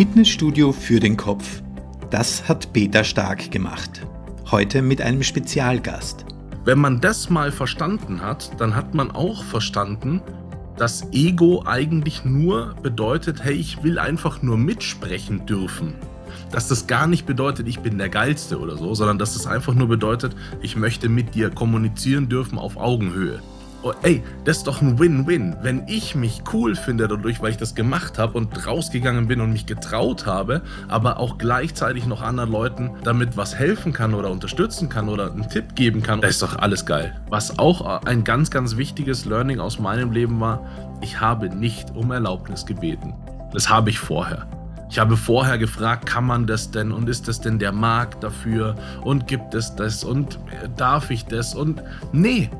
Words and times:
Fitnessstudio 0.00 0.72
für 0.72 0.98
den 0.98 1.18
Kopf. 1.18 1.60
Das 2.08 2.48
hat 2.48 2.72
Peter 2.72 3.04
Stark 3.04 3.50
gemacht. 3.50 4.00
Heute 4.50 4.80
mit 4.80 5.02
einem 5.02 5.22
Spezialgast. 5.22 6.24
Wenn 6.64 6.78
man 6.78 7.02
das 7.02 7.28
mal 7.28 7.52
verstanden 7.52 8.22
hat, 8.22 8.58
dann 8.58 8.74
hat 8.74 8.94
man 8.94 9.10
auch 9.10 9.44
verstanden, 9.44 10.22
dass 10.78 11.12
Ego 11.12 11.64
eigentlich 11.66 12.24
nur 12.24 12.76
bedeutet, 12.82 13.44
hey, 13.44 13.52
ich 13.52 13.82
will 13.82 13.98
einfach 13.98 14.40
nur 14.40 14.56
mitsprechen 14.56 15.44
dürfen. 15.44 15.92
Dass 16.50 16.66
das 16.66 16.86
gar 16.86 17.06
nicht 17.06 17.26
bedeutet, 17.26 17.68
ich 17.68 17.80
bin 17.80 17.98
der 17.98 18.08
Geilste 18.08 18.58
oder 18.58 18.78
so, 18.78 18.94
sondern 18.94 19.18
dass 19.18 19.34
das 19.34 19.46
einfach 19.46 19.74
nur 19.74 19.88
bedeutet, 19.88 20.34
ich 20.62 20.76
möchte 20.76 21.10
mit 21.10 21.34
dir 21.34 21.50
kommunizieren 21.50 22.30
dürfen 22.30 22.56
auf 22.56 22.78
Augenhöhe 22.78 23.42
oh, 23.82 23.92
ey, 24.02 24.22
das 24.44 24.58
ist 24.58 24.66
doch 24.66 24.80
ein 24.82 24.98
Win-Win. 24.98 25.56
Wenn 25.62 25.86
ich 25.86 26.14
mich 26.14 26.42
cool 26.52 26.74
finde 26.74 27.08
dadurch, 27.08 27.40
weil 27.40 27.50
ich 27.50 27.56
das 27.56 27.74
gemacht 27.74 28.18
habe 28.18 28.36
und 28.36 28.66
rausgegangen 28.66 29.28
bin 29.28 29.40
und 29.40 29.52
mich 29.52 29.66
getraut 29.66 30.26
habe, 30.26 30.62
aber 30.88 31.18
auch 31.18 31.38
gleichzeitig 31.38 32.06
noch 32.06 32.22
anderen 32.22 32.50
Leuten 32.50 32.90
damit 33.04 33.36
was 33.36 33.54
helfen 33.54 33.92
kann 33.92 34.14
oder 34.14 34.30
unterstützen 34.30 34.88
kann 34.88 35.08
oder 35.08 35.32
einen 35.32 35.48
Tipp 35.48 35.74
geben 35.74 36.02
kann, 36.02 36.20
das 36.20 36.30
ist 36.32 36.42
doch 36.42 36.58
alles 36.58 36.86
geil. 36.86 37.20
Was 37.28 37.58
auch 37.58 38.04
ein 38.04 38.24
ganz, 38.24 38.50
ganz 38.50 38.76
wichtiges 38.76 39.24
Learning 39.24 39.60
aus 39.60 39.78
meinem 39.78 40.12
Leben 40.12 40.40
war, 40.40 40.64
ich 41.00 41.20
habe 41.20 41.48
nicht 41.48 41.94
um 41.94 42.10
Erlaubnis 42.10 42.66
gebeten. 42.66 43.14
Das 43.52 43.68
habe 43.68 43.90
ich 43.90 43.98
vorher. 43.98 44.46
Ich 44.90 44.98
habe 44.98 45.16
vorher 45.16 45.56
gefragt, 45.56 46.06
kann 46.06 46.24
man 46.24 46.46
das 46.46 46.72
denn 46.72 46.90
und 46.90 47.08
ist 47.08 47.28
das 47.28 47.40
denn 47.40 47.60
der 47.60 47.70
Markt 47.70 48.24
dafür 48.24 48.74
und 49.02 49.28
gibt 49.28 49.54
es 49.54 49.74
das 49.76 50.02
und 50.02 50.40
darf 50.76 51.10
ich 51.10 51.24
das 51.26 51.54
und 51.54 51.80
nee, 52.12 52.50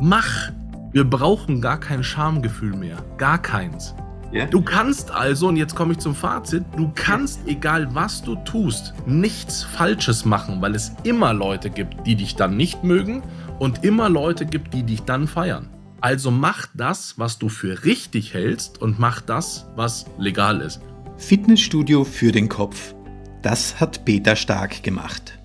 mach. 0.00 0.50
Wir 0.92 1.04
brauchen 1.04 1.60
gar 1.60 1.78
kein 1.78 2.02
Schamgefühl 2.02 2.74
mehr. 2.76 2.96
Gar 3.18 3.38
keins. 3.38 3.94
Yeah. 4.32 4.46
Du 4.46 4.60
kannst 4.60 5.10
also, 5.10 5.48
und 5.48 5.56
jetzt 5.56 5.74
komme 5.74 5.92
ich 5.92 5.98
zum 5.98 6.14
Fazit, 6.14 6.64
du 6.76 6.90
kannst, 6.94 7.46
egal 7.46 7.94
was 7.94 8.22
du 8.22 8.34
tust, 8.36 8.92
nichts 9.06 9.62
Falsches 9.62 10.24
machen, 10.24 10.60
weil 10.60 10.74
es 10.74 10.92
immer 11.04 11.32
Leute 11.32 11.70
gibt, 11.70 12.06
die 12.06 12.16
dich 12.16 12.34
dann 12.34 12.56
nicht 12.56 12.82
mögen 12.82 13.22
und 13.58 13.84
immer 13.84 14.08
Leute 14.08 14.44
gibt, 14.44 14.74
die 14.74 14.82
dich 14.82 15.02
dann 15.02 15.28
feiern. 15.28 15.68
Also 16.00 16.30
mach 16.30 16.66
das, 16.74 17.18
was 17.18 17.38
du 17.38 17.48
für 17.48 17.84
richtig 17.84 18.34
hältst 18.34 18.80
und 18.82 18.98
mach 18.98 19.20
das, 19.20 19.66
was 19.76 20.06
legal 20.18 20.60
ist. 20.60 20.80
Fitnessstudio 21.16 22.04
für 22.04 22.32
den 22.32 22.48
Kopf. 22.48 22.94
Das 23.42 23.80
hat 23.80 24.04
Peter 24.04 24.36
Stark 24.36 24.82
gemacht. 24.82 25.38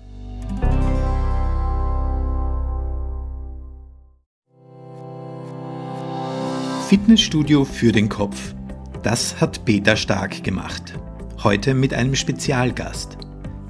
Fitnessstudio 6.92 7.64
für 7.64 7.90
den 7.90 8.10
Kopf. 8.10 8.54
Das 9.02 9.40
hat 9.40 9.64
Peter 9.64 9.96
Stark 9.96 10.44
gemacht. 10.44 10.92
Heute 11.42 11.72
mit 11.72 11.94
einem 11.94 12.14
Spezialgast. 12.14 13.16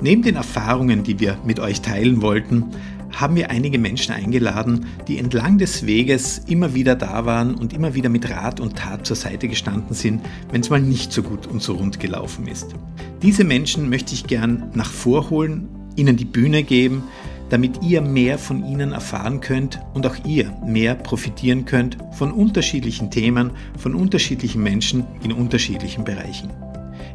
Neben 0.00 0.22
den 0.22 0.34
Erfahrungen, 0.34 1.04
die 1.04 1.20
wir 1.20 1.38
mit 1.44 1.60
euch 1.60 1.82
teilen 1.82 2.20
wollten, 2.20 2.64
haben 3.12 3.36
wir 3.36 3.48
einige 3.48 3.78
Menschen 3.78 4.12
eingeladen, 4.12 4.86
die 5.06 5.18
entlang 5.18 5.56
des 5.56 5.86
Weges 5.86 6.38
immer 6.48 6.74
wieder 6.74 6.96
da 6.96 7.24
waren 7.24 7.54
und 7.54 7.72
immer 7.72 7.94
wieder 7.94 8.08
mit 8.08 8.28
Rat 8.28 8.58
und 8.58 8.74
Tat 8.74 9.06
zur 9.06 9.14
Seite 9.14 9.46
gestanden 9.46 9.94
sind, 9.94 10.20
wenn 10.50 10.62
es 10.62 10.70
mal 10.70 10.80
nicht 10.80 11.12
so 11.12 11.22
gut 11.22 11.46
und 11.46 11.62
so 11.62 11.74
rund 11.74 12.00
gelaufen 12.00 12.48
ist. 12.48 12.74
Diese 13.22 13.44
Menschen 13.44 13.88
möchte 13.88 14.14
ich 14.14 14.26
gern 14.26 14.72
nach 14.74 14.90
vorholen, 14.90 15.68
ihnen 15.94 16.16
die 16.16 16.24
Bühne 16.24 16.64
geben, 16.64 17.04
damit 17.52 17.82
ihr 17.82 18.00
mehr 18.00 18.38
von 18.38 18.64
ihnen 18.64 18.92
erfahren 18.92 19.42
könnt 19.42 19.78
und 19.92 20.06
auch 20.06 20.16
ihr 20.24 20.50
mehr 20.64 20.94
profitieren 20.94 21.66
könnt 21.66 21.98
von 22.12 22.32
unterschiedlichen 22.32 23.10
Themen, 23.10 23.50
von 23.76 23.94
unterschiedlichen 23.94 24.62
Menschen 24.62 25.04
in 25.22 25.32
unterschiedlichen 25.32 26.02
Bereichen. 26.02 26.50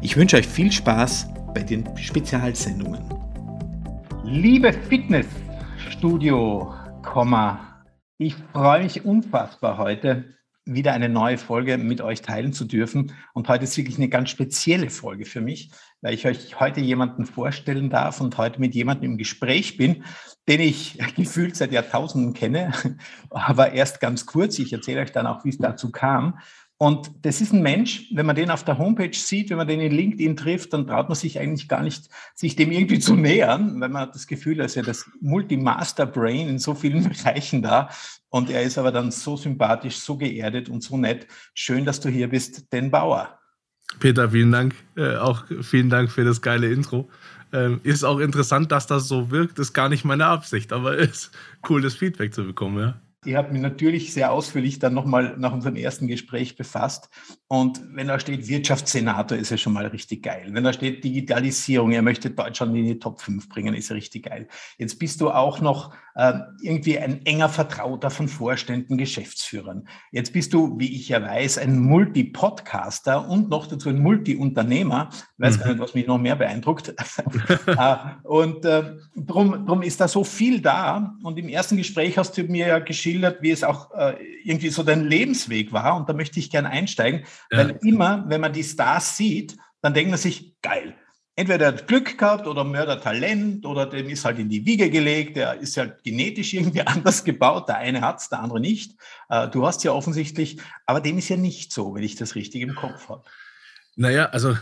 Ich 0.00 0.16
wünsche 0.16 0.36
euch 0.36 0.46
viel 0.46 0.70
Spaß 0.70 1.28
bei 1.52 1.64
den 1.64 1.84
Spezialsendungen. 1.96 3.02
Liebe 4.22 4.72
Fitnessstudio, 4.72 6.72
ich 8.18 8.36
freue 8.52 8.84
mich 8.84 9.04
unfassbar 9.04 9.76
heute 9.76 10.24
wieder 10.72 10.92
eine 10.92 11.08
neue 11.08 11.38
Folge 11.38 11.78
mit 11.78 12.00
euch 12.00 12.22
teilen 12.22 12.52
zu 12.52 12.64
dürfen. 12.64 13.12
Und 13.32 13.48
heute 13.48 13.64
ist 13.64 13.76
wirklich 13.76 13.96
eine 13.96 14.08
ganz 14.08 14.30
spezielle 14.30 14.90
Folge 14.90 15.24
für 15.24 15.40
mich, 15.40 15.70
weil 16.00 16.14
ich 16.14 16.26
euch 16.26 16.60
heute 16.60 16.80
jemanden 16.80 17.26
vorstellen 17.26 17.90
darf 17.90 18.20
und 18.20 18.36
heute 18.38 18.60
mit 18.60 18.74
jemandem 18.74 19.12
im 19.12 19.18
Gespräch 19.18 19.76
bin, 19.76 20.04
den 20.48 20.60
ich 20.60 20.98
gefühlt 21.16 21.56
seit 21.56 21.72
Jahrtausenden 21.72 22.34
kenne, 22.34 22.72
aber 23.30 23.72
erst 23.72 24.00
ganz 24.00 24.26
kurz. 24.26 24.58
Ich 24.58 24.72
erzähle 24.72 25.00
euch 25.00 25.12
dann 25.12 25.26
auch, 25.26 25.44
wie 25.44 25.50
es 25.50 25.58
dazu 25.58 25.90
kam. 25.90 26.38
Und 26.80 27.10
das 27.22 27.40
ist 27.40 27.52
ein 27.52 27.62
Mensch, 27.62 28.04
wenn 28.12 28.24
man 28.24 28.36
den 28.36 28.52
auf 28.52 28.64
der 28.64 28.78
Homepage 28.78 29.12
sieht, 29.12 29.50
wenn 29.50 29.56
man 29.56 29.66
den 29.66 29.80
in 29.80 29.90
LinkedIn 29.90 30.36
trifft, 30.36 30.72
dann 30.72 30.86
traut 30.86 31.08
man 31.08 31.16
sich 31.16 31.40
eigentlich 31.40 31.68
gar 31.68 31.82
nicht, 31.82 32.08
sich 32.36 32.54
dem 32.54 32.70
irgendwie 32.70 33.00
zu 33.00 33.16
nähern, 33.16 33.80
weil 33.80 33.88
man 33.88 34.02
hat 34.02 34.14
das 34.14 34.28
Gefühl, 34.28 34.60
er 34.60 34.68
das 34.84 35.10
Multi-Master-Brain 35.20 36.48
in 36.48 36.60
so 36.60 36.74
vielen 36.74 37.02
Bereichen 37.08 37.62
da. 37.62 37.90
Und 38.28 38.48
er 38.48 38.62
ist 38.62 38.78
aber 38.78 38.92
dann 38.92 39.10
so 39.10 39.36
sympathisch, 39.36 39.96
so 39.96 40.16
geerdet 40.16 40.68
und 40.68 40.84
so 40.84 40.96
nett. 40.96 41.26
Schön, 41.52 41.84
dass 41.84 41.98
du 41.98 42.10
hier 42.10 42.28
bist, 42.28 42.72
Den 42.72 42.92
Bauer. 42.92 43.36
Peter, 43.98 44.30
vielen 44.30 44.52
Dank. 44.52 44.76
Äh, 44.96 45.16
auch 45.16 45.46
vielen 45.62 45.90
Dank 45.90 46.12
für 46.12 46.22
das 46.22 46.42
geile 46.42 46.70
Intro. 46.70 47.10
Ähm, 47.52 47.80
ist 47.82 48.04
auch 48.04 48.20
interessant, 48.20 48.70
dass 48.70 48.86
das 48.86 49.08
so 49.08 49.32
wirkt. 49.32 49.58
Ist 49.58 49.72
gar 49.72 49.88
nicht 49.88 50.04
meine 50.04 50.26
Absicht, 50.26 50.72
aber 50.72 50.96
ist 50.98 51.32
cool, 51.68 51.82
das 51.82 51.94
Feedback 51.94 52.32
zu 52.32 52.44
bekommen, 52.44 52.78
ja. 52.78 53.00
Ich 53.24 53.34
habe 53.34 53.52
mich 53.52 53.60
natürlich 53.60 54.12
sehr 54.12 54.30
ausführlich 54.30 54.78
dann 54.78 54.94
nochmal 54.94 55.36
nach 55.38 55.52
unserem 55.52 55.74
ersten 55.74 56.06
Gespräch 56.06 56.56
befasst. 56.56 57.08
Und 57.48 57.82
wenn 57.92 58.06
da 58.06 58.20
steht 58.20 58.46
Wirtschaftssenator, 58.46 59.36
ist 59.36 59.50
er 59.50 59.58
schon 59.58 59.72
mal 59.72 59.86
richtig 59.86 60.22
geil. 60.22 60.48
Wenn 60.52 60.62
da 60.62 60.72
steht 60.72 61.02
Digitalisierung, 61.02 61.90
er 61.90 62.02
möchte 62.02 62.30
Deutschland 62.30 62.76
in 62.76 62.84
die 62.84 62.98
Top 63.00 63.20
5 63.20 63.48
bringen, 63.48 63.74
ist 63.74 63.90
er 63.90 63.96
richtig 63.96 64.26
geil. 64.26 64.46
Jetzt 64.78 65.00
bist 65.00 65.20
du 65.20 65.30
auch 65.30 65.60
noch 65.60 65.94
äh, 66.14 66.34
irgendwie 66.62 66.98
ein 66.98 67.24
enger 67.26 67.48
Vertrauter 67.48 68.10
von 68.10 68.28
Vorständen, 68.28 68.98
Geschäftsführern. 68.98 69.88
Jetzt 70.12 70.32
bist 70.32 70.52
du, 70.52 70.78
wie 70.78 70.94
ich 70.94 71.08
ja 71.08 71.22
weiß, 71.22 71.58
ein 71.58 71.78
Multi-Podcaster 71.78 73.28
und 73.28 73.48
noch 73.48 73.66
dazu 73.66 73.88
ein 73.88 74.00
Multi-Unternehmer. 74.00 75.10
Ich 75.12 75.38
weiß 75.38 75.56
mhm. 75.56 75.60
gar 75.60 75.68
nicht, 75.70 75.80
was 75.80 75.94
mich 75.94 76.06
noch 76.06 76.18
mehr 76.18 76.36
beeindruckt. 76.36 76.88
äh, 77.66 77.96
und 78.24 78.64
äh, 78.64 78.96
drum, 79.28 79.66
drum 79.66 79.82
ist 79.82 80.00
da 80.00 80.08
so 80.08 80.24
viel 80.24 80.60
da. 80.60 81.14
Und 81.22 81.38
im 81.38 81.48
ersten 81.48 81.76
Gespräch 81.76 82.18
hast 82.18 82.36
du 82.36 82.42
mir 82.44 82.66
ja 82.66 82.78
geschildert, 82.80 83.42
wie 83.42 83.50
es 83.50 83.62
auch 83.62 83.92
äh, 83.94 84.14
irgendwie 84.42 84.70
so 84.70 84.82
dein 84.82 85.04
Lebensweg 85.04 85.72
war. 85.72 85.96
Und 85.96 86.08
da 86.08 86.12
möchte 86.12 86.40
ich 86.40 86.50
gerne 86.50 86.70
einsteigen, 86.70 87.24
ja. 87.52 87.58
weil 87.58 87.78
immer, 87.82 88.24
wenn 88.28 88.40
man 88.40 88.52
die 88.52 88.64
Stars 88.64 89.16
sieht, 89.16 89.56
dann 89.80 89.94
denkt 89.94 90.10
man 90.10 90.18
sich, 90.18 90.60
geil. 90.62 90.94
Entweder 91.36 91.66
er 91.66 91.72
hat 91.74 91.86
Glück 91.86 92.18
gehabt 92.18 92.48
oder 92.48 92.64
Mörder 92.64 93.00
Talent 93.00 93.64
oder 93.64 93.86
dem 93.86 94.08
ist 94.08 94.24
halt 94.24 94.40
in 94.40 94.48
die 94.48 94.66
Wiege 94.66 94.90
gelegt, 94.90 95.36
der 95.36 95.60
ist 95.60 95.76
halt 95.76 96.02
genetisch 96.02 96.52
irgendwie 96.52 96.82
anders 96.86 97.22
gebaut. 97.22 97.68
Der 97.68 97.76
eine 97.76 98.00
hat 98.00 98.18
es, 98.18 98.28
der 98.28 98.40
andere 98.40 98.58
nicht. 98.58 98.96
Äh, 99.28 99.46
du 99.46 99.64
hast 99.64 99.84
ja 99.84 99.92
offensichtlich, 99.92 100.58
aber 100.84 101.00
dem 101.00 101.18
ist 101.18 101.28
ja 101.28 101.36
nicht 101.36 101.72
so, 101.72 101.94
wenn 101.94 102.02
ich 102.02 102.16
das 102.16 102.34
richtig 102.34 102.62
im 102.62 102.74
Kopf 102.74 103.08
habe. 103.08 103.22
Naja, 103.94 104.26
also 104.26 104.56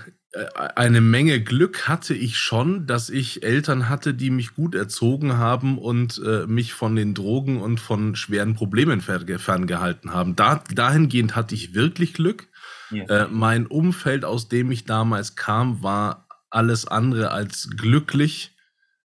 eine 0.55 1.01
Menge 1.01 1.41
Glück 1.43 1.89
hatte 1.89 2.15
ich 2.15 2.39
schon, 2.39 2.87
dass 2.87 3.11
ich 3.11 3.43
Eltern 3.43 3.89
hatte, 3.89 4.13
die 4.13 4.31
mich 4.31 4.55
gut 4.55 4.75
erzogen 4.75 5.39
haben 5.39 5.79
und 5.79 6.21
äh, 6.25 6.47
mich 6.47 6.75
von 6.75 6.97
den 6.97 7.15
Drogen 7.15 7.61
und 7.61 7.81
von 7.81 8.17
schweren 8.17 8.55
Problemen 8.55 9.01
ferngehalten 9.01 10.13
haben. 10.13 10.37
Da, 10.37 10.63
dahingehend 10.75 11.37
hatte 11.37 11.55
ich 11.55 11.75
wirklich 11.75 12.13
Glück. 12.13 12.49
Yeah. 12.93 13.25
Äh, 13.25 13.29
mein 13.31 13.67
Umfeld, 13.67 14.25
aus 14.25 14.49
dem 14.49 14.71
ich 14.71 14.85
damals 14.85 15.37
kam, 15.37 15.83
war 15.83 16.27
alles 16.51 16.87
andere 16.87 17.31
als 17.31 17.71
glücklich. 17.77 18.53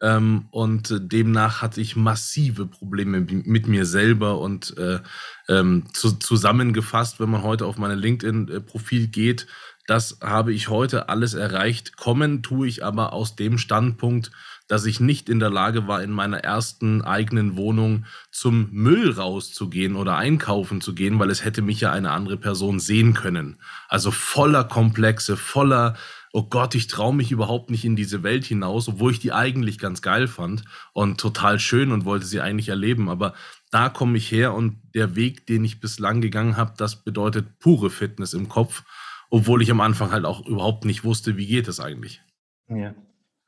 Ähm, 0.02 0.48
und 0.52 0.92
äh, 0.92 1.00
demnach 1.00 1.62
hatte 1.62 1.80
ich 1.80 1.96
massive 1.96 2.66
Probleme 2.66 3.22
mit 3.22 3.68
mir 3.68 3.86
selber 3.86 4.40
und 4.40 4.78
äh, 4.78 5.00
ähm, 5.48 5.86
zu, 5.94 6.12
zusammengefasst, 6.12 7.20
wenn 7.20 7.30
man 7.30 7.44
heute 7.44 7.66
auf 7.66 7.78
meine 7.78 7.96
LinkedIn-Profil 7.96 9.08
geht, 9.08 9.48
das 9.88 10.20
habe 10.22 10.54
ich 10.54 10.70
heute 10.70 11.10
alles 11.10 11.34
erreicht. 11.36 11.96
Kommen 11.96 12.42
tue 12.42 12.68
ich 12.68 12.84
aber 12.84 13.14
aus 13.14 13.36
dem 13.36 13.58
Standpunkt, 13.58 14.32
dass 14.68 14.86
ich 14.86 15.00
nicht 15.00 15.30
in 15.30 15.40
der 15.40 15.52
Lage 15.52 15.88
war, 15.88 16.02
in 16.02 16.10
meiner 16.10 16.40
ersten 16.40 17.04
eigenen 17.04 17.56
Wohnung 17.56 18.06
zum 18.32 18.70
Müll 18.72 19.12
rauszugehen 19.12 19.96
oder 19.96 20.18
einkaufen 20.18 20.82
zu 20.82 20.96
gehen, 20.96 21.20
weil 21.20 21.30
es 21.30 21.46
hätte 21.46 21.62
mich 21.62 21.82
ja 21.82 21.92
eine 21.92 22.12
andere 22.12 22.38
Person 22.38 22.80
sehen 22.80 23.14
können. 23.14 23.62
Also 23.88 24.10
voller 24.10 24.64
Komplexe, 24.64 25.38
voller, 25.38 25.96
oh 26.34 26.44
Gott, 26.44 26.74
ich 26.74 26.88
traue 26.88 27.14
mich 27.14 27.32
überhaupt 27.32 27.70
nicht 27.70 27.86
in 27.86 27.96
diese 27.96 28.24
Welt 28.24 28.44
hinaus, 28.44 28.88
obwohl 28.88 29.12
ich 29.12 29.20
die 29.20 29.34
eigentlich 29.34 29.78
ganz 29.78 30.02
geil 30.02 30.28
fand 30.28 30.64
und 30.94 31.20
total 31.20 31.60
schön 31.60 31.92
und 31.92 32.06
wollte 32.06 32.26
sie 32.26 32.42
eigentlich 32.42 32.70
erleben. 32.70 33.08
Aber 33.08 33.36
da 33.70 33.90
komme 33.90 34.18
ich 34.18 34.32
her 34.32 34.56
und 34.56 34.80
der 34.96 35.16
Weg, 35.16 35.46
den 35.46 35.64
ich 35.64 35.80
bislang 35.80 36.22
gegangen 36.22 36.58
habe, 36.58 36.74
das 36.76 37.04
bedeutet 37.04 37.60
pure 37.60 37.92
Fitness 37.92 38.34
im 38.34 38.50
Kopf 38.50 38.84
obwohl 39.36 39.62
ich 39.62 39.70
am 39.70 39.82
Anfang 39.82 40.12
halt 40.12 40.24
auch 40.24 40.46
überhaupt 40.46 40.86
nicht 40.86 41.04
wusste, 41.04 41.36
wie 41.36 41.46
geht 41.46 41.68
es 41.68 41.82
eigentlich. 41.82 42.22
Ja. 42.70 42.96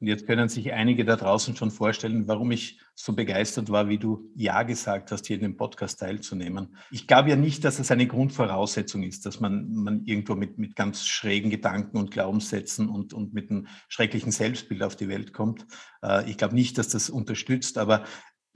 Und 0.01 0.07
jetzt 0.07 0.27
können 0.27 0.49
sich 0.49 0.73
einige 0.73 1.05
da 1.05 1.15
draußen 1.15 1.55
schon 1.55 1.71
vorstellen, 1.71 2.27
warum 2.27 2.51
ich 2.51 2.81
so 2.93 3.13
begeistert 3.13 3.71
war, 3.71 3.87
wie 3.87 3.97
du 3.97 4.29
Ja 4.35 4.63
gesagt 4.63 5.13
hast, 5.13 5.25
hier 5.27 5.37
in 5.37 5.43
dem 5.43 5.55
Podcast 5.55 6.01
teilzunehmen. 6.01 6.75
Ich 6.91 7.07
glaube 7.07 7.29
ja 7.29 7.37
nicht, 7.37 7.63
dass 7.63 7.79
es 7.79 7.89
eine 7.89 8.05
Grundvoraussetzung 8.05 9.01
ist, 9.03 9.25
dass 9.25 9.39
man, 9.39 9.71
man 9.71 10.03
irgendwo 10.03 10.35
mit, 10.35 10.57
mit 10.57 10.75
ganz 10.75 11.05
schrägen 11.05 11.49
Gedanken 11.49 11.95
und 11.95 12.11
Glaubenssätzen 12.11 12.89
und, 12.89 13.13
und 13.13 13.33
mit 13.33 13.49
einem 13.49 13.67
schrecklichen 13.87 14.33
Selbstbild 14.33 14.83
auf 14.83 14.97
die 14.97 15.07
Welt 15.07 15.31
kommt. 15.31 15.65
Äh, 16.03 16.29
ich 16.29 16.37
glaube 16.37 16.53
nicht, 16.53 16.77
dass 16.77 16.89
das 16.89 17.09
unterstützt, 17.09 17.77
aber 17.77 18.03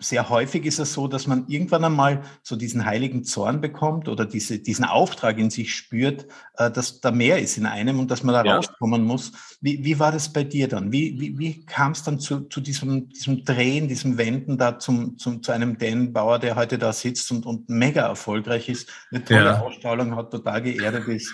sehr 0.01 0.29
häufig 0.29 0.65
ist 0.65 0.79
es 0.79 0.93
so, 0.93 1.07
dass 1.07 1.27
man 1.27 1.45
irgendwann 1.47 1.83
einmal 1.83 2.23
so 2.43 2.55
diesen 2.55 2.85
heiligen 2.85 3.23
Zorn 3.23 3.61
bekommt 3.61 4.09
oder 4.09 4.25
diese, 4.25 4.59
diesen 4.59 4.83
Auftrag 4.83 5.37
in 5.37 5.49
sich 5.49 5.73
spürt, 5.73 6.25
äh, 6.57 6.71
dass 6.71 7.01
da 7.01 7.11
mehr 7.11 7.39
ist 7.39 7.57
in 7.57 7.65
einem 7.65 7.99
und 7.99 8.09
dass 8.09 8.23
man 8.23 8.33
da 8.33 8.43
ja. 8.43 8.55
rauskommen 8.55 9.03
muss. 9.03 9.31
Wie, 9.61 9.83
wie 9.85 9.99
war 9.99 10.11
das 10.11 10.33
bei 10.33 10.43
dir 10.43 10.67
dann? 10.67 10.91
Wie, 10.91 11.19
wie, 11.19 11.37
wie 11.37 11.65
kam 11.65 11.91
es 11.91 12.03
dann 12.03 12.19
zu, 12.19 12.41
zu 12.41 12.61
diesem, 12.61 13.09
diesem 13.09 13.45
Drehen, 13.45 13.87
diesem 13.87 14.17
Wenden 14.17 14.57
da 14.57 14.79
zum, 14.79 15.17
zum, 15.17 15.43
zu 15.43 15.51
einem 15.51 15.77
Dan 15.77 16.11
Bauer, 16.11 16.39
der 16.39 16.55
heute 16.55 16.77
da 16.77 16.91
sitzt 16.91 17.31
und, 17.31 17.45
und 17.45 17.69
mega 17.69 18.01
erfolgreich 18.01 18.69
ist, 18.69 18.89
eine 19.11 19.23
tolle 19.23 19.45
ja. 19.45 19.61
Ausstrahlung 19.61 20.15
hat, 20.15 20.31
total 20.31 20.63
geerdet 20.63 21.07
ist? 21.07 21.33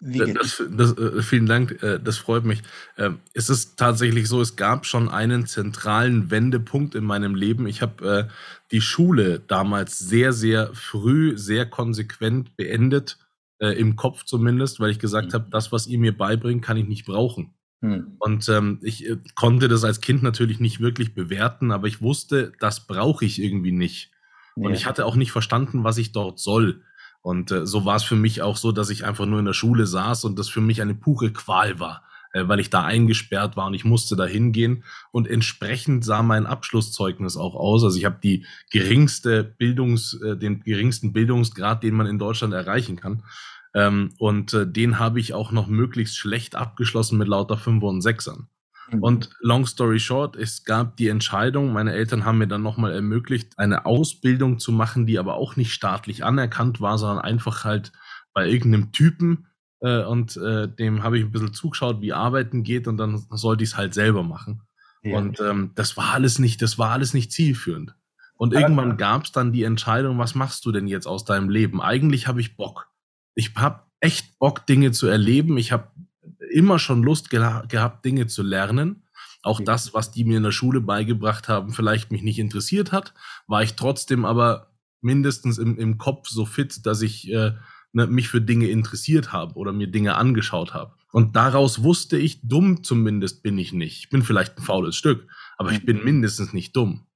Das, 0.00 0.62
das, 0.70 0.96
äh, 0.96 1.22
vielen 1.22 1.46
Dank, 1.46 1.82
äh, 1.82 1.98
das 1.98 2.18
freut 2.18 2.44
mich. 2.44 2.62
Ähm, 2.96 3.18
es 3.34 3.50
ist 3.50 3.76
tatsächlich 3.76 4.28
so, 4.28 4.40
es 4.40 4.54
gab 4.54 4.86
schon 4.86 5.08
einen 5.08 5.46
zentralen 5.46 6.30
Wendepunkt 6.30 6.94
in 6.94 7.04
meinem 7.04 7.34
Leben. 7.34 7.66
Ich 7.66 7.82
habe 7.82 8.28
äh, 8.28 8.32
die 8.70 8.80
Schule 8.80 9.40
damals 9.40 9.98
sehr, 9.98 10.32
sehr 10.32 10.72
früh, 10.74 11.36
sehr 11.36 11.66
konsequent 11.66 12.56
beendet, 12.56 13.18
im 13.60 13.96
Kopf 13.96 14.22
zumindest, 14.22 14.78
weil 14.78 14.92
ich 14.92 15.00
gesagt 15.00 15.30
mhm. 15.30 15.32
habe, 15.32 15.46
das, 15.50 15.72
was 15.72 15.88
ihr 15.88 15.98
mir 15.98 16.16
beibringt, 16.16 16.64
kann 16.64 16.76
ich 16.76 16.86
nicht 16.86 17.06
brauchen. 17.06 17.54
Mhm. 17.80 18.14
Und 18.20 18.48
ähm, 18.48 18.78
ich 18.82 19.04
konnte 19.34 19.66
das 19.66 19.82
als 19.82 20.00
Kind 20.00 20.22
natürlich 20.22 20.60
nicht 20.60 20.78
wirklich 20.78 21.12
bewerten, 21.12 21.72
aber 21.72 21.88
ich 21.88 22.00
wusste, 22.00 22.52
das 22.60 22.86
brauche 22.86 23.24
ich 23.24 23.42
irgendwie 23.42 23.72
nicht. 23.72 24.12
Ja. 24.54 24.68
Und 24.68 24.74
ich 24.74 24.86
hatte 24.86 25.04
auch 25.04 25.16
nicht 25.16 25.32
verstanden, 25.32 25.82
was 25.82 25.98
ich 25.98 26.12
dort 26.12 26.38
soll. 26.38 26.84
Und 27.22 27.50
äh, 27.50 27.66
so 27.66 27.84
war 27.84 27.96
es 27.96 28.04
für 28.04 28.16
mich 28.16 28.42
auch 28.42 28.56
so, 28.56 28.72
dass 28.72 28.90
ich 28.90 29.04
einfach 29.04 29.26
nur 29.26 29.38
in 29.38 29.44
der 29.44 29.52
Schule 29.52 29.86
saß 29.86 30.24
und 30.24 30.38
das 30.38 30.48
für 30.48 30.60
mich 30.60 30.80
eine 30.80 30.94
pure 30.94 31.32
Qual 31.32 31.80
war, 31.80 32.04
äh, 32.32 32.46
weil 32.46 32.60
ich 32.60 32.70
da 32.70 32.84
eingesperrt 32.84 33.56
war 33.56 33.66
und 33.66 33.74
ich 33.74 33.84
musste 33.84 34.16
da 34.16 34.24
hingehen. 34.24 34.84
Und 35.10 35.28
entsprechend 35.28 36.04
sah 36.04 36.22
mein 36.22 36.46
Abschlusszeugnis 36.46 37.36
auch 37.36 37.54
aus. 37.54 37.84
Also 37.84 37.98
ich 37.98 38.04
habe 38.04 38.18
die 38.22 38.46
geringste 38.70 39.44
Bildungs, 39.44 40.14
äh, 40.22 40.36
den 40.36 40.60
geringsten 40.60 41.12
Bildungsgrad, 41.12 41.82
den 41.82 41.94
man 41.94 42.06
in 42.06 42.18
Deutschland 42.18 42.54
erreichen 42.54 42.96
kann. 42.96 43.24
Ähm, 43.74 44.14
und 44.18 44.54
äh, 44.54 44.70
den 44.70 44.98
habe 44.98 45.20
ich 45.20 45.34
auch 45.34 45.52
noch 45.52 45.66
möglichst 45.66 46.16
schlecht 46.16 46.54
abgeschlossen 46.56 47.18
mit 47.18 47.28
lauter 47.28 47.56
Fünfer 47.56 47.86
und 47.86 48.00
Sechsern. 48.00 48.48
Mhm. 48.90 49.02
Und 49.02 49.30
long 49.40 49.66
story 49.66 50.00
short, 50.00 50.36
es 50.36 50.64
gab 50.64 50.96
die 50.96 51.08
Entscheidung, 51.08 51.72
meine 51.72 51.92
Eltern 51.92 52.24
haben 52.24 52.38
mir 52.38 52.48
dann 52.48 52.62
nochmal 52.62 52.92
ermöglicht, 52.92 53.58
eine 53.58 53.86
Ausbildung 53.86 54.58
zu 54.58 54.72
machen, 54.72 55.06
die 55.06 55.18
aber 55.18 55.34
auch 55.34 55.56
nicht 55.56 55.72
staatlich 55.72 56.24
anerkannt 56.24 56.80
war, 56.80 56.98
sondern 56.98 57.24
einfach 57.24 57.64
halt 57.64 57.92
bei 58.32 58.48
irgendeinem 58.48 58.92
Typen. 58.92 59.46
Äh, 59.80 60.04
und 60.04 60.36
äh, 60.36 60.68
dem 60.68 61.02
habe 61.02 61.18
ich 61.18 61.24
ein 61.24 61.32
bisschen 61.32 61.54
zugeschaut, 61.54 62.00
wie 62.00 62.12
arbeiten 62.12 62.62
geht, 62.62 62.88
und 62.88 62.96
dann 62.96 63.24
sollte 63.30 63.64
ich 63.64 63.70
es 63.70 63.76
halt 63.76 63.94
selber 63.94 64.22
machen. 64.22 64.62
Ja. 65.02 65.18
Und 65.18 65.40
ähm, 65.40 65.72
das 65.74 65.96
war 65.96 66.12
alles 66.12 66.38
nicht, 66.38 66.62
das 66.62 66.78
war 66.78 66.90
alles 66.90 67.14
nicht 67.14 67.32
zielführend. 67.32 67.94
Und 68.36 68.54
irgendwann 68.54 68.96
gab 68.96 69.24
es 69.24 69.32
dann 69.32 69.52
die 69.52 69.64
Entscheidung, 69.64 70.16
was 70.18 70.36
machst 70.36 70.64
du 70.64 70.70
denn 70.70 70.86
jetzt 70.86 71.06
aus 71.06 71.24
deinem 71.24 71.50
Leben? 71.50 71.82
Eigentlich 71.82 72.28
habe 72.28 72.40
ich 72.40 72.56
Bock. 72.56 72.88
Ich 73.34 73.54
habe 73.56 73.82
echt 73.98 74.38
Bock, 74.38 74.64
Dinge 74.66 74.92
zu 74.92 75.08
erleben. 75.08 75.58
Ich 75.58 75.72
habe 75.72 75.90
immer 76.50 76.78
schon 76.78 77.02
Lust 77.02 77.30
geha 77.30 77.64
gehabt, 77.68 78.04
Dinge 78.04 78.26
zu 78.26 78.42
lernen. 78.42 79.04
Auch 79.42 79.60
das, 79.60 79.94
was 79.94 80.10
die 80.10 80.24
mir 80.24 80.38
in 80.38 80.42
der 80.42 80.52
Schule 80.52 80.80
beigebracht 80.80 81.48
haben, 81.48 81.72
vielleicht 81.72 82.10
mich 82.10 82.22
nicht 82.22 82.38
interessiert 82.38 82.92
hat, 82.92 83.14
war 83.46 83.62
ich 83.62 83.74
trotzdem 83.74 84.24
aber 84.24 84.72
mindestens 85.00 85.58
im, 85.58 85.78
im 85.78 85.98
Kopf 85.98 86.28
so 86.28 86.44
fit, 86.44 86.84
dass 86.86 87.02
ich 87.02 87.30
äh, 87.30 87.52
ne, 87.92 88.06
mich 88.06 88.28
für 88.28 88.40
Dinge 88.40 88.68
interessiert 88.68 89.32
habe 89.32 89.54
oder 89.54 89.72
mir 89.72 89.86
Dinge 89.86 90.16
angeschaut 90.16 90.74
habe. 90.74 90.94
Und 91.12 91.36
daraus 91.36 91.82
wusste 91.82 92.18
ich, 92.18 92.40
dumm 92.42 92.82
zumindest 92.82 93.42
bin 93.42 93.56
ich 93.58 93.72
nicht. 93.72 94.00
Ich 94.00 94.10
bin 94.10 94.22
vielleicht 94.22 94.58
ein 94.58 94.62
faules 94.62 94.96
Stück, 94.96 95.26
aber 95.56 95.72
ich 95.72 95.84
bin 95.84 96.04
mindestens 96.04 96.52
nicht 96.52 96.76
dumm. 96.76 97.06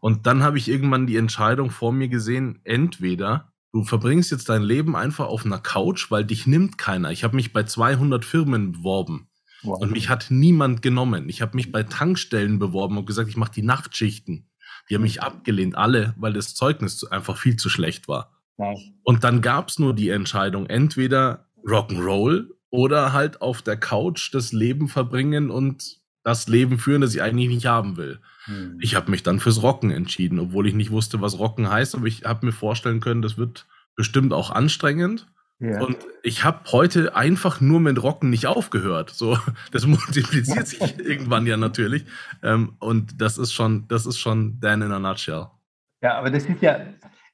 Und 0.00 0.26
dann 0.26 0.42
habe 0.42 0.58
ich 0.58 0.68
irgendwann 0.68 1.06
die 1.06 1.16
Entscheidung 1.16 1.70
vor 1.70 1.92
mir 1.92 2.08
gesehen, 2.08 2.60
entweder 2.64 3.52
Du 3.72 3.84
verbringst 3.84 4.30
jetzt 4.32 4.48
dein 4.48 4.62
Leben 4.62 4.96
einfach 4.96 5.26
auf 5.26 5.44
einer 5.44 5.58
Couch, 5.58 6.10
weil 6.10 6.24
dich 6.24 6.46
nimmt 6.46 6.76
keiner. 6.76 7.12
Ich 7.12 7.22
habe 7.22 7.36
mich 7.36 7.52
bei 7.52 7.62
200 7.62 8.24
Firmen 8.24 8.72
beworben 8.72 9.28
wow. 9.62 9.80
und 9.80 9.92
mich 9.92 10.08
hat 10.08 10.26
niemand 10.30 10.82
genommen. 10.82 11.28
Ich 11.28 11.40
habe 11.40 11.56
mich 11.56 11.70
bei 11.70 11.84
Tankstellen 11.84 12.58
beworben 12.58 12.98
und 12.98 13.06
gesagt, 13.06 13.28
ich 13.28 13.36
mache 13.36 13.52
die 13.52 13.62
Nachtschichten. 13.62 14.48
Die 14.88 14.94
haben 14.96 15.02
mich 15.02 15.22
abgelehnt, 15.22 15.76
alle, 15.76 16.14
weil 16.16 16.32
das 16.32 16.54
Zeugnis 16.54 17.04
einfach 17.04 17.36
viel 17.36 17.56
zu 17.56 17.68
schlecht 17.68 18.08
war. 18.08 18.32
Wow. 18.56 18.80
Und 19.04 19.22
dann 19.22 19.40
gab 19.40 19.68
es 19.68 19.78
nur 19.78 19.94
die 19.94 20.08
Entscheidung, 20.08 20.66
entweder 20.66 21.46
Rock'n'Roll 21.64 22.48
oder 22.70 23.12
halt 23.12 23.40
auf 23.40 23.62
der 23.62 23.76
Couch 23.76 24.34
das 24.34 24.52
Leben 24.52 24.88
verbringen 24.88 25.50
und 25.50 25.99
das 26.22 26.48
Leben 26.48 26.78
führen, 26.78 27.00
das 27.00 27.14
ich 27.14 27.22
eigentlich 27.22 27.48
nicht 27.48 27.66
haben 27.66 27.96
will. 27.96 28.20
Hm. 28.44 28.78
Ich 28.80 28.94
habe 28.94 29.10
mich 29.10 29.22
dann 29.22 29.40
fürs 29.40 29.62
Rocken 29.62 29.90
entschieden, 29.90 30.38
obwohl 30.38 30.66
ich 30.66 30.74
nicht 30.74 30.90
wusste, 30.90 31.20
was 31.20 31.38
Rocken 31.38 31.70
heißt, 31.70 31.94
aber 31.94 32.06
ich 32.06 32.24
habe 32.24 32.46
mir 32.46 32.52
vorstellen 32.52 33.00
können, 33.00 33.22
das 33.22 33.38
wird 33.38 33.66
bestimmt 33.96 34.32
auch 34.32 34.50
anstrengend. 34.50 35.26
Ja. 35.60 35.82
Und 35.82 35.98
ich 36.22 36.42
habe 36.42 36.60
heute 36.72 37.14
einfach 37.14 37.60
nur 37.60 37.80
mit 37.80 38.02
Rocken 38.02 38.30
nicht 38.30 38.46
aufgehört. 38.46 39.10
So, 39.10 39.38
das 39.72 39.86
multipliziert 39.86 40.66
sich 40.66 40.80
irgendwann 40.98 41.46
ja 41.46 41.56
natürlich. 41.56 42.06
Ähm, 42.42 42.76
und 42.78 43.20
das 43.20 43.36
ist 43.36 43.52
schon, 43.52 43.86
das 43.88 44.06
ist 44.06 44.18
schon 44.18 44.58
Dan 44.60 44.82
in 44.82 44.92
a 44.92 44.98
nutshell. 44.98 45.48
Ja, 46.02 46.16
aber 46.16 46.30
das 46.30 46.44
ist 46.44 46.62
ja, 46.62 46.78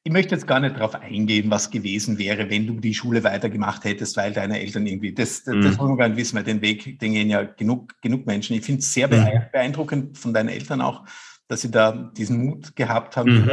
ich 0.06 0.12
möchte 0.12 0.36
jetzt 0.36 0.46
gar 0.46 0.60
nicht 0.60 0.76
darauf 0.76 0.94
eingehen, 0.94 1.50
was 1.50 1.72
gewesen 1.72 2.16
wäre, 2.16 2.48
wenn 2.48 2.64
du 2.64 2.74
die 2.78 2.94
Schule 2.94 3.24
weitergemacht 3.24 3.82
hättest, 3.82 4.16
weil 4.16 4.32
deine 4.32 4.60
Eltern 4.60 4.86
irgendwie, 4.86 5.12
das, 5.12 5.42
das, 5.42 5.56
mhm. 5.56 5.62
das 5.62 5.78
muss 5.78 5.88
man 5.88 5.96
gar 5.96 6.08
nicht 6.08 6.16
wissen, 6.16 6.36
weil 6.36 6.44
den 6.44 6.62
Weg, 6.62 7.00
den 7.00 7.12
gehen 7.12 7.28
ja 7.28 7.42
genug, 7.42 8.00
genug 8.02 8.24
Menschen. 8.24 8.54
Ich 8.54 8.64
finde 8.64 8.82
es 8.82 8.94
sehr 8.94 9.08
mhm. 9.08 9.50
beeindruckend 9.50 10.16
von 10.16 10.32
deinen 10.32 10.48
Eltern 10.48 10.80
auch, 10.80 11.04
dass 11.48 11.62
sie 11.62 11.72
da 11.72 11.90
diesen 12.16 12.46
Mut 12.46 12.76
gehabt 12.76 13.16
haben, 13.16 13.46
mhm. 13.46 13.50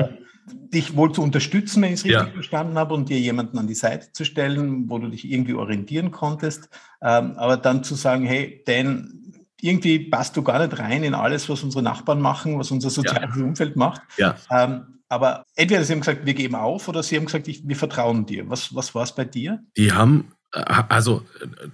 dich 0.71 0.95
wohl 0.95 1.11
zu 1.11 1.23
unterstützen, 1.23 1.81
wenn 1.81 1.89
ich 1.89 2.01
es 2.01 2.05
richtig 2.05 2.27
ja. 2.27 2.33
verstanden 2.33 2.77
habe, 2.77 2.93
und 2.93 3.09
dir 3.09 3.19
jemanden 3.19 3.57
an 3.57 3.65
die 3.65 3.73
Seite 3.73 4.11
zu 4.11 4.23
stellen, 4.23 4.91
wo 4.91 4.99
du 4.99 5.07
dich 5.07 5.27
irgendwie 5.27 5.55
orientieren 5.55 6.11
konntest. 6.11 6.69
Ähm, 7.01 7.31
aber 7.35 7.57
dann 7.57 7.83
zu 7.83 7.95
sagen, 7.95 8.25
hey, 8.25 8.61
Dan, 8.67 9.33
irgendwie 9.59 9.97
passt 9.97 10.37
du 10.37 10.43
gar 10.43 10.63
nicht 10.63 10.77
rein 10.77 11.01
in 11.03 11.15
alles, 11.15 11.49
was 11.49 11.63
unsere 11.63 11.81
Nachbarn 11.81 12.21
machen, 12.21 12.59
was 12.59 12.69
unser 12.69 12.91
soziales 12.91 13.35
ja. 13.35 13.43
Umfeld 13.43 13.75
macht. 13.75 14.03
Ja. 14.17 14.35
Ähm, 14.51 14.92
aber 15.13 15.45
entweder 15.55 15.83
sie 15.83 15.93
haben 15.93 15.99
gesagt, 15.99 16.25
wir 16.25 16.33
geben 16.33 16.55
auf, 16.55 16.87
oder 16.87 17.03
sie 17.03 17.15
haben 17.15 17.25
gesagt, 17.25 17.47
ich, 17.47 17.67
wir 17.67 17.75
vertrauen 17.75 18.25
dir. 18.25 18.49
Was, 18.49 18.73
was 18.73 18.95
war 18.95 19.03
es 19.03 19.13
bei 19.13 19.25
dir? 19.25 19.59
Die 19.77 19.91
haben, 19.91 20.31
äh, 20.51 20.63
also 20.89 21.23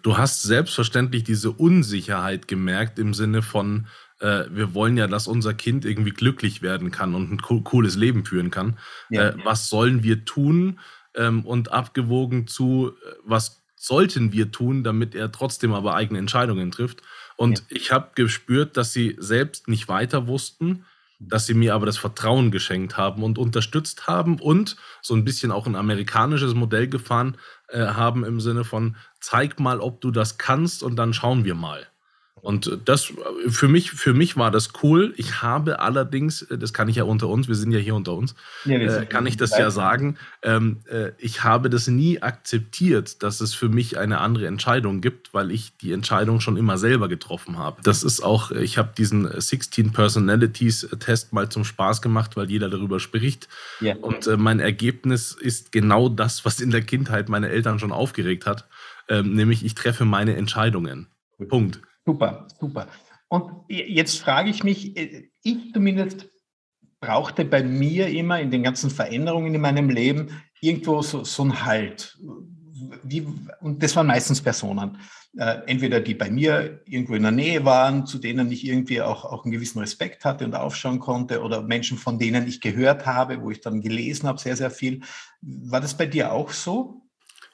du 0.01 0.17
hast 0.17 0.43
selbstverständlich 0.43 1.23
diese 1.23 1.51
Unsicherheit 1.51 2.47
gemerkt 2.47 2.99
im 2.99 3.13
Sinne 3.13 3.41
von, 3.41 3.87
äh, 4.19 4.45
wir 4.51 4.73
wollen 4.73 4.97
ja, 4.97 5.07
dass 5.07 5.27
unser 5.27 5.53
Kind 5.53 5.85
irgendwie 5.85 6.11
glücklich 6.11 6.61
werden 6.61 6.91
kann 6.91 7.15
und 7.15 7.31
ein 7.31 7.41
co 7.41 7.61
cooles 7.61 7.95
Leben 7.95 8.25
führen 8.25 8.51
kann. 8.51 8.77
Ja. 9.09 9.29
Äh, 9.29 9.35
was 9.43 9.69
sollen 9.69 10.03
wir 10.03 10.25
tun? 10.25 10.79
Ähm, 11.15 11.45
und 11.45 11.71
abgewogen 11.71 12.45
zu, 12.45 12.91
äh, 12.91 13.13
was 13.23 13.63
sollten 13.77 14.33
wir 14.33 14.51
tun, 14.51 14.83
damit 14.83 15.15
er 15.15 15.31
trotzdem 15.31 15.73
aber 15.73 15.95
eigene 15.95 16.19
Entscheidungen 16.19 16.71
trifft. 16.71 17.01
Und 17.37 17.59
ja. 17.59 17.65
ich 17.69 17.91
habe 17.93 18.11
gespürt, 18.15 18.75
dass 18.75 18.91
sie 18.91 19.15
selbst 19.17 19.69
nicht 19.69 19.87
weiter 19.87 20.27
wussten 20.27 20.83
dass 21.19 21.45
sie 21.45 21.53
mir 21.53 21.75
aber 21.75 21.85
das 21.85 21.97
Vertrauen 21.97 22.49
geschenkt 22.49 22.97
haben 22.97 23.23
und 23.23 23.37
unterstützt 23.37 24.07
haben 24.07 24.39
und 24.39 24.77
so 25.01 25.13
ein 25.13 25.25
bisschen 25.25 25.51
auch 25.51 25.67
ein 25.67 25.75
amerikanisches 25.75 26.55
Modell 26.55 26.87
gefahren 26.87 27.37
äh, 27.67 27.87
haben 27.87 28.23
im 28.23 28.39
Sinne 28.39 28.63
von, 28.63 28.95
zeig 29.19 29.59
mal, 29.59 29.81
ob 29.81 30.01
du 30.01 30.11
das 30.11 30.37
kannst 30.37 30.81
und 30.81 30.95
dann 30.95 31.13
schauen 31.13 31.43
wir 31.43 31.55
mal. 31.55 31.87
Und 32.41 32.79
das 32.85 33.13
für 33.47 33.67
mich, 33.67 33.91
für 33.91 34.13
mich 34.13 34.37
war 34.37 34.51
das 34.51 34.69
cool. 34.83 35.13
Ich 35.17 35.41
habe 35.41 35.79
allerdings, 35.79 36.45
das 36.49 36.73
kann 36.73 36.89
ich 36.89 36.97
ja 36.97 37.03
unter 37.03 37.27
uns, 37.27 37.47
wir 37.47 37.55
sind 37.55 37.71
ja 37.71 37.79
hier 37.79 37.95
unter 37.95 38.13
uns, 38.13 38.35
ja, 38.65 38.77
äh, 38.77 39.05
kann 39.05 39.25
ich 39.25 39.37
das 39.37 39.57
ja 39.57 39.71
sagen. 39.71 40.17
Ähm, 40.41 40.81
äh, 40.89 41.11
ich 41.17 41.43
habe 41.43 41.69
das 41.69 41.87
nie 41.87 42.21
akzeptiert, 42.21 43.23
dass 43.23 43.41
es 43.41 43.53
für 43.53 43.69
mich 43.69 43.97
eine 43.97 44.19
andere 44.19 44.47
Entscheidung 44.47 45.01
gibt, 45.01 45.33
weil 45.33 45.51
ich 45.51 45.77
die 45.77 45.91
Entscheidung 45.91 46.39
schon 46.39 46.57
immer 46.57 46.77
selber 46.77 47.07
getroffen 47.07 47.57
habe. 47.57 47.81
Das 47.83 48.03
ist 48.03 48.21
auch, 48.21 48.51
ich 48.51 48.77
habe 48.77 48.91
diesen 48.97 49.29
16 49.39 49.91
Personalities 49.91 50.87
Test 50.99 51.33
mal 51.33 51.49
zum 51.49 51.65
Spaß 51.65 52.01
gemacht, 52.01 52.37
weil 52.37 52.49
jeder 52.49 52.69
darüber 52.69 52.99
spricht. 52.99 53.47
Ja. 53.79 53.95
Und 53.95 54.27
äh, 54.27 54.37
mein 54.37 54.59
Ergebnis 54.59 55.33
ist 55.33 55.71
genau 55.71 56.09
das, 56.09 56.45
was 56.45 56.59
in 56.59 56.71
der 56.71 56.81
Kindheit 56.81 57.29
meine 57.29 57.49
Eltern 57.49 57.79
schon 57.79 57.91
aufgeregt 57.91 58.45
hat, 58.45 58.67
ähm, 59.07 59.33
nämlich 59.33 59.65
ich 59.65 59.75
treffe 59.75 60.05
meine 60.05 60.35
Entscheidungen. 60.35 61.07
Punkt. 61.47 61.81
Super, 62.09 62.47
super. 62.59 62.87
Und 63.27 63.51
jetzt 63.67 64.17
frage 64.19 64.49
ich 64.49 64.63
mich, 64.63 64.97
äh, 64.97 65.29
ich 65.43 65.71
zumindest 65.71 66.27
brauchte 66.99 67.45
bei 67.45 67.61
mir 67.61 68.07
immer 68.07 68.39
in 68.39 68.49
den 68.49 68.63
ganzen 68.63 68.89
Veränderungen 68.89 69.53
in 69.53 69.61
meinem 69.61 69.91
Leben 69.91 70.41
irgendwo 70.59 71.03
so, 71.03 71.23
so 71.23 71.43
einen 71.43 71.63
Halt. 71.63 72.17
wie, 73.03 73.27
und 73.61 73.83
das 73.83 73.95
waren 73.95 74.07
meistens 74.07 74.41
Personen, 74.41 74.97
äh, 75.37 75.59
entweder 75.67 75.99
die 75.99 76.15
bei 76.15 76.31
mir 76.31 76.81
irgendwo 76.85 77.13
in 77.13 77.21
der 77.21 77.31
Nähe 77.31 77.63
waren, 77.63 78.07
zu 78.07 78.17
denen 78.17 78.51
ich 78.51 78.65
irgendwie 78.65 79.03
auch, 79.03 79.23
auch 79.23 79.43
einen 79.45 79.51
gewissen 79.51 79.77
Respekt 79.77 80.25
hatte 80.25 80.45
und 80.45 80.55
aufschauen 80.55 80.99
konnte, 80.99 81.43
oder 81.43 81.61
Menschen, 81.61 81.99
von 81.99 82.17
denen 82.17 82.47
ich 82.47 82.59
gehört 82.59 83.05
habe, 83.05 83.39
wo 83.43 83.51
ich 83.51 83.61
dann 83.61 83.81
gelesen 83.81 84.27
habe, 84.27 84.39
sehr, 84.39 84.55
sehr 84.55 84.71
viel. 84.71 85.01
War 85.41 85.79
das 85.79 85.95
bei 85.95 86.07
dir 86.07 86.31
auch 86.31 86.53
so? 86.53 87.03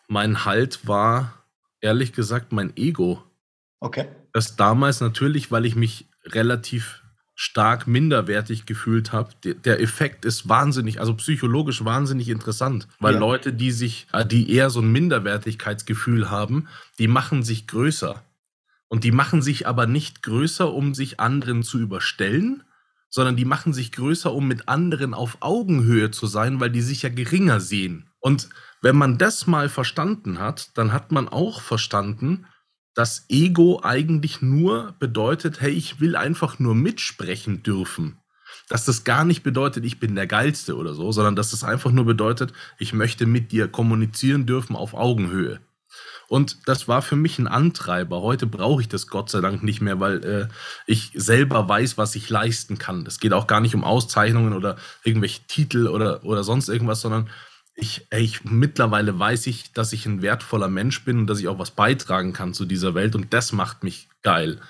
Mein 0.07 0.45
Halt 0.45 0.87
war, 0.87 1.43
ehrlich 1.81 2.13
gesagt, 2.13 2.53
mein 2.53 2.71
Ego. 2.77 3.21
Okay. 3.85 4.07
Das 4.33 4.55
damals 4.55 4.99
natürlich, 4.99 5.51
weil 5.51 5.63
ich 5.63 5.75
mich 5.75 6.07
relativ 6.25 7.03
stark 7.35 7.85
minderwertig 7.85 8.65
gefühlt 8.65 9.11
habe. 9.11 9.29
Der 9.43 9.79
Effekt 9.79 10.25
ist 10.25 10.49
wahnsinnig, 10.49 10.99
also 10.99 11.13
psychologisch 11.13 11.85
wahnsinnig 11.85 12.29
interessant, 12.29 12.87
weil 12.99 13.13
ja. 13.13 13.19
Leute, 13.19 13.53
die 13.53 13.69
sich, 13.69 14.07
äh, 14.11 14.25
die 14.25 14.51
eher 14.51 14.71
so 14.71 14.79
ein 14.79 14.91
Minderwertigkeitsgefühl 14.91 16.31
haben, 16.31 16.67
die 16.97 17.07
machen 17.07 17.43
sich 17.43 17.67
größer. 17.67 18.23
Und 18.87 19.03
die 19.03 19.11
machen 19.11 19.43
sich 19.43 19.67
aber 19.67 19.85
nicht 19.85 20.23
größer, 20.23 20.73
um 20.73 20.95
sich 20.95 21.19
anderen 21.19 21.61
zu 21.61 21.77
überstellen, 21.77 22.63
sondern 23.09 23.35
die 23.35 23.45
machen 23.45 23.71
sich 23.71 23.91
größer, 23.91 24.33
um 24.33 24.47
mit 24.47 24.67
anderen 24.67 25.13
auf 25.13 25.37
Augenhöhe 25.41 26.09
zu 26.09 26.25
sein, 26.25 26.59
weil 26.59 26.71
die 26.71 26.81
sich 26.81 27.03
ja 27.03 27.09
geringer 27.09 27.59
sehen. 27.59 28.09
Und 28.19 28.49
wenn 28.81 28.95
man 28.95 29.19
das 29.19 29.45
mal 29.45 29.69
verstanden 29.69 30.39
hat, 30.39 30.75
dann 30.75 30.91
hat 30.91 31.11
man 31.11 31.27
auch 31.27 31.61
verstanden, 31.61 32.47
dass 32.95 33.25
Ego 33.29 33.81
eigentlich 33.83 34.41
nur 34.41 34.95
bedeutet, 34.99 35.61
hey, 35.61 35.71
ich 35.71 35.99
will 35.99 36.15
einfach 36.15 36.59
nur 36.59 36.73
mitsprechen 36.73 37.61
dürfen. 37.61 38.17
Dass 38.69 38.85
das 38.85 39.03
gar 39.03 39.25
nicht 39.25 39.43
bedeutet, 39.43 39.85
ich 39.85 39.99
bin 39.99 40.15
der 40.15 40.27
Geilste 40.27 40.75
oder 40.75 40.93
so, 40.93 41.11
sondern 41.11 41.35
dass 41.35 41.51
das 41.51 41.63
einfach 41.63 41.91
nur 41.91 42.05
bedeutet, 42.05 42.53
ich 42.79 42.93
möchte 42.93 43.25
mit 43.25 43.51
dir 43.51 43.67
kommunizieren 43.67 44.45
dürfen 44.45 44.75
auf 44.75 44.93
Augenhöhe. 44.93 45.59
Und 46.27 46.67
das 46.67 46.87
war 46.87 47.01
für 47.01 47.15
mich 47.15 47.37
ein 47.37 47.47
Antreiber. 47.47 48.21
Heute 48.21 48.47
brauche 48.47 48.81
ich 48.81 48.87
das 48.87 49.07
Gott 49.07 49.29
sei 49.29 49.41
Dank 49.41 49.61
nicht 49.61 49.81
mehr, 49.81 49.99
weil 49.99 50.23
äh, 50.25 50.47
ich 50.87 51.11
selber 51.13 51.69
weiß, 51.69 51.97
was 51.97 52.15
ich 52.15 52.29
leisten 52.29 52.77
kann. 52.77 53.05
Es 53.05 53.19
geht 53.19 53.33
auch 53.33 53.45
gar 53.45 53.59
nicht 53.59 53.75
um 53.75 53.83
Auszeichnungen 53.83 54.53
oder 54.53 54.77
irgendwelche 55.03 55.45
Titel 55.47 55.87
oder, 55.87 56.23
oder 56.23 56.43
sonst 56.43 56.69
irgendwas, 56.69 57.01
sondern 57.01 57.29
ich, 57.75 58.07
ich 58.09 58.45
mittlerweile 58.45 59.17
weiß 59.19 59.47
ich, 59.47 59.73
dass 59.73 59.93
ich 59.93 60.05
ein 60.05 60.21
wertvoller 60.21 60.69
Mensch 60.69 61.03
bin 61.03 61.19
und 61.19 61.27
dass 61.27 61.39
ich 61.39 61.47
auch 61.47 61.59
was 61.59 61.71
beitragen 61.71 62.33
kann 62.33 62.53
zu 62.53 62.65
dieser 62.65 62.95
Welt 62.95 63.15
und 63.15 63.33
das 63.33 63.51
macht 63.51 63.83
mich 63.83 64.07
geil. 64.23 64.61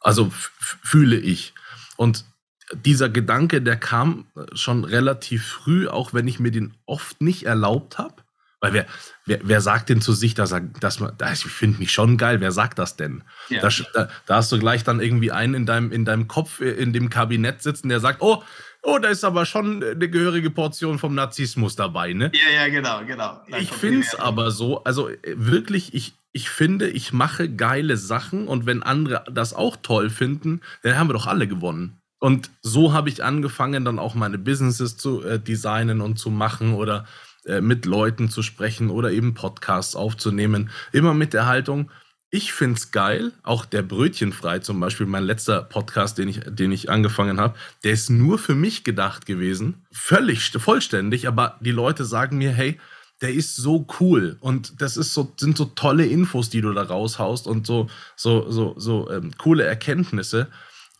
Also 0.00 0.30
fühle 0.30 1.16
ich. 1.16 1.54
Und 1.96 2.24
dieser 2.72 3.10
Gedanke, 3.10 3.60
der 3.60 3.76
kam 3.76 4.26
schon 4.54 4.84
relativ 4.84 5.46
früh, 5.46 5.88
auch 5.88 6.14
wenn 6.14 6.26
ich 6.26 6.40
mir 6.40 6.50
den 6.50 6.74
oft 6.86 7.20
nicht 7.20 7.44
erlaubt 7.44 7.98
habe. 7.98 8.14
Weil 8.60 8.72
wer, 8.72 8.86
wer, 9.26 9.40
wer 9.42 9.60
sagt 9.60 9.90
denn 9.90 10.00
zu 10.00 10.14
sich, 10.14 10.32
dass 10.32 10.52
er, 10.52 10.60
dass 10.60 10.98
man, 10.98 11.12
ich 11.34 11.44
finde 11.44 11.78
mich 11.78 11.92
schon 11.92 12.16
geil, 12.16 12.40
wer 12.40 12.50
sagt 12.50 12.78
das 12.78 12.96
denn? 12.96 13.22
Ja. 13.50 13.60
Da, 13.60 13.68
da, 13.92 14.08
da, 14.24 14.36
hast 14.36 14.50
du 14.52 14.58
gleich 14.58 14.84
dann 14.84 15.00
irgendwie 15.00 15.32
einen 15.32 15.52
in 15.52 15.66
deinem, 15.66 15.92
in 15.92 16.06
deinem 16.06 16.28
Kopf, 16.28 16.60
in 16.60 16.94
dem 16.94 17.10
Kabinett 17.10 17.62
sitzen, 17.62 17.90
der 17.90 18.00
sagt, 18.00 18.22
oh, 18.22 18.42
Oh, 18.84 18.98
da 18.98 19.08
ist 19.08 19.24
aber 19.24 19.46
schon 19.46 19.82
eine 19.82 20.08
gehörige 20.10 20.50
Portion 20.50 20.98
vom 20.98 21.14
Narzissmus 21.14 21.74
dabei, 21.74 22.12
ne? 22.12 22.30
Ja, 22.34 22.62
ja, 22.62 22.68
genau, 22.68 23.04
genau. 23.06 23.40
Dann 23.48 23.60
ich 23.62 23.72
finde 23.72 24.00
es 24.00 24.14
aber 24.14 24.50
so, 24.50 24.84
also 24.84 25.08
äh, 25.08 25.16
wirklich, 25.36 25.94
ich, 25.94 26.12
ich 26.32 26.50
finde, 26.50 26.88
ich 26.88 27.12
mache 27.12 27.48
geile 27.48 27.96
Sachen 27.96 28.46
und 28.46 28.66
wenn 28.66 28.82
andere 28.82 29.24
das 29.32 29.54
auch 29.54 29.76
toll 29.82 30.10
finden, 30.10 30.60
dann 30.82 30.98
haben 30.98 31.08
wir 31.08 31.14
doch 31.14 31.26
alle 31.26 31.48
gewonnen. 31.48 31.98
Und 32.18 32.50
so 32.60 32.92
habe 32.92 33.08
ich 33.08 33.24
angefangen, 33.24 33.84
dann 33.84 33.98
auch 33.98 34.14
meine 34.14 34.38
Businesses 34.38 34.98
zu 34.98 35.22
äh, 35.22 35.38
designen 35.38 36.00
und 36.02 36.18
zu 36.18 36.30
machen 36.30 36.74
oder 36.74 37.06
äh, 37.46 37.60
mit 37.62 37.86
Leuten 37.86 38.28
zu 38.28 38.42
sprechen 38.42 38.90
oder 38.90 39.12
eben 39.12 39.34
Podcasts 39.34 39.96
aufzunehmen. 39.96 40.70
Immer 40.92 41.14
mit 41.14 41.32
der 41.32 41.46
Haltung, 41.46 41.90
ich 42.34 42.52
finde 42.52 42.78
es 42.78 42.90
geil, 42.90 43.30
auch 43.44 43.64
der 43.64 43.82
Brötchenfrei 43.82 44.58
zum 44.58 44.80
Beispiel, 44.80 45.06
mein 45.06 45.22
letzter 45.22 45.62
Podcast, 45.62 46.18
den 46.18 46.26
ich, 46.26 46.40
den 46.44 46.72
ich 46.72 46.90
angefangen 46.90 47.38
habe, 47.38 47.56
der 47.84 47.92
ist 47.92 48.10
nur 48.10 48.40
für 48.40 48.56
mich 48.56 48.82
gedacht 48.82 49.24
gewesen. 49.24 49.86
Völlig 49.92 50.50
vollständig, 50.50 51.28
aber 51.28 51.56
die 51.60 51.70
Leute 51.70 52.04
sagen 52.04 52.38
mir, 52.38 52.50
hey, 52.50 52.80
der 53.20 53.32
ist 53.32 53.54
so 53.54 53.86
cool 54.00 54.36
und 54.40 54.82
das 54.82 54.96
ist 54.96 55.14
so, 55.14 55.32
sind 55.38 55.56
so 55.56 55.66
tolle 55.66 56.06
Infos, 56.06 56.50
die 56.50 56.60
du 56.60 56.72
da 56.72 56.82
raushaust 56.82 57.46
und 57.46 57.68
so, 57.68 57.88
so, 58.16 58.50
so, 58.50 58.74
so 58.78 59.08
ähm, 59.12 59.30
coole 59.38 59.62
Erkenntnisse. 59.62 60.48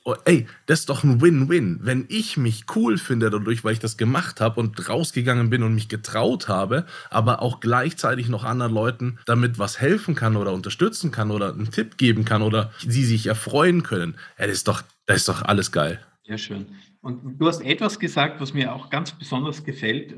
Oh, 0.06 0.14
ey, 0.26 0.46
das 0.66 0.80
ist 0.80 0.90
doch 0.90 1.02
ein 1.02 1.22
Win-Win. 1.22 1.78
Wenn 1.80 2.04
ich 2.08 2.36
mich 2.36 2.66
cool 2.76 2.98
finde 2.98 3.30
dadurch, 3.30 3.64
weil 3.64 3.72
ich 3.72 3.78
das 3.78 3.96
gemacht 3.96 4.38
habe 4.38 4.60
und 4.60 4.86
rausgegangen 4.86 5.48
bin 5.48 5.62
und 5.62 5.74
mich 5.74 5.88
getraut 5.88 6.46
habe, 6.46 6.84
aber 7.08 7.40
auch 7.40 7.58
gleichzeitig 7.60 8.28
noch 8.28 8.44
anderen 8.44 8.74
Leuten 8.74 9.18
damit 9.24 9.58
was 9.58 9.80
helfen 9.80 10.14
kann 10.14 10.36
oder 10.36 10.52
unterstützen 10.52 11.10
kann 11.10 11.30
oder 11.30 11.54
einen 11.54 11.70
Tipp 11.70 11.96
geben 11.96 12.26
kann 12.26 12.42
oder 12.42 12.70
sie 12.86 13.04
sich 13.04 13.28
erfreuen 13.28 13.82
können, 13.82 14.16
ey, 14.36 14.46
das 14.46 14.58
ist 14.58 14.68
doch, 14.68 14.82
das 15.06 15.16
ist 15.18 15.28
doch 15.30 15.40
alles 15.40 15.72
geil. 15.72 15.98
Sehr 16.26 16.36
schön. 16.36 16.66
Und 17.00 17.38
du 17.38 17.46
hast 17.46 17.62
etwas 17.62 17.98
gesagt, 17.98 18.42
was 18.42 18.52
mir 18.52 18.74
auch 18.74 18.90
ganz 18.90 19.12
besonders 19.12 19.64
gefällt. 19.64 20.14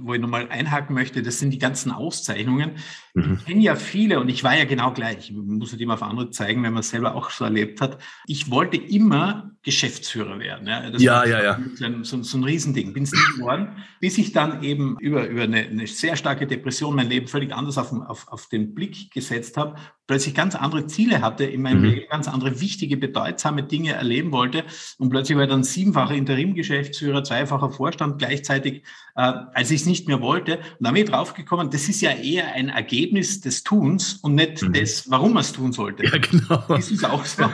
Wo 0.00 0.14
ich 0.14 0.20
nochmal 0.20 0.48
einhaken 0.48 0.94
möchte, 0.94 1.22
das 1.22 1.38
sind 1.38 1.50
die 1.50 1.58
ganzen 1.58 1.92
Auszeichnungen. 1.92 2.72
Mhm. 3.14 3.38
Ich 3.38 3.44
kenne 3.46 3.62
ja 3.62 3.76
viele 3.76 4.20
und 4.20 4.28
ich 4.28 4.42
war 4.42 4.56
ja 4.56 4.64
genau 4.64 4.92
gleich. 4.92 5.30
Ich 5.30 5.32
muss 5.32 5.72
es 5.72 5.80
immer 5.80 5.94
auf 5.94 6.02
andere 6.02 6.30
zeigen, 6.30 6.62
wenn 6.62 6.72
man 6.72 6.80
es 6.80 6.90
selber 6.90 7.14
auch 7.14 7.30
so 7.30 7.44
erlebt 7.44 7.80
hat. 7.80 7.98
Ich 8.26 8.50
wollte 8.50 8.76
immer 8.76 9.54
Geschäftsführer 9.64 10.38
werden. 10.38 10.68
Ja, 10.68 10.90
das 10.90 11.02
ja, 11.02 11.24
ja, 11.24 11.42
ja. 11.42 11.58
So, 12.02 12.22
so, 12.22 12.36
ein 12.36 12.44
Riesending. 12.44 12.92
Bin 12.92 13.04
es 13.04 13.12
nicht 13.12 13.36
geworden, 13.36 13.68
bis 13.98 14.18
ich 14.18 14.32
dann 14.32 14.62
eben 14.62 14.98
über, 15.00 15.26
über 15.26 15.44
eine, 15.44 15.60
eine, 15.60 15.86
sehr 15.86 16.16
starke 16.16 16.46
Depression 16.46 16.94
mein 16.94 17.08
Leben 17.08 17.28
völlig 17.28 17.52
anders 17.54 17.78
auf, 17.78 17.90
auf, 17.92 18.28
auf 18.28 18.48
den 18.48 18.74
Blick 18.74 19.10
gesetzt 19.10 19.56
habe, 19.56 19.76
plötzlich 20.06 20.34
ganz 20.34 20.54
andere 20.54 20.86
Ziele 20.86 21.22
hatte 21.22 21.44
in 21.44 21.62
meinem 21.62 21.78
mhm. 21.78 21.90
Leben, 21.90 22.06
ganz 22.10 22.28
andere 22.28 22.60
wichtige, 22.60 22.96
bedeutsame 22.96 23.62
Dinge 23.62 23.92
erleben 23.92 24.32
wollte 24.32 24.64
und 24.98 25.08
plötzlich 25.08 25.36
war 25.36 25.44
ich 25.44 25.50
dann 25.50 25.64
siebenfacher 25.64 26.14
Interimgeschäftsführer, 26.14 27.24
zweifacher 27.24 27.70
Vorstand 27.70 28.18
gleichzeitig, 28.18 28.82
äh, 29.16 29.32
als 29.54 29.70
ich 29.70 29.83
es 29.84 29.88
nicht 29.88 30.08
mehr 30.08 30.20
wollte. 30.20 30.58
Und 30.58 30.86
da 30.86 30.92
bin 30.92 31.04
ich 31.04 31.10
draufgekommen, 31.10 31.70
das 31.70 31.88
ist 31.88 32.00
ja 32.00 32.12
eher 32.12 32.52
ein 32.52 32.68
Ergebnis 32.68 33.40
des 33.40 33.64
Tuns 33.64 34.14
und 34.22 34.34
nicht 34.34 34.62
mhm. 34.62 34.72
des, 34.72 35.10
warum 35.10 35.34
man 35.34 35.40
es 35.40 35.52
tun 35.52 35.72
sollte. 35.72 36.04
Ja, 36.04 36.18
genau. 36.18 36.76
Ist 36.76 36.90
es 36.90 37.04
auch 37.04 37.24
so? 37.24 37.44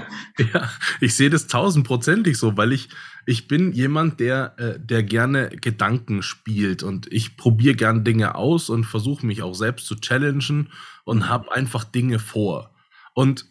Ja, 0.55 0.71
ich 1.01 1.15
sehe 1.15 1.29
das 1.29 1.47
tausend 1.49 1.87
Prozent 1.87 2.01
hundertprozentig 2.01 2.39
so, 2.39 2.57
weil 2.57 2.73
ich, 2.73 2.89
ich 3.27 3.49
bin 3.49 3.73
jemand, 3.73 4.21
der, 4.21 4.55
äh, 4.59 4.79
der 4.79 5.03
gerne 5.03 5.49
Gedanken 5.51 6.23
spielt 6.23 6.83
und 6.83 7.13
ich 7.13 7.37
probiere 7.37 7.75
gern 7.75 8.05
Dinge 8.05 8.35
aus 8.35 8.71
und 8.71 8.85
versuche 8.85 9.27
mich 9.27 9.43
auch 9.43 9.55
selbst 9.55 9.87
zu 9.87 9.97
challengen 9.97 10.69
und 11.05 11.29
habe 11.29 11.53
einfach 11.53 11.85
Dinge 11.85 12.19
vor. 12.19 12.71
Und 13.15 13.47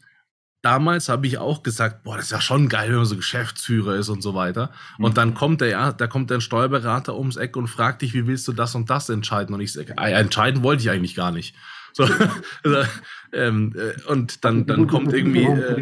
damals 0.62 1.10
habe 1.10 1.28
ich 1.28 1.38
auch 1.38 1.63
gesagt, 1.63 2.04
boah, 2.04 2.18
das 2.18 2.25
ist 2.25 2.32
ja 2.32 2.42
schon 2.42 2.70
geil, 2.70 2.89
wenn 2.89 2.98
man 2.98 3.06
so 3.06 3.16
Geschäftsführer 3.16 3.96
ist 3.96 4.10
und 4.10 4.22
so 4.22 4.34
weiter. 4.34 4.72
Und 4.98 5.18
dann 5.18 5.34
kommt 5.34 5.62
der, 5.62 5.70
ja, 5.70 5.92
da 5.92 6.08
kommt 6.08 6.30
der 6.30 6.42
Steuerberater 6.42 7.18
ums 7.18 7.38
Eck 7.38 7.56
und 7.56 7.68
fragt 7.68 8.01
dich, 8.01 8.13
wie 8.13 8.28
willst 8.28 8.48
du 8.48 8.54
das 8.54 8.75
und 8.75 8.89
das 8.89 9.10
entscheiden? 9.10 9.56
Und 9.56 9.62
ich 9.62 9.74
sage, 9.74 9.96
äh, 9.98 10.12
entscheiden 10.12 10.63
wollte 10.63 10.84
ich 10.84 10.89
eigentlich 10.89 11.16
gar 11.16 11.32
nicht. 11.32 11.56
So, 11.94 12.04
also, 12.63 12.89
ähm, 13.32 13.74
äh, 13.75 14.01
und 14.12 14.44
dann, 14.44 14.66
dann 14.66 14.88
kommt 14.88 15.13
irgendwie. 15.13 15.44
Äh, 15.44 15.80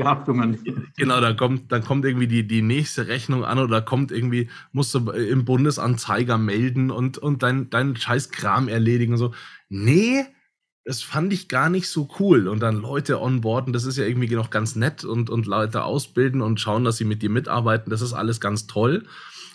genau, 0.97 1.21
dann 1.21 1.35
kommt, 1.35 1.71
dann 1.71 1.83
kommt 1.83 2.05
irgendwie 2.05 2.27
die, 2.27 2.47
die 2.47 2.61
nächste 2.61 3.07
Rechnung 3.07 3.45
an 3.45 3.59
oder 3.59 3.81
kommt 3.81 4.11
irgendwie, 4.11 4.49
musst 4.71 4.93
du 4.93 5.09
im 5.11 5.45
Bundesanzeiger 5.45 6.37
melden 6.37 6.91
und, 6.91 7.17
und 7.17 7.43
dein, 7.43 7.69
dein 7.69 7.95
scheiß 7.95 8.29
Kram 8.31 8.67
erledigen 8.67 9.13
und 9.13 9.19
so. 9.19 9.33
Nee, 9.69 10.25
das 10.87 11.03
fand 11.03 11.33
ich 11.33 11.49
gar 11.49 11.69
nicht 11.69 11.89
so 11.89 12.07
cool. 12.17 12.47
Und 12.47 12.61
dann 12.61 12.77
Leute 12.77 13.21
onboarden, 13.21 13.73
das 13.73 13.83
ist 13.83 13.97
ja 13.97 14.05
irgendwie 14.05 14.33
noch 14.33 14.49
ganz 14.49 14.77
nett 14.77 15.03
und, 15.03 15.29
und 15.29 15.45
Leute 15.45 15.83
ausbilden 15.83 16.41
und 16.41 16.61
schauen, 16.61 16.85
dass 16.85 16.95
sie 16.95 17.03
mit 17.03 17.21
dir 17.21 17.29
mitarbeiten, 17.29 17.89
das 17.89 18.01
ist 18.01 18.13
alles 18.13 18.39
ganz 18.39 18.67
toll. 18.67 19.05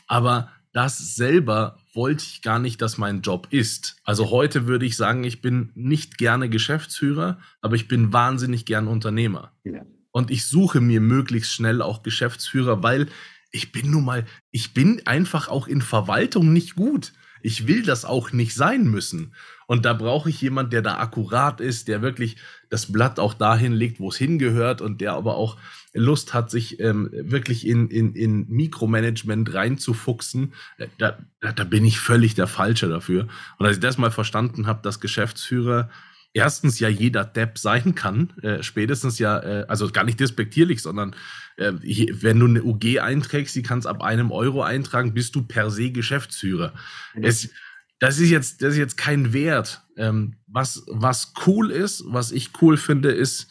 Aber 0.06 0.50
das 0.74 1.16
selber 1.16 1.78
wollte 1.94 2.22
ich 2.22 2.42
gar 2.42 2.58
nicht, 2.58 2.82
dass 2.82 2.98
mein 2.98 3.22
Job 3.22 3.48
ist. 3.48 3.96
Also 4.04 4.30
heute 4.30 4.66
würde 4.66 4.84
ich 4.84 4.94
sagen, 4.98 5.24
ich 5.24 5.40
bin 5.40 5.70
nicht 5.74 6.18
gerne 6.18 6.50
Geschäftsführer, 6.50 7.38
aber 7.62 7.76
ich 7.76 7.88
bin 7.88 8.12
wahnsinnig 8.12 8.66
gern 8.66 8.86
Unternehmer. 8.86 9.52
Ja. 9.64 9.86
Und 10.10 10.30
ich 10.30 10.44
suche 10.44 10.82
mir 10.82 11.00
möglichst 11.00 11.54
schnell 11.54 11.80
auch 11.80 12.02
Geschäftsführer, 12.02 12.82
weil 12.82 13.06
ich 13.52 13.72
bin 13.72 13.90
nun 13.90 14.04
mal, 14.04 14.26
ich 14.50 14.74
bin 14.74 15.00
einfach 15.06 15.48
auch 15.48 15.66
in 15.66 15.80
Verwaltung 15.80 16.52
nicht 16.52 16.76
gut. 16.76 17.14
Ich 17.42 17.66
will 17.66 17.82
das 17.82 18.04
auch 18.04 18.32
nicht 18.32 18.54
sein 18.54 18.84
müssen. 18.84 19.34
Und 19.66 19.84
da 19.84 19.92
brauche 19.94 20.28
ich 20.28 20.40
jemanden, 20.40 20.70
der 20.70 20.82
da 20.82 20.98
akkurat 20.98 21.60
ist, 21.60 21.88
der 21.88 22.02
wirklich 22.02 22.36
das 22.68 22.92
Blatt 22.92 23.18
auch 23.18 23.34
dahin 23.34 23.72
legt, 23.72 24.00
wo 24.00 24.08
es 24.08 24.16
hingehört 24.16 24.80
und 24.80 25.00
der 25.00 25.14
aber 25.14 25.36
auch 25.36 25.56
Lust 25.94 26.34
hat, 26.34 26.50
sich 26.50 26.80
ähm, 26.80 27.10
wirklich 27.12 27.66
in, 27.66 27.88
in, 27.88 28.14
in 28.14 28.48
Mikromanagement 28.48 29.52
reinzufuchsen. 29.52 30.54
Äh, 30.78 30.88
da, 30.98 31.18
da 31.40 31.64
bin 31.64 31.84
ich 31.84 31.98
völlig 31.98 32.34
der 32.34 32.46
Falsche 32.46 32.88
dafür. 32.88 33.28
Und 33.58 33.66
als 33.66 33.76
ich 33.76 33.82
das 33.82 33.98
mal 33.98 34.10
verstanden 34.10 34.66
habe, 34.66 34.80
dass 34.82 35.00
Geschäftsführer 35.00 35.90
erstens 36.34 36.80
ja 36.80 36.88
jeder 36.88 37.24
Depp 37.24 37.58
sein 37.58 37.94
kann, 37.94 38.32
äh, 38.42 38.62
spätestens 38.62 39.18
ja, 39.18 39.38
äh, 39.38 39.66
also 39.68 39.88
gar 39.90 40.04
nicht 40.04 40.20
despektierlich, 40.20 40.82
sondern 40.82 41.14
äh, 41.56 41.72
wenn 41.72 42.38
du 42.38 42.46
eine 42.46 42.62
UG 42.62 43.00
einträgst, 43.00 43.54
die 43.54 43.62
kannst 43.62 43.86
ab 43.86 44.02
einem 44.02 44.30
Euro 44.30 44.62
eintragen, 44.62 45.14
bist 45.14 45.34
du 45.34 45.42
per 45.42 45.70
se 45.70 45.90
Geschäftsführer. 45.90 46.72
Mhm. 47.14 47.24
Es, 47.24 47.50
das 47.98 48.18
ist 48.18 48.30
jetzt, 48.30 48.62
das 48.62 48.72
ist 48.72 48.78
jetzt 48.78 48.96
kein 48.96 49.32
Wert. 49.32 49.82
Ähm, 49.96 50.36
was, 50.46 50.84
was 50.88 51.34
cool 51.46 51.70
ist, 51.70 52.04
was 52.06 52.32
ich 52.32 52.50
cool 52.60 52.76
finde, 52.76 53.12
ist 53.12 53.48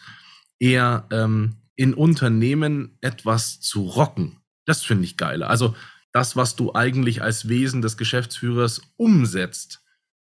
eher 0.59 1.07
ähm, 1.11 1.57
in 1.75 1.93
Unternehmen 1.93 2.97
etwas 3.01 3.61
zu 3.61 3.83
rocken. 3.83 4.37
Das 4.65 4.83
finde 4.83 5.05
ich 5.05 5.17
geil. 5.17 5.43
Also 5.43 5.75
das, 6.11 6.35
was 6.35 6.55
du 6.55 6.73
eigentlich 6.73 7.21
als 7.21 7.47
Wesen 7.47 7.81
des 7.81 7.97
Geschäftsführers 7.97 8.81
umsetzt, 8.97 9.80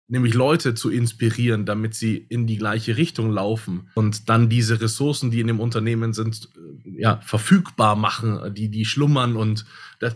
nämlich 0.08 0.34
Leute 0.34 0.74
zu 0.74 0.90
inspirieren, 0.90 1.66
damit 1.66 1.94
sie 1.94 2.16
in 2.16 2.46
die 2.46 2.56
gleiche 2.56 2.96
Richtung 2.96 3.30
laufen 3.30 3.90
und 3.94 4.28
dann 4.28 4.48
diese 4.48 4.80
Ressourcen, 4.80 5.30
die 5.30 5.40
in 5.40 5.46
dem 5.46 5.60
Unternehmen 5.60 6.12
sind, 6.14 6.48
äh, 6.56 7.00
ja, 7.00 7.20
verfügbar 7.20 7.94
machen, 7.94 8.54
die, 8.54 8.70
die 8.70 8.84
schlummern 8.84 9.36
und 9.36 9.66
das, 10.00 10.14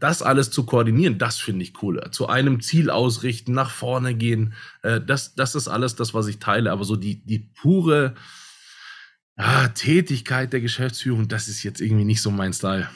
das 0.00 0.22
alles 0.22 0.50
zu 0.50 0.64
koordinieren, 0.64 1.18
das 1.18 1.38
finde 1.38 1.62
ich 1.62 1.82
cool. 1.82 2.00
Zu 2.10 2.28
einem 2.28 2.60
Ziel 2.60 2.90
ausrichten, 2.90 3.52
nach 3.52 3.70
vorne 3.70 4.14
gehen, 4.14 4.54
äh, 4.82 5.00
das, 5.00 5.34
das 5.34 5.54
ist 5.54 5.68
alles 5.68 5.94
das, 5.94 6.14
was 6.14 6.26
ich 6.26 6.38
teile. 6.38 6.72
Aber 6.72 6.84
so 6.84 6.96
die, 6.96 7.24
die 7.24 7.38
pure 7.38 8.14
ah, 9.36 9.68
Tätigkeit 9.68 10.52
der 10.52 10.60
Geschäftsführung, 10.60 11.28
das 11.28 11.46
ist 11.46 11.62
jetzt 11.62 11.80
irgendwie 11.80 12.04
nicht 12.04 12.22
so 12.22 12.32
mein 12.32 12.52
Style. 12.52 12.88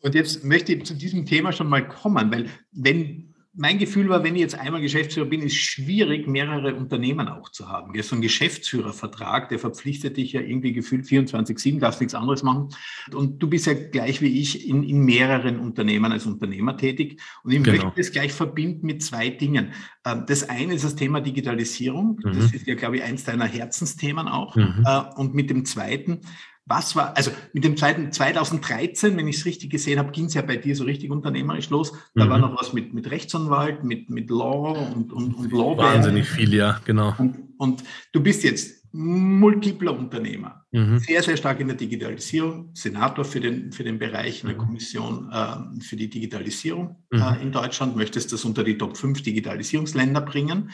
Und 0.00 0.14
jetzt 0.14 0.42
möchte 0.42 0.72
ich 0.72 0.84
zu 0.84 0.94
diesem 0.94 1.26
Thema 1.26 1.52
schon 1.52 1.68
mal 1.68 1.86
kommen, 1.86 2.30
weil 2.30 2.48
wenn 2.72 3.34
mein 3.58 3.78
Gefühl 3.78 4.08
war, 4.10 4.22
wenn 4.22 4.34
ich 4.34 4.42
jetzt 4.42 4.58
einmal 4.58 4.82
Geschäftsführer 4.82 5.26
bin, 5.26 5.40
ist 5.40 5.52
es 5.52 5.58
schwierig, 5.58 6.26
mehrere 6.26 6.74
Unternehmen 6.74 7.28
auch 7.28 7.48
zu 7.48 7.68
haben. 7.68 7.92
So 8.02 8.14
ein 8.14 8.20
Geschäftsführervertrag, 8.20 9.48
der 9.48 9.58
verpflichtet 9.58 10.18
dich 10.18 10.32
ja 10.32 10.42
irgendwie 10.42 10.74
gefühlt 10.74 11.06
24-7, 11.06 11.80
darfst 11.80 12.00
nichts 12.00 12.14
anderes 12.14 12.42
machen. 12.42 12.68
Und 13.14 13.42
du 13.42 13.48
bist 13.48 13.66
ja 13.66 13.72
gleich 13.72 14.20
wie 14.20 14.40
ich 14.40 14.68
in, 14.68 14.82
in 14.82 15.00
mehreren 15.00 15.58
Unternehmen 15.58 16.12
als 16.12 16.26
Unternehmer 16.26 16.76
tätig. 16.76 17.20
Und 17.44 17.52
ich 17.52 17.62
genau. 17.62 17.84
möchte 17.84 18.00
das 18.00 18.12
gleich 18.12 18.32
verbinden 18.32 18.86
mit 18.86 19.02
zwei 19.02 19.30
Dingen. 19.30 19.72
Ähm, 20.04 20.24
das 20.26 20.48
eine 20.48 20.74
ist 20.74 20.84
das 20.84 20.94
Thema 20.94 21.20
Digitalisierung. 21.20 22.20
Mhm. 22.22 22.32
Das 22.34 22.52
ist 22.52 22.66
ja, 22.66 22.74
glaube 22.74 22.98
ich, 22.98 23.02
eins 23.04 23.24
deiner 23.24 23.46
Herzensthemen 23.46 24.28
auch. 24.28 24.54
Mhm. 24.54 24.84
Äh, 24.84 25.00
und 25.16 25.34
mit 25.34 25.48
dem 25.48 25.64
zweiten, 25.64 26.20
was 26.66 26.96
war, 26.96 27.16
also 27.16 27.30
mit 27.52 27.64
dem 27.64 27.76
zweiten 27.76 28.10
2013, 28.10 29.16
wenn 29.16 29.28
ich 29.28 29.36
es 29.36 29.44
richtig 29.44 29.70
gesehen 29.70 30.00
habe, 30.00 30.10
ging 30.10 30.24
es 30.24 30.34
ja 30.34 30.42
bei 30.42 30.56
dir 30.56 30.74
so 30.74 30.84
richtig 30.84 31.10
unternehmerisch 31.10 31.70
los. 31.70 31.92
Da 32.14 32.24
mhm. 32.24 32.30
war 32.30 32.38
noch 32.38 32.60
was 32.60 32.72
mit, 32.72 32.92
mit 32.92 33.08
Rechtsanwalt, 33.10 33.84
mit, 33.84 34.10
mit 34.10 34.30
Law 34.30 34.72
und, 34.94 35.12
und, 35.12 35.34
und 35.34 35.52
Law. 35.52 35.76
Wahnsinnig 35.78 36.28
viel, 36.28 36.52
ja, 36.52 36.80
genau. 36.84 37.14
Und, 37.18 37.36
und 37.56 37.84
du 38.12 38.20
bist 38.20 38.42
jetzt 38.42 38.84
multipler 38.92 39.96
Unternehmer, 39.96 40.64
mhm. 40.72 40.98
sehr, 40.98 41.22
sehr 41.22 41.36
stark 41.36 41.60
in 41.60 41.68
der 41.68 41.76
Digitalisierung, 41.76 42.70
Senator 42.74 43.24
für 43.24 43.40
den, 43.40 43.70
für 43.70 43.84
den 43.84 43.98
Bereich 43.98 44.42
in 44.42 44.48
der 44.48 44.56
mhm. 44.56 44.60
Kommission 44.60 45.30
äh, 45.30 45.80
für 45.82 45.96
die 45.96 46.08
Digitalisierung 46.08 47.04
mhm. 47.12 47.20
äh, 47.20 47.42
in 47.42 47.52
Deutschland, 47.52 47.94
möchtest 47.94 48.32
das 48.32 48.44
unter 48.44 48.64
die 48.64 48.78
Top 48.78 48.96
5 48.96 49.22
Digitalisierungsländer 49.22 50.22
bringen 50.22 50.70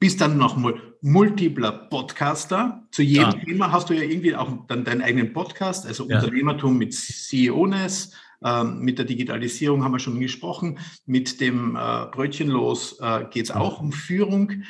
bist 0.00 0.20
dann 0.20 0.38
noch 0.38 0.56
mal 0.56 0.74
multipler 1.02 1.70
Podcaster. 1.70 2.82
Zu 2.90 3.02
jedem 3.02 3.30
ja. 3.30 3.44
Thema 3.44 3.70
hast 3.70 3.90
du 3.90 3.94
ja 3.94 4.02
irgendwie 4.02 4.34
auch 4.34 4.66
dann 4.66 4.84
deinen 4.84 5.02
eigenen 5.02 5.32
Podcast, 5.32 5.86
also 5.86 6.08
ja. 6.08 6.18
Unternehmertum 6.18 6.76
mit 6.76 6.94
CEOness, 6.94 8.12
ähm, 8.42 8.80
mit 8.80 8.98
der 8.98 9.04
Digitalisierung 9.04 9.84
haben 9.84 9.92
wir 9.92 9.98
schon 9.98 10.18
gesprochen. 10.18 10.78
Mit 11.04 11.40
dem 11.42 11.76
äh, 11.76 12.06
Brötchenlos 12.10 12.98
äh, 13.00 13.26
geht 13.30 13.44
es 13.44 13.50
auch 13.50 13.80
um 13.80 13.92
Führung. 13.92 14.62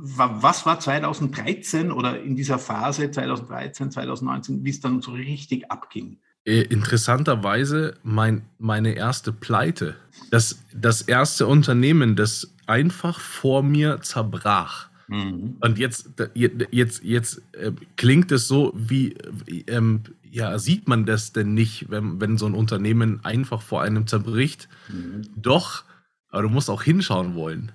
Was 0.00 0.64
war 0.64 0.80
2013 0.80 1.92
oder 1.92 2.20
in 2.22 2.34
dieser 2.34 2.58
Phase 2.58 3.10
2013, 3.10 3.90
2019, 3.90 4.64
wie 4.64 4.70
es 4.70 4.80
dann 4.80 5.02
so 5.02 5.12
richtig 5.12 5.70
abging? 5.70 6.18
Äh, 6.44 6.62
interessanterweise 6.62 7.98
mein, 8.02 8.42
meine 8.58 8.94
erste 8.94 9.32
Pleite. 9.32 9.96
Das, 10.30 10.62
das 10.74 11.02
erste 11.02 11.46
Unternehmen, 11.46 12.16
das 12.16 12.54
einfach 12.66 13.20
vor 13.20 13.62
mir 13.62 14.00
zerbrach. 14.00 14.88
Mhm. 15.08 15.56
Und 15.60 15.78
jetzt, 15.78 16.10
jetzt, 16.34 17.02
jetzt 17.04 17.42
äh, 17.52 17.72
klingt 17.96 18.32
es 18.32 18.48
so, 18.48 18.72
wie 18.74 19.14
ähm, 19.66 20.02
ja, 20.30 20.58
sieht 20.58 20.88
man 20.88 21.04
das 21.04 21.32
denn 21.32 21.52
nicht, 21.52 21.90
wenn, 21.90 22.20
wenn 22.20 22.38
so 22.38 22.46
ein 22.46 22.54
Unternehmen 22.54 23.22
einfach 23.24 23.60
vor 23.60 23.82
einem 23.82 24.06
zerbricht? 24.06 24.68
Mhm. 24.88 25.28
Doch, 25.36 25.84
aber 26.30 26.42
du 26.42 26.48
musst 26.48 26.70
auch 26.70 26.82
hinschauen 26.82 27.34
wollen. 27.34 27.72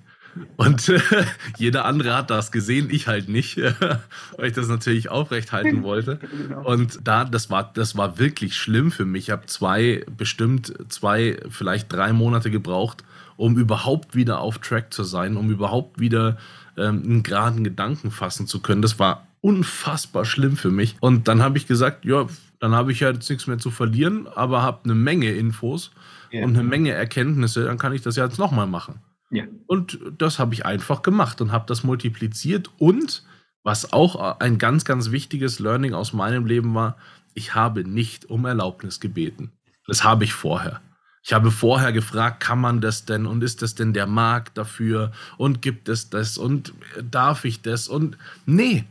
Und 0.56 0.88
äh, 0.88 1.00
jeder 1.58 1.84
andere 1.84 2.16
hat 2.16 2.30
das 2.30 2.50
gesehen, 2.52 2.88
ich 2.90 3.06
halt 3.06 3.28
nicht, 3.28 3.56
weil 4.36 4.48
ich 4.48 4.52
das 4.52 4.68
natürlich 4.68 5.08
aufrecht 5.08 5.52
halten 5.52 5.82
wollte. 5.82 6.18
Genau. 6.38 6.64
Und 6.64 7.00
da, 7.02 7.24
das 7.24 7.50
war, 7.50 7.72
das 7.72 7.96
war 7.96 8.18
wirklich 8.18 8.56
schlimm 8.56 8.90
für 8.90 9.04
mich. 9.04 9.24
Ich 9.24 9.30
habe 9.30 9.46
zwei, 9.46 10.04
bestimmt 10.16 10.72
zwei, 10.88 11.40
vielleicht 11.48 11.92
drei 11.92 12.12
Monate 12.12 12.50
gebraucht, 12.50 13.02
um 13.38 13.56
überhaupt 13.56 14.14
wieder 14.14 14.40
auf 14.40 14.58
Track 14.58 14.92
zu 14.92 15.04
sein, 15.04 15.36
um 15.36 15.50
überhaupt 15.50 16.00
wieder 16.00 16.36
ähm, 16.76 17.02
einen 17.04 17.22
geraden 17.22 17.64
Gedanken 17.64 18.10
fassen 18.10 18.46
zu 18.46 18.60
können. 18.60 18.82
Das 18.82 18.98
war 18.98 19.28
unfassbar 19.40 20.24
schlimm 20.24 20.56
für 20.56 20.70
mich. 20.70 20.96
Und 21.00 21.28
dann 21.28 21.40
habe 21.40 21.56
ich 21.56 21.66
gesagt, 21.66 22.04
ja, 22.04 22.26
dann 22.58 22.72
habe 22.72 22.90
ich 22.90 23.00
ja 23.00 23.10
jetzt 23.10 23.30
nichts 23.30 23.46
mehr 23.46 23.58
zu 23.58 23.70
verlieren, 23.70 24.26
aber 24.26 24.62
habe 24.62 24.80
eine 24.84 24.96
Menge 24.96 25.30
Infos 25.30 25.92
yeah. 26.32 26.44
und 26.44 26.54
eine 26.54 26.64
Menge 26.64 26.90
Erkenntnisse, 26.90 27.64
dann 27.64 27.78
kann 27.78 27.92
ich 27.92 28.02
das 28.02 28.16
ja 28.16 28.24
jetzt 28.24 28.38
nochmal 28.38 28.66
machen. 28.66 28.96
Ja. 29.30 29.44
Und 29.66 30.00
das 30.18 30.40
habe 30.40 30.54
ich 30.54 30.66
einfach 30.66 31.02
gemacht 31.02 31.40
und 31.40 31.52
habe 31.52 31.66
das 31.68 31.84
multipliziert. 31.84 32.70
Und 32.78 33.22
was 33.62 33.92
auch 33.92 34.40
ein 34.40 34.58
ganz, 34.58 34.84
ganz 34.84 35.12
wichtiges 35.12 35.60
Learning 35.60 35.94
aus 35.94 36.12
meinem 36.12 36.44
Leben 36.44 36.74
war, 36.74 36.96
ich 37.34 37.54
habe 37.54 37.84
nicht 37.84 38.28
um 38.30 38.46
Erlaubnis 38.46 38.98
gebeten. 38.98 39.52
Das 39.86 40.02
habe 40.02 40.24
ich 40.24 40.32
vorher. 40.32 40.80
Ich 41.28 41.34
habe 41.34 41.50
vorher 41.50 41.92
gefragt, 41.92 42.40
kann 42.40 42.58
man 42.58 42.80
das 42.80 43.04
denn 43.04 43.26
und 43.26 43.44
ist 43.44 43.60
das 43.60 43.74
denn 43.74 43.92
der 43.92 44.06
Markt 44.06 44.56
dafür 44.56 45.12
und 45.36 45.60
gibt 45.60 45.90
es 45.90 46.08
das 46.08 46.38
und 46.38 46.72
darf 47.02 47.44
ich 47.44 47.60
das 47.60 47.86
und 47.86 48.16
nee, 48.46 48.86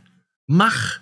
mach. 0.46 1.00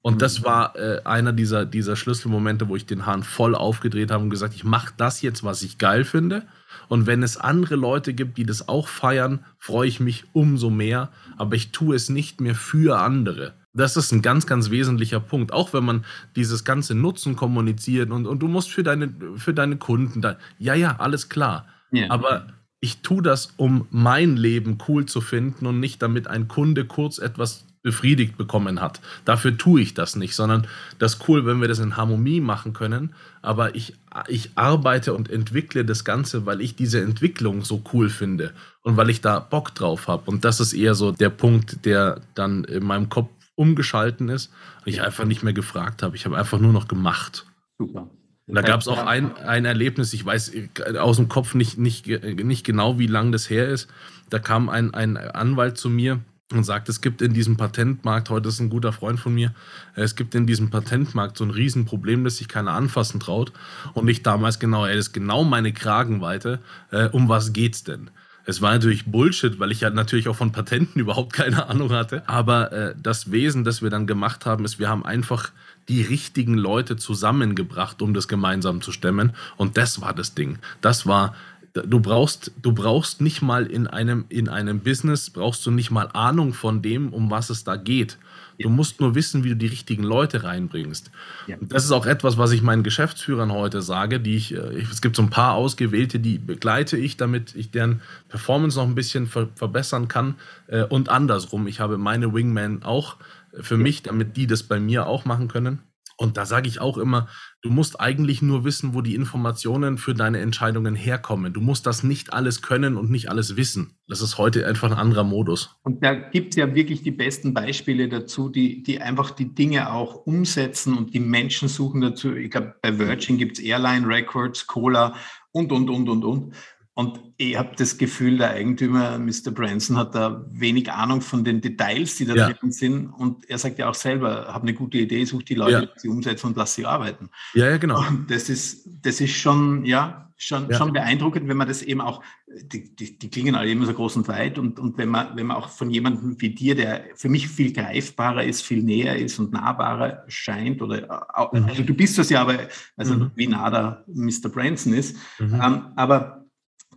Und 0.00 0.22
das 0.22 0.40
mhm. 0.40 0.44
war 0.44 0.76
äh, 0.76 1.02
einer 1.04 1.34
dieser, 1.34 1.66
dieser 1.66 1.94
Schlüsselmomente, 1.94 2.70
wo 2.70 2.76
ich 2.76 2.86
den 2.86 3.04
Hahn 3.04 3.22
voll 3.22 3.54
aufgedreht 3.54 4.10
habe 4.10 4.24
und 4.24 4.30
gesagt, 4.30 4.54
ich 4.54 4.64
mache 4.64 4.94
das 4.96 5.20
jetzt, 5.20 5.44
was 5.44 5.60
ich 5.60 5.76
geil 5.76 6.04
finde. 6.04 6.44
Und 6.88 7.06
wenn 7.06 7.22
es 7.22 7.36
andere 7.36 7.76
Leute 7.76 8.14
gibt, 8.14 8.38
die 8.38 8.46
das 8.46 8.66
auch 8.66 8.88
feiern, 8.88 9.44
freue 9.58 9.88
ich 9.88 10.00
mich 10.00 10.24
umso 10.32 10.70
mehr. 10.70 11.10
Aber 11.36 11.54
ich 11.54 11.70
tue 11.70 11.96
es 11.96 12.08
nicht 12.08 12.40
mehr 12.40 12.54
für 12.54 12.98
andere. 12.98 13.52
Das 13.74 13.96
ist 13.96 14.12
ein 14.12 14.22
ganz, 14.22 14.46
ganz 14.46 14.70
wesentlicher 14.70 15.20
Punkt. 15.20 15.52
Auch 15.52 15.72
wenn 15.72 15.84
man 15.84 16.04
dieses 16.36 16.64
ganze 16.64 16.94
Nutzen 16.94 17.36
kommuniziert 17.36 18.10
und, 18.10 18.26
und 18.26 18.40
du 18.40 18.48
musst 18.48 18.70
für 18.70 18.82
deine, 18.82 19.12
für 19.36 19.54
deine 19.54 19.76
Kunden 19.76 20.20
da. 20.20 20.36
Ja, 20.58 20.74
ja, 20.74 20.96
alles 20.98 21.28
klar. 21.28 21.66
Ja. 21.92 22.10
Aber 22.10 22.48
ich 22.80 23.02
tue 23.02 23.22
das, 23.22 23.54
um 23.56 23.86
mein 23.90 24.36
Leben 24.36 24.78
cool 24.88 25.06
zu 25.06 25.20
finden 25.20 25.66
und 25.66 25.80
nicht 25.80 26.00
damit 26.02 26.28
ein 26.28 26.48
Kunde 26.48 26.84
kurz 26.84 27.18
etwas 27.18 27.64
befriedigt 27.82 28.36
bekommen 28.36 28.80
hat. 28.80 29.00
Dafür 29.24 29.56
tue 29.56 29.80
ich 29.80 29.94
das 29.94 30.16
nicht, 30.16 30.34
sondern 30.34 30.66
das 30.98 31.14
ist 31.14 31.28
cool, 31.28 31.46
wenn 31.46 31.60
wir 31.60 31.68
das 31.68 31.78
in 31.78 31.96
Harmonie 31.96 32.40
machen 32.40 32.72
können. 32.72 33.14
Aber 33.40 33.74
ich, 33.74 33.94
ich 34.26 34.50
arbeite 34.56 35.14
und 35.14 35.30
entwickle 35.30 35.84
das 35.84 36.04
Ganze, 36.04 36.44
weil 36.44 36.60
ich 36.60 36.74
diese 36.74 37.00
Entwicklung 37.00 37.64
so 37.64 37.82
cool 37.92 38.10
finde 38.10 38.52
und 38.82 38.96
weil 38.96 39.10
ich 39.10 39.20
da 39.20 39.38
Bock 39.38 39.74
drauf 39.74 40.08
habe. 40.08 40.30
Und 40.30 40.44
das 40.44 40.60
ist 40.60 40.72
eher 40.72 40.94
so 40.94 41.12
der 41.12 41.30
Punkt, 41.30 41.84
der 41.84 42.20
dann 42.34 42.64
in 42.64 42.84
meinem 42.84 43.08
Kopf 43.08 43.30
umgeschalten 43.58 44.28
ist 44.28 44.52
und 44.84 44.92
ich 44.92 45.02
einfach 45.02 45.24
nicht 45.24 45.42
mehr 45.42 45.52
gefragt 45.52 46.02
habe. 46.02 46.16
Ich 46.16 46.24
habe 46.24 46.38
einfach 46.38 46.60
nur 46.60 46.72
noch 46.72 46.88
gemacht. 46.88 47.44
Super. 47.78 48.08
Und 48.46 48.54
da 48.54 48.62
gab 48.62 48.80
es 48.80 48.88
auch 48.88 49.04
ein, 49.04 49.36
ein 49.36 49.66
Erlebnis, 49.66 50.14
ich 50.14 50.24
weiß 50.24 50.52
aus 50.98 51.16
dem 51.16 51.28
Kopf 51.28 51.54
nicht, 51.54 51.76
nicht, 51.76 52.06
nicht 52.06 52.64
genau, 52.64 52.98
wie 52.98 53.06
lang 53.06 53.30
das 53.30 53.50
her 53.50 53.68
ist. 53.68 53.88
Da 54.30 54.38
kam 54.38 54.70
ein, 54.70 54.94
ein 54.94 55.18
Anwalt 55.18 55.76
zu 55.76 55.90
mir 55.90 56.20
und 56.52 56.64
sagt, 56.64 56.88
es 56.88 57.02
gibt 57.02 57.20
in 57.20 57.34
diesem 57.34 57.58
Patentmarkt, 57.58 58.30
heute 58.30 58.48
ist 58.48 58.60
ein 58.60 58.70
guter 58.70 58.92
Freund 58.92 59.20
von 59.20 59.34
mir, 59.34 59.52
es 59.94 60.16
gibt 60.16 60.34
in 60.34 60.46
diesem 60.46 60.70
Patentmarkt 60.70 61.36
so 61.36 61.44
ein 61.44 61.50
Riesenproblem, 61.50 62.24
das 62.24 62.38
sich 62.38 62.48
keiner 62.48 62.72
anfassen 62.72 63.20
traut. 63.20 63.52
Und 63.92 64.08
ich 64.08 64.22
damals 64.22 64.58
genau, 64.58 64.86
ey, 64.86 64.96
das 64.96 65.08
ist 65.08 65.12
genau 65.12 65.44
meine 65.44 65.74
Kragenweite. 65.74 66.60
Äh, 66.90 67.08
um 67.08 67.28
was 67.28 67.52
geht's 67.52 67.84
denn? 67.84 68.10
Es 68.48 68.62
war 68.62 68.72
natürlich 68.72 69.04
Bullshit, 69.04 69.60
weil 69.60 69.72
ich 69.72 69.82
ja 69.82 69.90
natürlich 69.90 70.26
auch 70.26 70.36
von 70.36 70.52
Patenten 70.52 71.00
überhaupt 71.02 71.34
keine 71.34 71.68
Ahnung 71.68 71.92
hatte. 71.92 72.26
Aber 72.26 72.72
äh, 72.72 72.94
das 72.96 73.30
Wesen, 73.30 73.62
das 73.62 73.82
wir 73.82 73.90
dann 73.90 74.06
gemacht 74.06 74.46
haben, 74.46 74.64
ist, 74.64 74.78
wir 74.78 74.88
haben 74.88 75.04
einfach 75.04 75.50
die 75.90 76.00
richtigen 76.00 76.54
Leute 76.54 76.96
zusammengebracht, 76.96 78.00
um 78.00 78.14
das 78.14 78.26
gemeinsam 78.26 78.80
zu 78.80 78.90
stemmen. 78.90 79.34
Und 79.58 79.76
das 79.76 80.00
war 80.00 80.14
das 80.14 80.34
Ding. 80.34 80.58
Das 80.80 81.06
war 81.06 81.34
du 81.72 82.00
brauchst, 82.00 82.52
du 82.60 82.72
brauchst 82.72 83.20
nicht 83.20 83.42
mal 83.42 83.66
in 83.66 83.86
einem, 83.86 84.24
in 84.28 84.48
einem 84.48 84.80
Business, 84.80 85.30
brauchst 85.30 85.64
du 85.66 85.70
nicht 85.70 85.90
mal 85.90 86.08
Ahnung 86.12 86.54
von 86.54 86.82
dem, 86.82 87.12
um 87.12 87.30
was 87.30 87.50
es 87.50 87.64
da 87.64 87.76
geht. 87.76 88.18
Du 88.60 88.70
musst 88.70 89.00
nur 89.00 89.14
wissen, 89.14 89.44
wie 89.44 89.50
du 89.50 89.56
die 89.56 89.68
richtigen 89.68 90.02
Leute 90.02 90.42
reinbringst. 90.42 91.12
Ja. 91.46 91.56
Das 91.60 91.84
ist 91.84 91.92
auch 91.92 92.06
etwas, 92.06 92.38
was 92.38 92.50
ich 92.50 92.60
meinen 92.60 92.82
Geschäftsführern 92.82 93.52
heute 93.52 93.82
sage, 93.82 94.18
die 94.18 94.36
ich, 94.36 94.52
äh, 94.54 94.80
es 94.90 95.00
gibt 95.00 95.14
so 95.14 95.22
ein 95.22 95.30
paar 95.30 95.54
Ausgewählte, 95.54 96.18
die 96.18 96.38
begleite 96.38 96.96
ich, 96.96 97.16
damit 97.16 97.54
ich 97.54 97.70
deren 97.70 98.00
Performance 98.28 98.76
noch 98.76 98.86
ein 98.86 98.96
bisschen 98.96 99.28
ver 99.28 99.48
verbessern 99.54 100.08
kann 100.08 100.34
äh, 100.66 100.82
und 100.82 101.08
andersrum. 101.08 101.68
Ich 101.68 101.78
habe 101.78 101.98
meine 101.98 102.34
Wingman 102.34 102.82
auch 102.82 103.16
für 103.60 103.76
mich, 103.76 104.02
damit 104.02 104.36
die 104.36 104.46
das 104.46 104.64
bei 104.64 104.80
mir 104.80 105.06
auch 105.06 105.24
machen 105.24 105.48
können. 105.48 105.80
Und 106.16 106.36
da 106.36 106.44
sage 106.44 106.68
ich 106.68 106.80
auch 106.80 106.98
immer, 106.98 107.28
du 107.62 107.70
musst 107.70 108.00
eigentlich 108.00 108.40
nur 108.42 108.64
wissen, 108.64 108.94
wo 108.94 109.02
die 109.02 109.14
Informationen 109.14 109.98
für 109.98 110.14
deine 110.14 110.40
Entscheidungen 110.40 110.94
herkommen. 110.94 111.52
Du 111.52 111.60
musst 111.60 111.86
das 111.86 112.02
nicht 112.02 112.32
alles 112.32 112.62
können 112.62 112.96
und 112.96 113.10
nicht 113.10 113.30
alles 113.30 113.56
wissen. 113.56 113.96
Das 114.06 114.20
ist 114.20 114.38
heute 114.38 114.66
einfach 114.66 114.90
ein 114.90 114.96
anderer 114.96 115.24
Modus. 115.24 115.76
Und 115.82 116.04
da 116.04 116.14
gibt 116.14 116.54
es 116.54 116.56
ja 116.56 116.74
wirklich 116.74 117.02
die 117.02 117.10
besten 117.10 117.54
Beispiele 117.54 118.08
dazu, 118.08 118.48
die, 118.48 118.82
die 118.82 119.00
einfach 119.00 119.30
die 119.32 119.54
Dinge 119.54 119.92
auch 119.92 120.26
umsetzen 120.26 120.96
und 120.96 121.14
die 121.14 121.20
Menschen 121.20 121.68
suchen 121.68 122.00
dazu. 122.00 122.34
Ich 122.34 122.50
glaube, 122.50 122.74
bei 122.80 122.98
Virgin 122.98 123.38
gibt 123.38 123.58
es 123.58 123.64
Airline 123.64 124.06
Records, 124.06 124.66
Cola 124.66 125.14
und, 125.52 125.72
und, 125.72 125.90
und, 125.90 126.08
und, 126.08 126.24
und. 126.24 126.54
Und 126.98 127.20
ich 127.36 127.56
habe 127.56 127.76
das 127.76 127.96
Gefühl, 127.96 128.38
der 128.38 128.50
Eigentümer, 128.50 129.20
Mr. 129.20 129.52
Branson, 129.52 129.96
hat 129.96 130.16
da 130.16 130.44
wenig 130.50 130.90
Ahnung 130.90 131.20
von 131.20 131.44
den 131.44 131.60
Details, 131.60 132.16
die 132.16 132.24
da 132.24 132.34
ja. 132.34 132.52
drin 132.52 132.72
sind. 132.72 133.06
Und 133.06 133.48
er 133.48 133.58
sagt 133.58 133.78
ja 133.78 133.88
auch 133.88 133.94
selber, 133.94 134.48
habe 134.48 134.62
eine 134.62 134.74
gute 134.74 134.98
Idee, 134.98 135.24
such 135.24 135.44
die 135.44 135.54
Leute, 135.54 135.72
ja. 135.72 135.80
die 135.82 135.92
sie 135.94 136.08
umsetzen 136.08 136.48
und 136.48 136.56
lass 136.56 136.74
sie 136.74 136.86
arbeiten. 136.86 137.30
Ja, 137.54 137.70
ja, 137.70 137.76
genau. 137.76 138.00
Und 138.00 138.28
das 138.28 138.48
ist, 138.48 138.82
das 139.00 139.20
ist 139.20 139.36
schon, 139.36 139.84
ja, 139.84 140.32
schon, 140.36 140.68
ja. 140.68 140.76
schon 140.76 140.92
beeindruckend, 140.92 141.46
wenn 141.46 141.56
man 141.56 141.68
das 141.68 141.82
eben 141.82 142.00
auch, 142.00 142.20
die, 142.48 142.92
die, 142.96 143.16
die, 143.16 143.30
klingen 143.30 143.54
alle 143.54 143.70
immer 143.70 143.86
so 143.86 143.94
groß 143.94 144.16
und 144.16 144.26
weit. 144.26 144.58
Und, 144.58 144.80
und 144.80 144.98
wenn 144.98 145.08
man, 145.08 145.36
wenn 145.36 145.46
man 145.46 145.56
auch 145.56 145.68
von 145.68 145.90
jemandem 145.90 146.40
wie 146.40 146.50
dir, 146.50 146.74
der 146.74 147.04
für 147.14 147.28
mich 147.28 147.46
viel 147.46 147.72
greifbarer 147.72 148.42
ist, 148.42 148.62
viel 148.62 148.82
näher 148.82 149.16
ist 149.16 149.38
und 149.38 149.52
nahbarer 149.52 150.24
scheint, 150.26 150.82
oder, 150.82 151.24
mhm. 151.52 151.64
also 151.64 151.84
du 151.84 151.94
bist 151.94 152.18
das 152.18 152.28
ja, 152.28 152.40
aber, 152.40 152.58
also 152.96 153.14
mhm. 153.14 153.30
wie 153.36 153.46
nah 153.46 153.70
da 153.70 154.04
Mr. 154.08 154.48
Branson 154.48 154.94
ist. 154.94 155.16
Mhm. 155.38 155.60
Ähm, 155.62 155.86
aber 155.94 156.38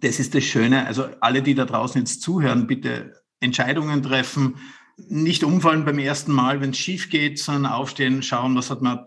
das 0.01 0.19
ist 0.19 0.35
das 0.35 0.43
Schöne. 0.43 0.85
Also 0.85 1.07
alle, 1.19 1.41
die 1.41 1.55
da 1.55 1.65
draußen 1.65 2.01
jetzt 2.01 2.21
zuhören, 2.21 2.67
bitte 2.67 3.21
Entscheidungen 3.39 4.03
treffen, 4.03 4.55
nicht 4.97 5.43
umfallen 5.43 5.85
beim 5.85 5.99
ersten 5.99 6.31
Mal, 6.31 6.61
wenn 6.61 6.71
es 6.71 6.77
schief 6.77 7.09
geht, 7.09 7.39
sondern 7.39 7.71
aufstehen, 7.71 8.21
schauen, 8.21 8.55
was 8.55 8.69
hat 8.69 8.81
man, 8.81 9.03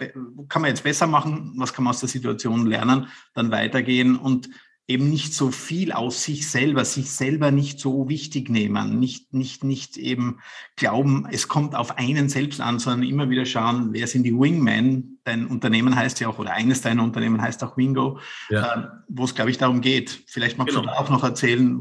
kann 0.48 0.62
man 0.62 0.70
jetzt 0.70 0.82
besser 0.82 1.06
machen, 1.06 1.52
was 1.56 1.72
kann 1.72 1.84
man 1.84 1.92
aus 1.92 2.00
der 2.00 2.08
Situation 2.08 2.66
lernen, 2.66 3.06
dann 3.34 3.50
weitergehen 3.50 4.16
und 4.16 4.48
eben 4.86 5.08
nicht 5.08 5.32
so 5.32 5.50
viel 5.50 5.92
aus 5.92 6.24
sich 6.24 6.50
selber, 6.50 6.84
sich 6.84 7.10
selber 7.10 7.50
nicht 7.50 7.80
so 7.80 8.08
wichtig 8.08 8.50
nehmen, 8.50 8.98
nicht, 9.00 9.32
nicht, 9.32 9.64
nicht 9.64 9.96
eben 9.96 10.40
glauben, 10.76 11.26
es 11.30 11.48
kommt 11.48 11.74
auf 11.74 11.96
einen 11.96 12.28
selbst 12.28 12.60
an, 12.60 12.78
sondern 12.78 13.08
immer 13.08 13.30
wieder 13.30 13.46
schauen, 13.46 13.92
wer 13.92 14.06
sind 14.06 14.24
die 14.24 14.34
Wingmen? 14.34 15.20
Dein 15.24 15.46
Unternehmen 15.46 15.96
heißt 15.96 16.20
ja 16.20 16.28
auch, 16.28 16.38
oder 16.38 16.52
eines 16.52 16.82
deiner 16.82 17.02
Unternehmen 17.02 17.40
heißt 17.40 17.64
auch 17.64 17.78
Wingo, 17.78 18.20
ja. 18.50 18.74
äh, 18.74 18.88
wo 19.08 19.24
es, 19.24 19.34
glaube 19.34 19.50
ich, 19.50 19.56
darum 19.56 19.80
geht. 19.80 20.22
Vielleicht 20.26 20.58
magst 20.58 20.76
genau. 20.76 20.86
du 20.86 20.98
auch 20.98 21.08
noch 21.08 21.24
erzählen, 21.24 21.74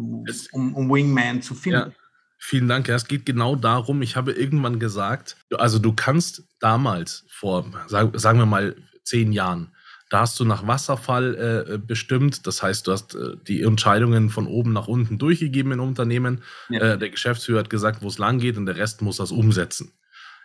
um, 0.54 0.74
um 0.74 0.90
Wingman 0.90 1.42
zu 1.42 1.56
finden. 1.56 1.90
Ja. 1.90 1.92
Vielen 2.38 2.68
Dank. 2.68 2.88
Ja, 2.88 2.96
es 2.96 3.08
geht 3.08 3.26
genau 3.26 3.56
darum. 3.56 4.02
Ich 4.02 4.16
habe 4.16 4.34
irgendwann 4.34 4.80
gesagt, 4.80 5.38
also 5.58 5.80
du 5.80 5.94
kannst 5.94 6.44
damals 6.60 7.26
vor, 7.30 7.66
sagen 7.88 8.40
wir 8.40 8.46
mal, 8.46 8.76
zehn 9.04 9.32
Jahren, 9.32 9.74
da 10.14 10.20
hast 10.20 10.40
du 10.40 10.46
nach 10.46 10.68
Wasserfall 10.68 11.66
äh, 11.68 11.78
bestimmt. 11.80 12.46
Das 12.46 12.62
heißt, 12.62 12.86
du 12.86 12.92
hast 12.92 13.16
äh, 13.16 13.36
die 13.48 13.64
Entscheidungen 13.64 14.30
von 14.30 14.46
oben 14.46 14.72
nach 14.72 14.88
unten 14.88 15.18
durchgegeben 15.18 15.72
in 15.72 15.80
Unternehmen. 15.80 16.44
Ja. 16.70 16.82
Äh, 16.82 16.98
der 17.00 17.10
Geschäftsführer 17.10 17.62
hat 17.62 17.72
gesagt, 17.72 18.04
wo 18.04 18.10
es 18.10 18.20
lang 18.20 18.38
geht 18.38 18.56
und 18.58 18.68
der 18.68 18.78
Rest 18.78 19.02
muss 19.02 19.18
das 19.18 19.32
umsetzen. 19.32 19.92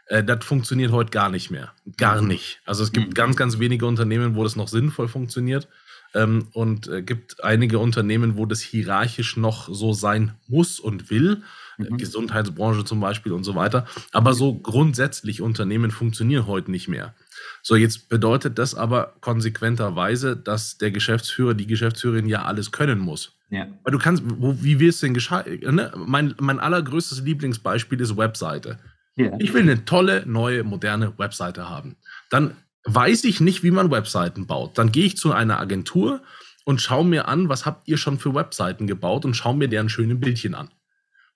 Äh, 0.07 0.25
das 0.25 0.43
funktioniert 0.43 0.91
heute 0.91 1.11
gar 1.11 1.29
nicht 1.29 1.51
mehr. 1.51 1.75
Gar 1.99 2.23
nicht. 2.23 2.63
Also 2.65 2.83
es 2.83 2.93
gibt 2.93 3.09
mhm. 3.09 3.15
ganz, 3.15 3.37
ganz 3.37 3.59
wenige 3.59 3.85
Unternehmen, 3.85 4.37
wo 4.37 4.43
das 4.43 4.57
noch 4.57 4.69
sinnvoll 4.69 5.07
funktioniert. 5.07 5.69
Ähm, 6.15 6.49
und 6.55 6.89
äh, 6.89 7.03
gibt 7.03 7.45
einige 7.45 7.79
Unternehmen, 7.79 8.39
wo 8.39 8.47
das 8.47 8.63
hierarchisch 8.63 9.37
noch 9.37 9.69
so 9.71 9.93
sein 9.93 10.33
muss 10.47 10.81
und 10.81 11.11
will. 11.11 11.43
Äh, 11.79 11.91
mhm. 11.91 11.99
Gesundheitsbranche 11.99 12.87
zum 12.87 13.01
Beispiel 13.01 13.33
und 13.33 13.45
so 13.45 13.55
weiter. 13.55 13.87
Aber 14.13 14.33
so 14.33 14.55
grundsätzlich 14.55 15.43
Unternehmen 15.43 15.91
funktionieren 15.91 16.47
heute 16.47 16.71
nicht 16.71 16.89
mehr. 16.89 17.15
So, 17.63 17.77
jetzt 17.77 18.09
bedeutet 18.09 18.59
das 18.59 18.75
aber 18.75 19.15
konsequenterweise, 19.21 20.37
dass 20.37 20.79
der 20.79 20.91
Geschäftsführer, 20.91 21.55
die 21.55 21.67
Geschäftsführerin 21.67 22.27
ja 22.27 22.45
alles 22.45 22.73
können 22.73 22.99
muss. 22.99 23.37
Ja. 23.51 23.67
Weil 23.83 23.93
du 23.93 23.99
kannst, 23.99 24.23
wo, 24.27 24.57
wie 24.63 24.79
wirst 24.79 25.03
du 25.03 25.07
denn 25.07 25.15
gescheit? 25.15 25.63
Ne? 25.63 25.93
Mein, 25.97 26.35
mein 26.39 26.61
allergrößtes 26.61 27.23
Lieblingsbeispiel 27.23 28.01
ist 28.01 28.17
Webseite. 28.17 28.79
Ja. 29.17 29.33
Ich 29.39 29.53
will 29.53 29.63
eine 29.63 29.85
tolle, 29.85 30.25
neue, 30.27 30.65
moderne 30.65 31.19
Webseite 31.19 31.69
haben. 31.69 31.97
Dann 32.31 32.57
weiß 32.85 33.25
ich 33.25 33.41
nicht, 33.41 33.63
wie 33.63 33.71
man 33.71 33.91
Webseiten 33.91 34.47
baut. 34.47 34.79
Dann 34.79 34.93
gehe 34.93 35.07
ich 35.07 35.17
zu 35.17 35.33
einer 35.33 35.59
Agentur 35.59 36.23
und 36.65 36.81
schaue 36.81 37.05
mir 37.05 37.29
an, 37.29 37.49
was 37.49 37.67
habt 37.67 37.89
ihr 37.89 37.97
schon 37.97 38.19
für 38.19 38.35
Webseiten 38.35 38.87
gebaut 38.87 39.25
und 39.25 39.35
schaue 39.35 39.57
mir 39.57 39.69
deren 39.69 39.89
schöne 39.89 40.15
Bildchen 40.15 40.55
an. 40.55 40.71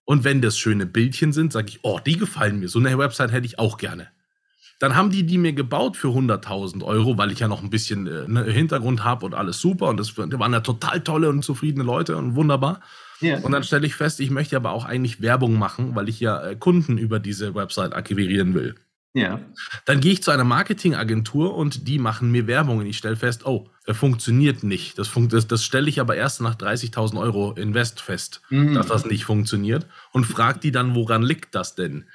Und 0.05 0.25
wenn 0.25 0.43
das 0.43 0.59
schöne 0.59 0.87
Bildchen 0.87 1.33
sind, 1.33 1.53
sage 1.53 1.69
ich, 1.69 1.81
oh, 1.83 2.01
die 2.05 2.19
gefallen 2.19 2.61
mir. 2.61 2.69
So 2.69 2.79
eine 2.79 2.97
Website 2.99 3.33
hätte 3.33 3.47
ich 3.47 3.59
auch 3.59 3.79
gerne. 3.79 4.09
Dann 4.83 4.97
haben 4.97 5.11
die 5.11 5.23
die 5.23 5.38
mir 5.38 5.53
gebaut 5.53 5.97
für 5.97 6.09
100.000 6.09 6.83
Euro, 6.83 7.16
weil 7.16 7.31
ich 7.31 7.38
ja 7.38 7.47
noch 7.47 7.62
ein 7.62 7.71
bisschen 7.71 8.09
äh, 8.09 8.27
ne, 8.27 8.42
Hintergrund 8.42 9.05
habe 9.05 9.25
und 9.25 9.33
alles 9.33 9.61
super. 9.61 9.87
Und 9.87 9.97
das 9.97 10.18
waren 10.18 10.53
ja 10.53 10.59
total 10.59 11.03
tolle 11.03 11.29
und 11.29 11.45
zufriedene 11.45 11.85
Leute 11.85 12.16
und 12.16 12.35
wunderbar. 12.35 12.81
Ja. 13.21 13.38
Und 13.38 13.53
dann 13.53 13.62
stelle 13.62 13.87
ich 13.87 13.95
fest, 13.95 14.18
ich 14.18 14.31
möchte 14.31 14.57
aber 14.57 14.73
auch 14.73 14.85
eigentlich 14.85 15.23
Werbung 15.23 15.57
machen, 15.57 15.95
weil 15.95 16.09
ich 16.09 16.18
ja 16.18 16.45
äh, 16.45 16.57
Kunden 16.57 16.99
über 16.99 17.21
diese 17.21 17.55
Website 17.55 17.95
akquirieren 17.95 18.55
will. 18.55 18.75
Ja. 19.14 19.40
Dann 19.85 20.01
gehe 20.01 20.14
ich 20.14 20.23
zu 20.25 20.33
einer 20.33 20.42
Marketingagentur 20.42 21.55
und 21.55 21.87
die 21.87 22.01
machen 22.01 22.33
mir 22.33 22.49
Werbung 22.49 22.79
und 22.79 22.87
ich 22.87 22.99
stelle 22.99 23.14
fest, 23.14 23.47
oh, 23.47 23.68
das 23.85 23.97
funktioniert 23.97 24.64
nicht. 24.64 24.99
Das, 24.99 25.07
fun 25.07 25.29
das, 25.29 25.47
das 25.47 25.64
stelle 25.64 25.88
ich 25.88 26.01
aber 26.01 26.16
erst 26.16 26.40
nach 26.40 26.57
30.000 26.57 27.21
Euro 27.21 27.53
Invest 27.53 28.01
fest, 28.01 28.40
mhm. 28.51 28.75
dass 28.75 28.87
das 28.87 29.05
nicht 29.05 29.25
funktioniert 29.25 29.87
und 30.12 30.25
frage 30.25 30.59
die 30.59 30.73
dann, 30.73 30.97
woran 30.97 31.23
liegt 31.23 31.55
das 31.55 31.77
denn? 31.77 32.07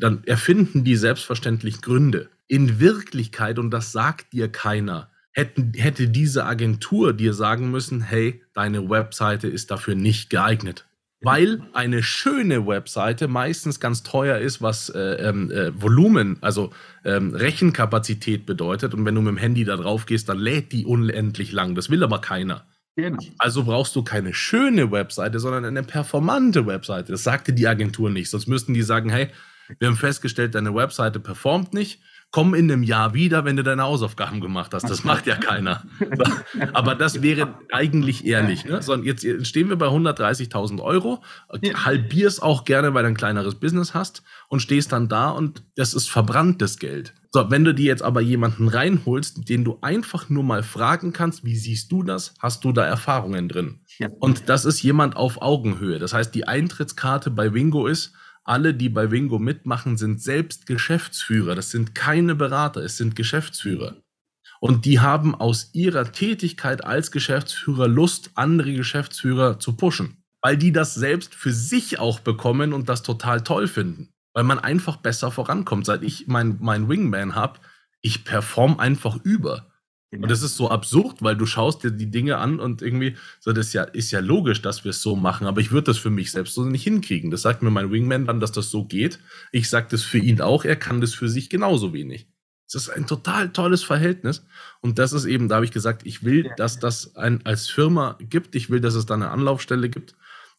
Dann 0.00 0.24
erfinden 0.24 0.84
die 0.84 0.96
selbstverständlich 0.96 1.82
Gründe. 1.82 2.28
In 2.48 2.80
Wirklichkeit, 2.80 3.58
und 3.58 3.70
das 3.70 3.92
sagt 3.92 4.32
dir 4.32 4.48
keiner, 4.48 5.10
hätten, 5.32 5.72
hätte 5.74 6.08
diese 6.08 6.46
Agentur 6.46 7.12
dir 7.12 7.34
sagen 7.34 7.70
müssen, 7.70 8.00
hey, 8.00 8.42
deine 8.54 8.88
Webseite 8.88 9.48
ist 9.48 9.70
dafür 9.70 9.94
nicht 9.94 10.30
geeignet. 10.30 10.86
Weil 11.22 11.62
eine 11.72 12.02
schöne 12.02 12.66
Webseite 12.66 13.26
meistens 13.26 13.80
ganz 13.80 14.02
teuer 14.02 14.38
ist, 14.38 14.60
was 14.60 14.90
äh, 14.90 14.98
ähm, 15.00 15.50
äh, 15.50 15.72
Volumen, 15.80 16.36
also 16.42 16.72
ähm, 17.04 17.34
Rechenkapazität 17.34 18.46
bedeutet. 18.46 18.94
Und 18.94 19.04
wenn 19.04 19.14
du 19.14 19.22
mit 19.22 19.30
dem 19.32 19.38
Handy 19.38 19.64
da 19.64 19.76
drauf 19.76 20.06
gehst, 20.06 20.28
dann 20.28 20.38
lädt 20.38 20.72
die 20.72 20.84
unendlich 20.84 21.52
lang. 21.52 21.74
Das 21.74 21.90
will 21.90 22.04
aber 22.04 22.20
keiner. 22.20 22.66
Genau. 22.96 23.18
Also 23.38 23.64
brauchst 23.64 23.94
du 23.96 24.02
keine 24.02 24.32
schöne 24.34 24.90
Webseite, 24.90 25.38
sondern 25.38 25.64
eine 25.64 25.82
performante 25.82 26.66
Webseite. 26.66 27.12
Das 27.12 27.24
sagte 27.24 27.52
die 27.52 27.66
Agentur 27.66 28.10
nicht. 28.10 28.30
Sonst 28.30 28.46
müssten 28.46 28.72
die 28.72 28.82
sagen, 28.82 29.10
hey, 29.10 29.28
wir 29.78 29.88
haben 29.88 29.96
festgestellt, 29.96 30.54
deine 30.54 30.74
Webseite 30.74 31.20
performt 31.20 31.74
nicht. 31.74 32.00
Komm 32.32 32.54
in 32.54 32.70
einem 32.70 32.82
Jahr 32.82 33.14
wieder, 33.14 33.44
wenn 33.44 33.56
du 33.56 33.62
deine 33.62 33.84
Hausaufgaben 33.84 34.40
gemacht 34.40 34.74
hast. 34.74 34.90
Das 34.90 35.04
macht 35.04 35.26
ja 35.26 35.36
keiner. 35.36 35.84
Aber 36.72 36.96
das 36.96 37.22
wäre 37.22 37.54
eigentlich 37.70 38.26
ehrlich. 38.26 38.64
Ne? 38.64 38.82
So, 38.82 38.94
jetzt 38.96 39.24
stehen 39.46 39.68
wir 39.68 39.76
bei 39.76 39.86
130.000 39.86 40.82
Euro, 40.82 41.22
halbierst 41.84 42.42
auch 42.42 42.64
gerne, 42.64 42.94
weil 42.94 43.04
du 43.04 43.10
ein 43.10 43.16
kleineres 43.16 43.54
Business 43.54 43.94
hast 43.94 44.22
und 44.48 44.60
stehst 44.60 44.92
dann 44.92 45.08
da 45.08 45.30
und 45.30 45.62
das 45.76 45.94
ist 45.94 46.10
verbranntes 46.10 46.78
Geld. 46.78 47.14
So, 47.30 47.50
wenn 47.50 47.64
du 47.64 47.72
dir 47.72 47.86
jetzt 47.86 48.02
aber 48.02 48.20
jemanden 48.20 48.68
reinholst, 48.68 49.48
den 49.48 49.64
du 49.64 49.78
einfach 49.80 50.28
nur 50.28 50.42
mal 50.42 50.62
fragen 50.62 51.12
kannst, 51.12 51.44
wie 51.44 51.56
siehst 51.56 51.92
du 51.92 52.02
das? 52.02 52.34
Hast 52.40 52.64
du 52.64 52.72
da 52.72 52.84
Erfahrungen 52.84 53.48
drin? 53.48 53.80
Ja. 53.98 54.08
Und 54.18 54.48
das 54.48 54.64
ist 54.64 54.82
jemand 54.82 55.16
auf 55.16 55.40
Augenhöhe. 55.40 55.98
Das 55.98 56.12
heißt, 56.12 56.34
die 56.34 56.48
Eintrittskarte 56.48 57.30
bei 57.30 57.54
Wingo 57.54 57.86
ist, 57.86 58.14
alle, 58.46 58.74
die 58.74 58.88
bei 58.88 59.10
Wingo 59.10 59.38
mitmachen, 59.38 59.96
sind 59.96 60.22
selbst 60.22 60.66
Geschäftsführer. 60.66 61.54
Das 61.54 61.70
sind 61.70 61.94
keine 61.94 62.34
Berater, 62.34 62.82
es 62.82 62.96
sind 62.96 63.16
Geschäftsführer. 63.16 63.96
Und 64.60 64.84
die 64.84 65.00
haben 65.00 65.34
aus 65.34 65.70
ihrer 65.74 66.12
Tätigkeit 66.12 66.84
als 66.84 67.10
Geschäftsführer 67.10 67.88
Lust, 67.88 68.30
andere 68.34 68.72
Geschäftsführer 68.72 69.58
zu 69.58 69.76
pushen. 69.76 70.22
Weil 70.40 70.56
die 70.56 70.72
das 70.72 70.94
selbst 70.94 71.34
für 71.34 71.52
sich 71.52 71.98
auch 71.98 72.20
bekommen 72.20 72.72
und 72.72 72.88
das 72.88 73.02
total 73.02 73.42
toll 73.42 73.68
finden. 73.68 74.10
Weil 74.32 74.44
man 74.44 74.58
einfach 74.58 74.96
besser 74.96 75.30
vorankommt. 75.30 75.86
Seit 75.86 76.02
ich 76.02 76.26
mein, 76.26 76.56
mein 76.60 76.88
Wingman 76.88 77.34
habe, 77.34 77.58
ich 78.00 78.24
perform 78.24 78.78
einfach 78.78 79.16
über. 79.24 79.72
Genau. 80.16 80.24
Und 80.24 80.30
das 80.30 80.42
ist 80.42 80.56
so 80.56 80.70
absurd, 80.70 81.22
weil 81.22 81.36
du 81.36 81.46
schaust 81.46 81.84
dir 81.84 81.90
die 81.90 82.10
Dinge 82.10 82.38
an 82.38 82.58
und 82.58 82.82
irgendwie, 82.82 83.16
so 83.40 83.52
das 83.52 83.68
ist 83.68 83.72
ja, 83.74 83.84
ist 83.84 84.10
ja 84.10 84.20
logisch, 84.20 84.62
dass 84.62 84.84
wir 84.84 84.90
es 84.90 85.02
so 85.02 85.14
machen, 85.16 85.46
aber 85.46 85.60
ich 85.60 85.70
würde 85.70 85.86
das 85.86 85.98
für 85.98 86.10
mich 86.10 86.30
selbst 86.32 86.54
so 86.54 86.64
nicht 86.64 86.84
hinkriegen. 86.84 87.30
Das 87.30 87.42
sagt 87.42 87.62
mir 87.62 87.70
mein 87.70 87.90
Wingman 87.90 88.26
dann, 88.26 88.40
dass 88.40 88.52
das 88.52 88.70
so 88.70 88.84
geht. 88.84 89.18
Ich 89.52 89.68
sage 89.68 89.88
das 89.90 90.02
für 90.02 90.18
ihn 90.18 90.40
auch, 90.40 90.64
er 90.64 90.76
kann 90.76 91.00
das 91.00 91.14
für 91.14 91.28
sich 91.28 91.50
genauso 91.50 91.92
wenig. 91.92 92.26
Es 92.66 92.74
ist 92.74 92.88
ein 92.88 93.06
total 93.06 93.50
tolles 93.50 93.84
Verhältnis. 93.84 94.44
Und 94.80 94.98
das 94.98 95.12
ist 95.12 95.24
eben, 95.24 95.48
da 95.48 95.56
habe 95.56 95.64
ich 95.64 95.70
gesagt, 95.70 96.04
ich 96.04 96.24
will, 96.24 96.50
dass 96.56 96.80
das 96.80 97.14
ein, 97.14 97.46
als 97.46 97.68
Firma 97.68 98.18
gibt. 98.18 98.56
Ich 98.56 98.70
will, 98.70 98.80
dass 98.80 98.94
es 98.94 99.06
da 99.06 99.14
eine 99.14 99.30
Anlaufstelle 99.30 99.88
gibt 99.88 100.16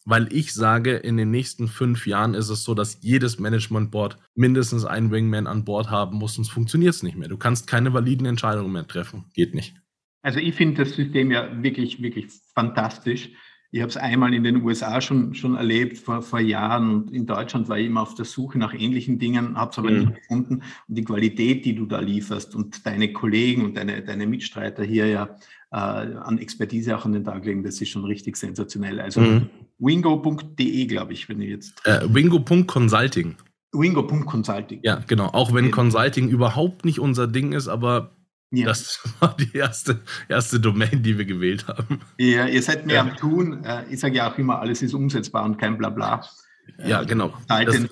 weil 0.08 0.32
ich 0.32 0.54
sage, 0.54 0.94
in 0.96 1.18
den 1.18 1.30
nächsten 1.30 1.68
fünf 1.68 2.06
Jahren 2.06 2.32
ist 2.32 2.48
es 2.48 2.64
so, 2.64 2.72
dass 2.72 3.02
jedes 3.02 3.38
Management 3.38 3.90
Board 3.90 4.16
mindestens 4.34 4.86
einen 4.86 5.10
Wingman 5.10 5.46
an 5.46 5.66
Bord 5.66 5.90
haben 5.90 6.16
muss, 6.16 6.34
sonst 6.34 6.48
funktioniert 6.48 6.94
es 6.94 7.02
nicht 7.02 7.18
mehr. 7.18 7.28
Du 7.28 7.36
kannst 7.36 7.66
keine 7.66 7.92
validen 7.92 8.24
Entscheidungen 8.24 8.72
mehr 8.72 8.86
treffen. 8.86 9.26
Geht 9.34 9.54
nicht. 9.54 9.74
Also 10.22 10.38
ich 10.38 10.54
finde 10.54 10.82
das 10.82 10.94
System 10.94 11.30
ja 11.30 11.62
wirklich, 11.62 12.00
wirklich 12.00 12.28
fantastisch. 12.54 13.28
Ich 13.70 13.82
habe 13.82 13.90
es 13.90 13.98
einmal 13.98 14.32
in 14.32 14.44
den 14.44 14.62
USA 14.62 14.98
schon, 15.02 15.34
schon 15.34 15.56
erlebt, 15.56 15.98
vor, 15.98 16.22
vor 16.22 16.40
Jahren. 16.40 16.90
Und 16.90 17.10
in 17.12 17.26
Deutschland 17.26 17.68
war 17.68 17.78
ich 17.78 17.86
immer 17.86 18.00
auf 18.00 18.14
der 18.14 18.24
Suche 18.24 18.58
nach 18.58 18.72
ähnlichen 18.72 19.18
Dingen, 19.18 19.58
habe 19.58 19.72
es 19.72 19.78
aber 19.78 19.90
mhm. 19.90 19.98
nicht 19.98 20.14
gefunden. 20.14 20.62
Und 20.88 20.94
die 20.96 21.04
Qualität, 21.04 21.66
die 21.66 21.74
du 21.74 21.84
da 21.84 22.00
lieferst 22.00 22.54
und 22.54 22.86
deine 22.86 23.12
Kollegen 23.12 23.62
und 23.66 23.76
deine, 23.76 24.02
deine 24.02 24.26
Mitstreiter 24.26 24.84
hier 24.84 25.06
ja 25.06 25.36
äh, 25.70 25.76
an 25.76 26.38
Expertise 26.38 26.96
auch 26.96 27.04
an 27.04 27.12
den 27.12 27.24
Tag 27.24 27.44
legen, 27.44 27.62
das 27.62 27.78
ist 27.78 27.90
schon 27.90 28.06
richtig 28.06 28.38
sensationell. 28.38 29.00
Also 29.00 29.20
mhm. 29.20 29.50
wingo.de, 29.78 30.86
glaube 30.86 31.12
ich, 31.12 31.28
wenn 31.28 31.40
ich 31.40 31.50
jetzt. 31.50 31.86
Äh, 31.86 32.00
wingo.consulting. 32.08 33.36
Wingo.consulting. 33.72 34.80
Ja, 34.82 35.02
genau. 35.06 35.26
Auch 35.26 35.52
wenn 35.52 35.70
Consulting 35.70 36.28
überhaupt 36.28 36.84
nicht 36.84 37.00
unser 37.00 37.26
Ding 37.26 37.52
ist, 37.52 37.68
aber 37.68 38.12
ja. 38.50 38.66
Das 38.66 39.00
war 39.20 39.36
die 39.36 39.56
erste, 39.56 40.00
erste 40.28 40.60
Domain, 40.60 41.02
die 41.02 41.18
wir 41.18 41.24
gewählt 41.24 41.68
haben. 41.68 42.00
Ja, 42.18 42.46
ihr 42.46 42.62
seid 42.62 42.86
mehr 42.86 42.96
ja. 42.96 43.02
am 43.02 43.16
Tun. 43.16 43.64
Äh, 43.64 43.84
ich 43.90 44.00
sage 44.00 44.16
ja 44.16 44.32
auch 44.32 44.38
immer, 44.38 44.60
alles 44.60 44.82
ist 44.82 44.94
umsetzbar 44.94 45.44
und 45.44 45.58
kein 45.58 45.76
Blabla. 45.76 46.24
Ja, 46.84 47.02
genau. 47.02 47.32
Seiten 47.48 47.88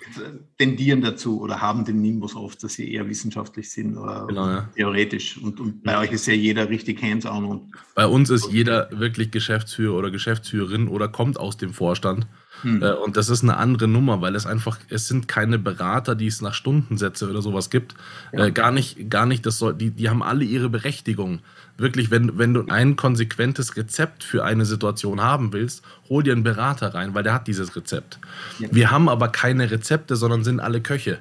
tendieren 0.59 1.01
dazu 1.01 1.41
oder 1.41 1.61
haben 1.61 1.85
den 1.85 2.01
Nimbus 2.01 2.35
oft, 2.37 2.63
dass 2.63 2.75
sie 2.75 2.93
eher 2.93 3.09
wissenschaftlich 3.09 3.71
sind 3.71 3.97
oder 3.97 4.27
genau, 4.27 4.47
ja. 4.49 4.69
theoretisch. 4.75 5.39
Und, 5.39 5.61
und 5.61 5.83
bei 5.83 5.93
ja. 5.93 6.01
euch 6.01 6.13
ist 6.13 6.27
ja 6.27 6.35
jeder 6.35 6.69
richtig 6.69 7.03
hands-on. 7.03 7.73
Bei 7.95 8.07
uns 8.07 8.31
ist 8.31 8.53
jeder 8.53 8.89
wirklich 8.93 9.31
Geschäftsführer 9.31 9.97
oder 9.97 10.11
Geschäftsführerin 10.11 10.89
oder 10.89 11.09
kommt 11.09 11.39
aus 11.39 11.57
dem 11.57 11.73
Vorstand. 11.73 12.27
Hm. 12.63 12.83
Äh, 12.83 12.93
und 12.93 13.17
das 13.17 13.29
ist 13.29 13.43
eine 13.43 13.57
andere 13.57 13.89
Nummer, 13.89 14.21
weil 14.21 14.35
es 14.35 14.47
einfach, 14.47 14.79
es 14.89 15.09
sind 15.09 15.29
keine 15.29 15.59
Berater, 15.59 16.15
die 16.15 16.27
es 16.27 16.41
nach 16.41 16.55
Stundensätze 16.55 17.29
oder 17.29 17.43
sowas 17.43 17.71
gibt. 17.71 17.95
Ja. 18.33 18.47
Äh, 18.47 18.53
gar 18.53 18.73
nicht, 18.73 19.11
gar 19.11 19.27
nicht, 19.27 19.47
das 19.47 19.59
soll, 19.59 19.75
die, 19.75 19.91
die 19.91 20.09
haben 20.09 20.23
alle 20.23 20.45
ihre 20.45 20.69
Berechtigung. 20.69 21.41
Wirklich, 21.79 22.11
wenn, 22.11 22.39
wenn 22.39 22.55
du 22.55 22.65
ein 22.69 22.97
konsequentes 22.97 23.77
Rezept 23.77 24.25
für 24.25 24.45
eine 24.45 24.65
Situation 24.65 25.21
haben 25.21 25.53
willst, 25.53 25.85
hol 26.09 26.23
dir 26.23 26.33
einen 26.33 26.43
Berater 26.43 26.95
rein, 26.95 27.15
weil 27.15 27.23
der 27.23 27.35
hat 27.35 27.47
dieses 27.47 27.77
Rezept. 27.77 28.19
Ja. 28.59 28.69
Wir 28.73 28.91
haben 28.91 29.09
aber 29.09 29.29
keine 29.29 29.71
Rezepte, 29.71 30.17
sondern 30.17 30.43
sind 30.43 30.61
alle 30.61 30.81
Köche. 30.81 31.19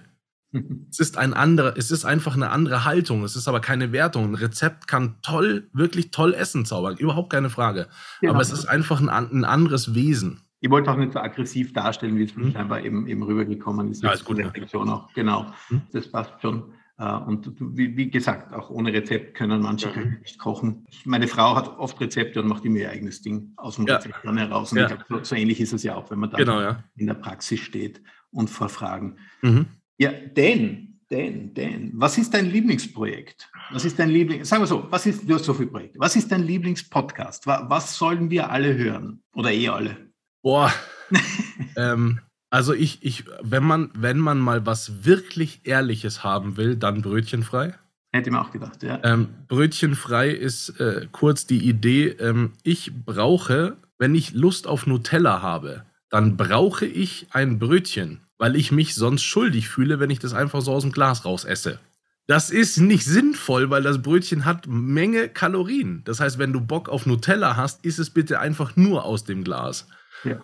es 0.89 0.99
ist 0.99 1.17
ein 1.17 1.33
anderer, 1.33 1.73
es 1.77 1.91
ist 1.91 2.05
einfach 2.05 2.35
eine 2.35 2.49
andere 2.49 2.85
Haltung. 2.85 3.23
Es 3.23 3.35
ist 3.35 3.47
aber 3.47 3.59
keine 3.59 3.91
Wertung. 3.91 4.25
Ein 4.25 4.35
Rezept 4.35 4.87
kann 4.87 5.15
toll, 5.21 5.67
wirklich 5.73 6.11
toll 6.11 6.33
Essen 6.33 6.65
zaubern, 6.65 6.97
überhaupt 6.97 7.31
keine 7.31 7.49
Frage. 7.49 7.87
Genau. 8.21 8.33
Aber 8.33 8.41
es 8.41 8.51
ist 8.51 8.65
einfach 8.65 9.01
ein, 9.01 9.09
ein 9.09 9.45
anderes 9.45 9.93
Wesen. 9.93 10.41
Ich 10.65 10.71
wollte 10.71 10.91
auch 10.91 10.97
nicht 10.97 11.13
so 11.13 11.19
aggressiv 11.19 11.73
darstellen, 11.73 12.17
wie 12.17 12.23
es 12.23 12.35
mhm. 12.35 12.51
scheinbar 12.51 12.83
eben, 12.83 13.05
eben 13.05 13.21
rübergekommen 13.21 13.91
ist. 13.91 14.01
Ja, 14.01 14.13
ist 14.13 14.25
gut. 14.25 14.39
Reflexion 14.39 14.89
auch. 14.89 15.13
Genau, 15.13 15.45
mhm. 15.69 15.83
das 15.91 16.07
passt 16.09 16.41
schon. 16.41 16.73
Äh, 16.97 17.05
und 17.05 17.51
wie, 17.59 18.09
gesagt, 18.09 18.51
auch 18.51 18.71
ohne 18.71 18.91
Rezept 18.91 19.35
können 19.35 19.61
manche 19.61 19.89
mhm. 19.89 20.17
nicht 20.21 20.39
kochen. 20.39 20.87
Meine 21.03 21.27
Frau 21.27 21.55
hat 21.55 21.77
oft 21.77 22.01
Rezepte 22.01 22.41
und 22.41 22.47
macht 22.47 22.65
immer 22.65 22.77
ihr 22.77 22.89
eigenes 22.89 23.21
Ding 23.21 23.53
aus 23.57 23.75
dem 23.75 23.85
Rezept 23.85 24.15
dann 24.23 24.39
heraus. 24.39 24.71
Und 24.71 24.79
ja. 24.79 24.87
glaub, 24.87 25.05
so, 25.07 25.23
so, 25.23 25.35
ähnlich 25.35 25.61
ist 25.61 25.71
es 25.71 25.83
ja 25.83 25.93
auch, 25.93 26.09
wenn 26.09 26.17
man 26.17 26.31
da 26.31 26.37
genau, 26.37 26.59
ja. 26.59 26.83
in 26.95 27.05
der 27.05 27.13
Praxis 27.13 27.59
steht 27.59 28.01
und 28.31 28.49
vor 28.49 28.69
Fragen. 28.69 29.17
Mhm. 29.43 29.67
Ja, 29.99 30.13
denn, 30.13 30.97
denn, 31.11 31.53
denn, 31.53 31.91
was 31.93 32.17
ist 32.17 32.33
dein 32.33 32.47
Lieblingsprojekt? 32.47 33.51
Was 33.71 33.85
ist 33.85 33.99
dein 33.99 34.09
Lieblings, 34.09 34.49
sagen 34.49 34.63
wir 34.63 34.67
so, 34.67 34.87
was 34.89 35.05
ist, 35.05 35.29
du 35.29 35.35
hast 35.35 35.45
so 35.45 35.53
viele 35.53 35.69
Projekte. 35.69 35.99
Was 35.99 36.15
ist 36.15 36.31
dein 36.31 36.41
Lieblingspodcast? 36.41 37.45
Was 37.45 37.95
sollen 37.95 38.31
wir 38.31 38.49
alle 38.49 38.75
hören? 38.75 39.21
Oder 39.35 39.51
eh 39.51 39.69
alle? 39.69 40.04
Boah. 40.45 40.71
ähm, 41.75 42.19
also 42.51 42.75
ich, 42.75 43.03
ich, 43.03 43.23
wenn 43.41 43.63
man, 43.63 43.89
wenn 43.95 44.19
man 44.19 44.37
mal 44.37 44.63
was 44.67 45.03
wirklich 45.03 45.61
Ehrliches 45.63 46.23
haben 46.23 46.55
will, 46.55 46.75
dann 46.75 47.01
brötchenfrei. 47.01 47.73
Hätte 48.13 48.29
ich 48.29 48.31
mir 48.31 48.41
auch 48.41 48.51
gedacht, 48.51 48.83
ja. 48.83 48.99
Ähm, 49.03 49.29
brötchenfrei 49.47 50.29
ist 50.29 50.79
äh, 50.79 51.07
kurz 51.11 51.47
die 51.47 51.67
Idee, 51.67 52.09
ähm, 52.19 52.53
ich 52.61 52.91
brauche, 52.93 53.77
wenn 53.97 54.13
ich 54.13 54.33
Lust 54.33 54.67
auf 54.67 54.85
Nutella 54.85 55.41
habe, 55.41 55.83
dann 56.11 56.37
brauche 56.37 56.85
ich 56.85 57.25
ein 57.31 57.57
Brötchen, 57.57 58.21
weil 58.37 58.55
ich 58.55 58.71
mich 58.71 58.93
sonst 58.93 59.23
schuldig 59.23 59.67
fühle, 59.67 59.99
wenn 59.99 60.11
ich 60.11 60.19
das 60.19 60.35
einfach 60.35 60.61
so 60.61 60.73
aus 60.73 60.83
dem 60.83 60.91
Glas 60.91 61.25
raus 61.25 61.43
esse. 61.43 61.79
Das 62.27 62.51
ist 62.51 62.77
nicht 62.77 63.05
sinnvoll, 63.05 63.71
weil 63.71 63.81
das 63.81 64.03
Brötchen 64.03 64.45
hat 64.45 64.67
Menge 64.67 65.27
Kalorien. 65.27 66.03
Das 66.05 66.19
heißt, 66.19 66.37
wenn 66.37 66.53
du 66.53 66.61
Bock 66.61 66.87
auf 66.87 67.07
Nutella 67.07 67.55
hast, 67.55 67.83
isst 67.83 67.97
es 67.97 68.11
bitte 68.11 68.39
einfach 68.39 68.75
nur 68.75 69.05
aus 69.05 69.23
dem 69.23 69.43
Glas. 69.43 69.87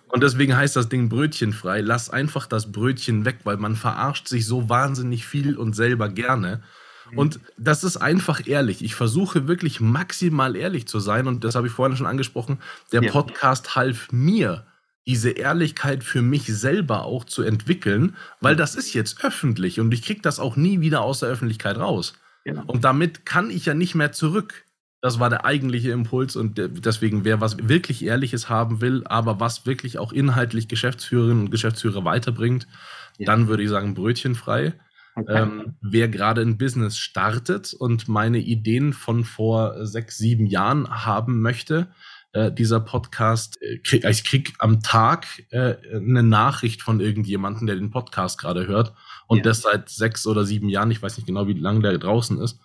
Und 0.08 0.22
deswegen 0.22 0.56
heißt 0.56 0.76
das 0.76 0.88
Ding 0.88 1.08
brötchenfrei. 1.08 1.80
Lass 1.80 2.10
einfach 2.10 2.46
das 2.46 2.72
Brötchen 2.72 3.24
weg, 3.24 3.40
weil 3.44 3.56
man 3.56 3.76
verarscht 3.76 4.28
sich 4.28 4.46
so 4.46 4.68
wahnsinnig 4.68 5.26
viel 5.26 5.56
und 5.56 5.74
selber 5.74 6.08
gerne. 6.08 6.62
Mhm. 7.10 7.18
Und 7.18 7.40
das 7.58 7.84
ist 7.84 7.96
einfach 7.96 8.46
ehrlich. 8.46 8.82
Ich 8.82 8.94
versuche 8.94 9.48
wirklich 9.48 9.80
maximal 9.80 10.56
ehrlich 10.56 10.86
zu 10.86 11.00
sein. 11.00 11.26
Und 11.26 11.44
das 11.44 11.54
habe 11.54 11.66
ich 11.66 11.72
vorhin 11.72 11.96
schon 11.96 12.06
angesprochen. 12.06 12.58
Der 12.92 13.02
ja. 13.02 13.10
Podcast 13.10 13.74
half 13.74 14.10
mir, 14.12 14.66
diese 15.06 15.30
Ehrlichkeit 15.30 16.04
für 16.04 16.22
mich 16.22 16.46
selber 16.46 17.04
auch 17.04 17.24
zu 17.24 17.42
entwickeln, 17.42 18.16
weil 18.40 18.56
das 18.56 18.74
ist 18.74 18.94
jetzt 18.94 19.24
öffentlich 19.24 19.80
und 19.80 19.92
ich 19.92 20.02
kriege 20.02 20.20
das 20.20 20.38
auch 20.38 20.56
nie 20.56 20.80
wieder 20.80 21.00
aus 21.00 21.20
der 21.20 21.28
Öffentlichkeit 21.28 21.76
raus. 21.76 22.14
Genau. 22.44 22.62
Und 22.66 22.84
damit 22.84 23.26
kann 23.26 23.50
ich 23.50 23.66
ja 23.66 23.74
nicht 23.74 23.94
mehr 23.94 24.12
zurück. 24.12 24.64
Das 25.02 25.18
war 25.18 25.28
der 25.28 25.44
eigentliche 25.44 25.90
Impuls 25.90 26.36
und 26.36 26.56
deswegen, 26.56 27.24
wer 27.24 27.40
was 27.40 27.68
wirklich 27.68 28.04
Ehrliches 28.04 28.48
haben 28.48 28.80
will, 28.80 29.02
aber 29.04 29.40
was 29.40 29.66
wirklich 29.66 29.98
auch 29.98 30.12
inhaltlich 30.12 30.68
Geschäftsführerinnen 30.68 31.40
und 31.40 31.50
Geschäftsführer 31.50 32.04
weiterbringt, 32.04 32.68
ja. 33.18 33.26
dann 33.26 33.48
würde 33.48 33.64
ich 33.64 33.68
sagen 33.68 33.94
brötchenfrei. 33.94 34.74
Okay. 35.16 35.42
Ähm, 35.42 35.74
wer 35.82 36.08
gerade 36.08 36.40
ein 36.40 36.56
Business 36.56 36.96
startet 36.96 37.74
und 37.74 38.08
meine 38.08 38.38
Ideen 38.38 38.92
von 38.92 39.24
vor 39.24 39.84
sechs, 39.84 40.16
sieben 40.18 40.46
Jahren 40.46 40.88
haben 40.88 41.42
möchte, 41.42 41.88
äh, 42.32 42.50
dieser 42.50 42.80
Podcast, 42.80 43.60
äh, 43.60 43.78
krieg, 43.78 44.04
ich 44.04 44.24
krieg 44.24 44.54
am 44.58 44.82
Tag 44.82 45.26
äh, 45.50 45.74
eine 45.94 46.22
Nachricht 46.22 46.80
von 46.80 47.00
irgendjemandem, 47.00 47.66
der 47.66 47.76
den 47.76 47.90
Podcast 47.90 48.38
gerade 48.38 48.66
hört 48.66 48.94
und 49.26 49.38
ja. 49.38 49.42
das 49.42 49.62
seit 49.62 49.88
sechs 49.88 50.26
oder 50.26 50.44
sieben 50.44 50.68
Jahren, 50.68 50.90
ich 50.90 51.02
weiß 51.02 51.16
nicht 51.18 51.26
genau, 51.26 51.46
wie 51.46 51.54
lange 51.54 51.80
der 51.80 51.98
draußen 51.98 52.40
ist. 52.40 52.60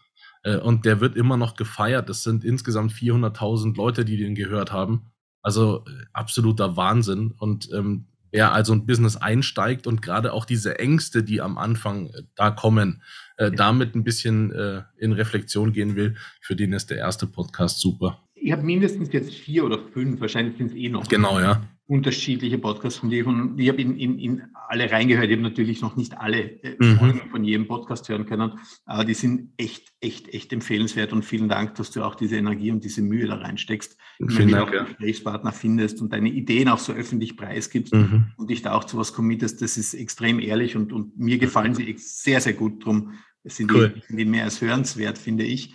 Äh, 0.48 0.58
und 0.58 0.86
der 0.86 1.02
wird 1.02 1.16
immer 1.16 1.38
noch 1.38 1.56
gefeiert. 1.56 2.10
Das 2.10 2.24
sind 2.24 2.44
insgesamt 2.44 2.94
400.000 2.94 3.76
Leute, 3.76 4.06
die 4.06 4.18
den 4.18 4.34
gehört 4.34 4.72
haben. 4.72 5.12
Also 5.42 5.84
äh, 5.86 6.06
absoluter 6.14 6.78
Wahnsinn. 6.78 7.34
Und 7.38 7.70
ähm, 7.74 8.08
wer 8.32 8.54
also 8.54 8.74
ein 8.74 8.86
Business 8.86 9.18
einsteigt 9.18 9.88
und 9.88 10.02
gerade 10.02 10.32
auch 10.32 10.46
diese 10.46 10.80
Ängste, 10.80 11.24
die 11.24 11.42
am 11.42 11.58
Anfang 11.58 12.08
äh, 12.08 12.24
da 12.36 12.52
kommen, 12.52 13.02
äh, 13.36 13.52
damit 13.52 13.94
ein 13.96 14.04
bisschen 14.06 14.52
äh, 14.54 14.84
in 14.98 15.12
Reflexion 15.12 15.74
gehen 15.74 15.96
will, 15.96 16.16
für 16.42 16.56
den 16.56 16.72
ist 16.72 16.90
der 16.90 16.98
erste 16.98 17.28
Podcast 17.28 17.82
super. 17.82 18.24
Ich 18.34 18.52
habe 18.52 18.64
mindestens 18.64 19.12
jetzt 19.12 19.34
vier 19.34 19.66
oder 19.66 19.80
fünf, 19.94 20.22
wahrscheinlich 20.22 20.58
sind 20.58 20.68
es 20.68 20.76
eh 20.76 20.90
noch. 20.90 21.08
Genau, 21.10 21.40
ja 21.40 21.62
unterschiedliche 21.88 22.58
Podcasts 22.58 23.00
von 23.00 23.10
dir. 23.10 23.26
Und 23.26 23.58
ich 23.58 23.70
habe 23.70 23.82
in, 23.82 23.96
in, 23.96 24.20
in 24.20 24.44
alle 24.68 24.92
reingehört. 24.92 25.28
Ich 25.28 25.32
habe 25.32 25.42
natürlich 25.42 25.82
noch 25.82 25.96
nicht 25.96 26.18
alle 26.18 26.62
äh, 26.62 26.76
mhm. 26.78 26.98
Folgen 26.98 27.22
von 27.32 27.44
jedem 27.46 27.68
Podcast 27.68 28.10
hören 28.10 28.26
können, 28.26 28.60
aber 28.86 29.06
die 29.06 29.14
sind 29.14 29.54
echt, 29.56 29.94
echt, 30.02 30.28
echt 30.34 30.52
empfehlenswert. 30.52 31.14
Und 31.14 31.24
vielen 31.24 31.48
Dank, 31.48 31.76
dass 31.76 31.92
du 31.92 32.04
auch 32.04 32.16
diese 32.16 32.36
Energie 32.36 32.72
und 32.72 32.84
diese 32.84 33.02
Mühe 33.02 33.28
da 33.28 33.36
reinsteckst. 33.36 33.98
Vielen 34.28 34.52
Dank, 34.52 34.74
ja. 34.74 34.84
Gesprächspartner 34.84 35.54
findest 35.54 36.02
und 36.02 36.12
deine 36.12 36.30
Ideen 36.30 36.68
auch 36.68 36.80
so 36.80 36.92
öffentlich 36.92 37.38
preisgibst 37.38 37.94
mhm. 37.94 38.34
und 38.36 38.50
dich 38.50 38.62
da 38.62 38.74
auch 38.74 38.84
zu 38.84 38.98
was 38.98 39.14
committest. 39.14 39.62
Das 39.62 39.78
ist 39.78 39.94
extrem 39.94 40.40
ehrlich 40.40 40.76
und, 40.76 40.92
und 40.92 41.18
mir 41.18 41.38
gefallen 41.38 41.74
sie 41.74 41.96
sehr, 41.98 42.42
sehr 42.42 42.54
gut 42.54 42.84
drum. 42.84 43.14
Es 43.44 43.56
sind, 43.56 43.72
cool. 43.72 44.02
die, 44.10 44.18
die 44.18 44.26
mehr 44.26 44.44
als 44.44 44.60
hörenswert, 44.60 45.18
finde 45.18 45.46
ich. 45.46 45.74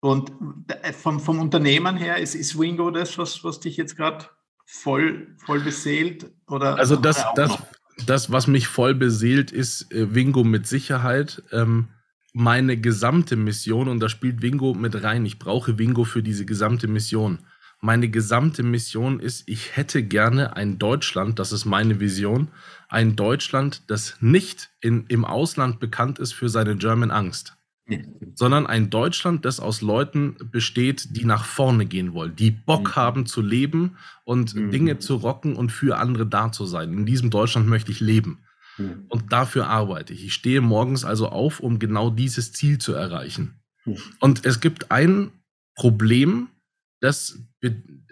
Und 0.00 0.32
äh, 0.68 0.94
vom, 0.94 1.20
vom 1.20 1.38
Unternehmen 1.38 1.98
her 1.98 2.16
ist, 2.16 2.34
ist 2.34 2.58
Wingo 2.58 2.90
das, 2.90 3.18
was, 3.18 3.44
was 3.44 3.60
dich 3.60 3.76
jetzt 3.76 3.96
gerade 3.96 4.24
voll, 4.70 5.26
voll 5.38 5.60
beseelt? 5.60 6.30
Oder 6.48 6.78
also 6.78 6.96
das, 6.96 7.24
das, 7.34 7.58
das, 8.06 8.32
was 8.32 8.46
mich 8.46 8.68
voll 8.68 8.94
beseelt, 8.94 9.50
ist 9.50 9.92
äh, 9.92 10.14
Wingo 10.14 10.44
mit 10.44 10.66
Sicherheit. 10.66 11.42
Ähm, 11.52 11.88
meine 12.32 12.76
gesamte 12.76 13.34
Mission, 13.36 13.88
und 13.88 14.00
da 14.00 14.08
spielt 14.08 14.40
Wingo 14.40 14.74
mit 14.74 15.02
rein, 15.02 15.26
ich 15.26 15.38
brauche 15.38 15.78
Wingo 15.78 16.04
für 16.04 16.22
diese 16.22 16.46
gesamte 16.46 16.86
Mission. 16.86 17.40
Meine 17.80 18.08
gesamte 18.08 18.62
Mission 18.62 19.20
ist, 19.20 19.48
ich 19.48 19.76
hätte 19.76 20.02
gerne 20.02 20.54
ein 20.54 20.78
Deutschland, 20.78 21.38
das 21.38 21.50
ist 21.50 21.64
meine 21.64 21.98
Vision, 21.98 22.48
ein 22.88 23.16
Deutschland, 23.16 23.82
das 23.88 24.16
nicht 24.20 24.70
in, 24.80 25.06
im 25.08 25.24
Ausland 25.24 25.80
bekannt 25.80 26.18
ist 26.18 26.32
für 26.32 26.48
seine 26.48 26.76
German 26.76 27.10
Angst 27.10 27.56
sondern 28.34 28.66
ein 28.66 28.90
Deutschland, 28.90 29.44
das 29.44 29.60
aus 29.60 29.80
Leuten 29.80 30.36
besteht, 30.50 31.16
die 31.16 31.24
nach 31.24 31.44
vorne 31.44 31.86
gehen 31.86 32.14
wollen, 32.14 32.36
die 32.36 32.50
Bock 32.50 32.88
mhm. 32.88 32.96
haben 32.96 33.26
zu 33.26 33.42
leben 33.42 33.96
und 34.24 34.54
mhm. 34.54 34.70
Dinge 34.70 34.98
zu 34.98 35.16
rocken 35.16 35.56
und 35.56 35.70
für 35.72 35.98
andere 35.98 36.26
da 36.26 36.52
zu 36.52 36.66
sein. 36.66 36.92
In 36.92 37.06
diesem 37.06 37.30
Deutschland 37.30 37.66
möchte 37.66 37.90
ich 37.90 38.00
leben. 38.00 38.38
Mhm. 38.78 39.04
Und 39.08 39.32
dafür 39.32 39.66
arbeite 39.66 40.12
ich. 40.12 40.24
Ich 40.24 40.34
stehe 40.34 40.60
morgens 40.60 41.04
also 41.04 41.28
auf, 41.28 41.60
um 41.60 41.78
genau 41.78 42.10
dieses 42.10 42.52
Ziel 42.52 42.78
zu 42.78 42.92
erreichen. 42.92 43.60
Mhm. 43.84 43.96
Und 44.20 44.46
es 44.46 44.60
gibt 44.60 44.90
ein 44.90 45.30
Problem, 45.74 46.48
das, 47.00 47.38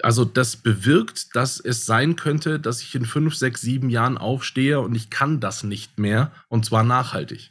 also 0.03 0.25
das 0.25 0.57
bewirkt, 0.57 1.37
dass 1.37 1.61
es 1.61 1.87
sein 1.87 2.17
könnte, 2.17 2.59
dass 2.59 2.81
ich 2.83 2.95
in 2.95 3.05
fünf, 3.05 3.35
sechs, 3.35 3.61
sieben 3.61 3.91
Jahren 3.91 4.19
aufstehe 4.19 4.81
und 4.81 4.95
ich 4.95 5.11
kann 5.11 5.41
das 5.41 5.63
nicht 5.65 5.99
mehr, 5.99 6.33
und 6.49 6.65
zwar 6.65 6.85
nachhaltig. 6.85 7.51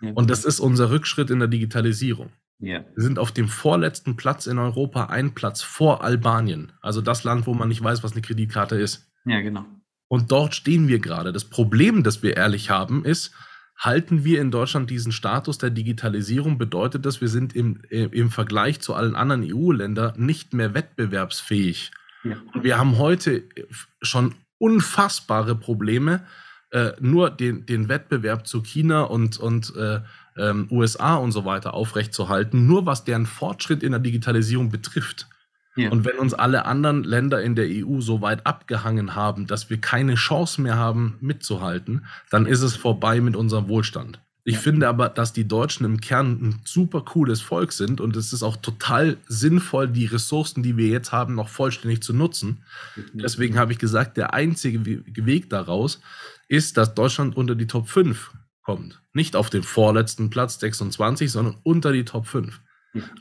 Und 0.00 0.30
das 0.30 0.44
ist 0.44 0.60
unser 0.60 0.90
Rückschritt 0.90 1.30
in 1.30 1.38
der 1.38 1.48
Digitalisierung. 1.48 2.30
Ja. 2.58 2.84
Wir 2.94 3.02
sind 3.02 3.18
auf 3.18 3.32
dem 3.32 3.48
vorletzten 3.48 4.16
Platz 4.16 4.46
in 4.46 4.58
Europa, 4.58 5.06
ein 5.06 5.34
Platz 5.34 5.62
vor 5.62 6.02
Albanien. 6.02 6.72
Also 6.80 7.02
das 7.02 7.24
Land, 7.24 7.46
wo 7.46 7.54
man 7.54 7.68
nicht 7.68 7.82
weiß, 7.82 8.02
was 8.02 8.12
eine 8.12 8.22
Kreditkarte 8.22 8.76
ist. 8.76 9.10
Ja, 9.24 9.40
genau. 9.40 9.64
Und 10.08 10.30
dort 10.30 10.54
stehen 10.54 10.88
wir 10.88 11.00
gerade. 11.00 11.32
Das 11.32 11.44
Problem, 11.44 12.02
das 12.02 12.22
wir 12.22 12.36
ehrlich 12.36 12.70
haben, 12.70 13.04
ist, 13.04 13.32
halten 13.76 14.24
wir 14.24 14.40
in 14.40 14.50
Deutschland 14.50 14.88
diesen 14.88 15.12
Status 15.12 15.58
der 15.58 15.70
Digitalisierung, 15.70 16.56
bedeutet 16.58 17.04
das, 17.04 17.20
wir 17.20 17.28
sind 17.28 17.54
im, 17.54 17.82
im 17.90 18.30
Vergleich 18.30 18.80
zu 18.80 18.94
allen 18.94 19.16
anderen 19.16 19.44
EU-Ländern 19.44 20.14
nicht 20.16 20.54
mehr 20.54 20.74
wettbewerbsfähig. 20.74 21.90
Ja. 22.24 22.36
Und 22.54 22.64
wir 22.64 22.78
haben 22.78 22.98
heute 22.98 23.44
schon 24.00 24.34
unfassbare 24.58 25.54
Probleme, 25.54 26.24
äh, 26.70 26.92
nur 27.00 27.30
den, 27.30 27.66
den 27.66 27.88
Wettbewerb 27.88 28.46
zu 28.46 28.62
China 28.62 29.02
und, 29.02 29.38
und 29.38 29.74
äh, 29.76 30.00
ähm, 30.36 30.68
USA 30.70 31.16
und 31.16 31.32
so 31.32 31.44
weiter 31.44 31.74
aufrechtzuerhalten, 31.74 32.66
nur 32.66 32.86
was 32.86 33.04
deren 33.04 33.26
Fortschritt 33.26 33.82
in 33.82 33.92
der 33.92 34.00
Digitalisierung 34.00 34.70
betrifft. 34.70 35.28
Ja. 35.76 35.90
Und 35.90 36.04
wenn 36.06 36.18
uns 36.18 36.32
alle 36.32 36.64
anderen 36.64 37.04
Länder 37.04 37.42
in 37.42 37.54
der 37.54 37.66
EU 37.68 38.00
so 38.00 38.22
weit 38.22 38.46
abgehangen 38.46 39.14
haben, 39.14 39.46
dass 39.46 39.68
wir 39.68 39.78
keine 39.78 40.14
Chance 40.14 40.62
mehr 40.62 40.76
haben, 40.76 41.18
mitzuhalten, 41.20 42.06
dann 42.30 42.46
ist 42.46 42.62
es 42.62 42.76
vorbei 42.76 43.20
mit 43.20 43.36
unserem 43.36 43.68
Wohlstand. 43.68 44.20
Ich 44.48 44.54
ja. 44.54 44.60
finde 44.60 44.88
aber, 44.88 45.08
dass 45.08 45.32
die 45.32 45.46
Deutschen 45.48 45.84
im 45.84 46.00
Kern 46.00 46.38
ein 46.40 46.60
super 46.64 47.00
cooles 47.00 47.40
Volk 47.40 47.72
sind 47.72 48.00
und 48.00 48.14
es 48.14 48.32
ist 48.32 48.44
auch 48.44 48.56
total 48.56 49.16
sinnvoll, 49.26 49.88
die 49.88 50.06
Ressourcen, 50.06 50.62
die 50.62 50.76
wir 50.76 50.86
jetzt 50.86 51.10
haben, 51.10 51.34
noch 51.34 51.48
vollständig 51.48 52.02
zu 52.02 52.14
nutzen. 52.14 52.62
Deswegen 53.12 53.58
habe 53.58 53.72
ich 53.72 53.78
gesagt, 53.78 54.16
der 54.16 54.34
einzige 54.34 54.86
Weg 54.86 55.50
daraus 55.50 56.00
ist, 56.48 56.76
dass 56.76 56.94
Deutschland 56.94 57.36
unter 57.36 57.54
die 57.54 57.66
Top 57.66 57.88
5 57.88 58.32
kommt. 58.62 59.00
Nicht 59.12 59.36
auf 59.36 59.50
den 59.50 59.62
vorletzten 59.62 60.30
Platz 60.30 60.58
26, 60.60 61.30
sondern 61.30 61.56
unter 61.62 61.92
die 61.92 62.04
Top 62.04 62.26
5. 62.26 62.60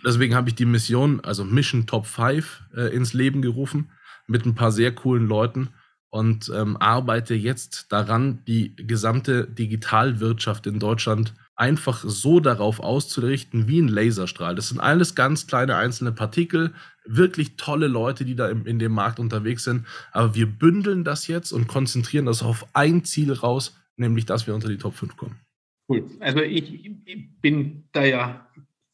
Deswegen 0.06 0.36
habe 0.36 0.50
ich 0.50 0.56
die 0.56 0.66
Mission, 0.66 1.20
also 1.22 1.44
Mission 1.44 1.86
Top 1.86 2.06
5, 2.06 2.64
äh, 2.76 2.96
ins 2.96 3.14
Leben 3.14 3.42
gerufen 3.42 3.92
mit 4.28 4.46
ein 4.46 4.56
paar 4.56 4.72
sehr 4.72 4.94
coolen 4.94 5.28
Leuten 5.28 5.70
und 6.10 6.52
ähm, 6.56 6.78
arbeite 6.78 7.36
jetzt 7.36 7.92
daran, 7.92 8.44
die 8.48 8.76
gesamte 8.76 9.46
Digitalwirtschaft 9.48 10.66
in 10.66 10.80
Deutschland 10.80 11.34
einfach 11.56 12.04
so 12.06 12.40
darauf 12.40 12.80
auszurichten 12.80 13.68
wie 13.68 13.82
ein 13.82 13.88
Laserstrahl. 13.88 14.56
Das 14.56 14.70
sind 14.70 14.80
alles 14.80 15.16
ganz 15.16 15.48
kleine 15.48 15.76
einzelne 15.76 16.12
Partikel, 16.12 16.74
wirklich 17.06 17.56
tolle 17.56 17.88
Leute, 17.88 18.26
die 18.26 18.36
da 18.36 18.50
im, 18.50 18.66
in 18.66 18.80
dem 18.80 18.92
Markt 18.92 19.20
unterwegs 19.20 19.64
sind. 19.64 19.86
Aber 20.12 20.36
wir 20.36 20.48
bündeln 20.48 21.04
das 21.04 21.28
jetzt 21.28 21.52
und 21.52 21.68
konzentrieren 21.68 22.26
das 22.26 22.44
auf 22.44 22.66
ein 22.74 23.04
Ziel 23.04 23.32
raus, 23.32 23.78
nämlich 23.98 24.26
dass 24.26 24.48
wir 24.48 24.56
unter 24.56 24.70
die 24.70 24.78
Top 24.78 24.96
5 24.96 25.16
kommen. 25.18 25.40
Cool. 25.88 26.04
Also 26.20 26.40
ich, 26.42 26.86
ich 27.06 27.42
bin 27.42 27.84
da 27.92 28.04
ja 28.04 28.48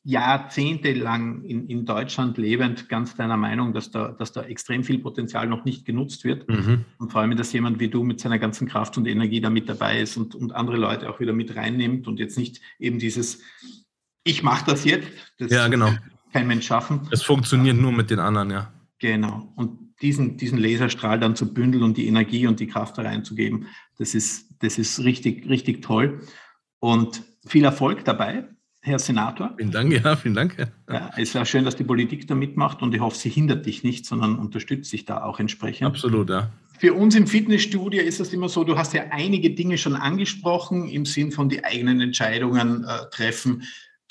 jahrzehntelang 0.04 1.44
in, 1.44 1.68
in 1.68 1.86
Deutschland 1.86 2.38
lebend 2.38 2.90
ganz 2.90 3.16
deiner 3.16 3.38
Meinung, 3.38 3.72
dass 3.72 3.92
da, 3.92 4.10
dass 4.12 4.32
da 4.32 4.42
extrem 4.44 4.84
viel 4.84 4.98
Potenzial 4.98 5.48
noch 5.48 5.64
nicht 5.64 5.86
genutzt 5.86 6.24
wird. 6.24 6.50
Mhm. 6.50 6.86
Und 6.98 7.12
vor 7.12 7.22
allem, 7.22 7.38
dass 7.38 7.54
jemand 7.54 7.80
wie 7.80 7.88
du 7.88 8.04
mit 8.04 8.20
seiner 8.20 8.40
ganzen 8.40 8.68
Kraft 8.68 8.98
und 8.98 9.08
Energie 9.08 9.42
da 9.42 9.52
mit 9.52 9.70
dabei 9.70 10.02
ist 10.02 10.18
und, 10.18 10.34
und 10.34 10.54
andere 10.54 10.78
Leute 10.78 11.10
auch 11.10 11.20
wieder 11.20 11.34
mit 11.34 11.56
reinnimmt 11.56 12.08
und 12.08 12.20
jetzt 12.20 12.38
nicht 12.38 12.62
eben 12.80 12.98
dieses, 12.98 13.44
ich 14.24 14.42
mache 14.42 14.66
das 14.66 14.86
jetzt, 14.86 15.08
das 15.38 15.52
ja, 15.52 15.68
genau. 15.68 15.92
Kein 16.32 16.48
Mensch 16.48 16.68
schaffen. 16.68 17.08
Es 17.12 17.24
funktioniert 17.24 17.78
nur 17.78 17.92
mit 17.92 18.10
den 18.10 18.20
anderen, 18.20 18.52
ja. 18.52 18.72
Genau. 19.00 19.52
Und 19.56 19.94
diesen, 20.02 20.38
diesen 20.38 20.58
Laserstrahl 20.58 21.20
dann 21.20 21.36
zu 21.36 21.54
bündeln 21.54 21.84
und 21.84 21.98
die 21.98 22.08
Energie 22.08 22.48
und 22.48 22.60
die 22.60 22.68
Kraft 22.68 22.98
da 22.98 23.04
reinzugeben, 23.04 23.68
das 23.98 24.16
ist, 24.16 24.48
das 24.60 24.78
ist 24.78 25.04
richtig, 25.04 25.48
richtig 25.48 25.82
toll. 25.82 26.22
Und 26.80 27.24
viel 27.46 27.64
Erfolg 27.64 28.04
dabei. 28.06 28.46
Herr 28.84 28.98
Senator. 28.98 29.54
Vielen 29.58 29.70
Dank, 29.70 29.94
ja, 29.94 30.16
vielen 30.16 30.34
Dank. 30.34 30.58
Ja, 30.90 31.12
es 31.16 31.36
wäre 31.36 31.46
schön, 31.46 31.66
dass 31.66 31.76
die 31.76 31.84
Politik 31.84 32.28
da 32.28 32.34
mitmacht 32.34 32.82
und 32.82 32.96
ich 32.96 33.00
hoffe, 33.00 33.16
sie 33.16 33.30
hindert 33.30 33.68
dich 33.68 33.84
nicht, 33.84 34.08
sondern 34.08 34.40
unterstützt 34.40 34.92
dich 34.92 35.06
da 35.06 35.24
auch 35.24 35.40
entsprechend. 35.40 35.86
Absolut, 35.86 36.32
ja. 36.32 36.50
Für 36.80 36.96
uns 36.96 37.14
im 37.14 37.28
Fitnessstudio 37.28 38.02
ist 38.02 38.20
es 38.20 38.34
immer 38.34 38.50
so, 38.50 38.64
du 38.64 38.76
hast 38.80 38.94
ja 38.94 39.04
einige 39.12 39.52
Dinge 39.52 39.78
schon 39.78 39.96
angesprochen, 39.96 40.90
im 40.90 41.06
Sinn 41.06 41.32
von 41.32 41.48
die 41.48 41.64
eigenen 41.64 42.02
Entscheidungen 42.02 42.84
äh, 42.84 43.08
treffen, 43.12 43.62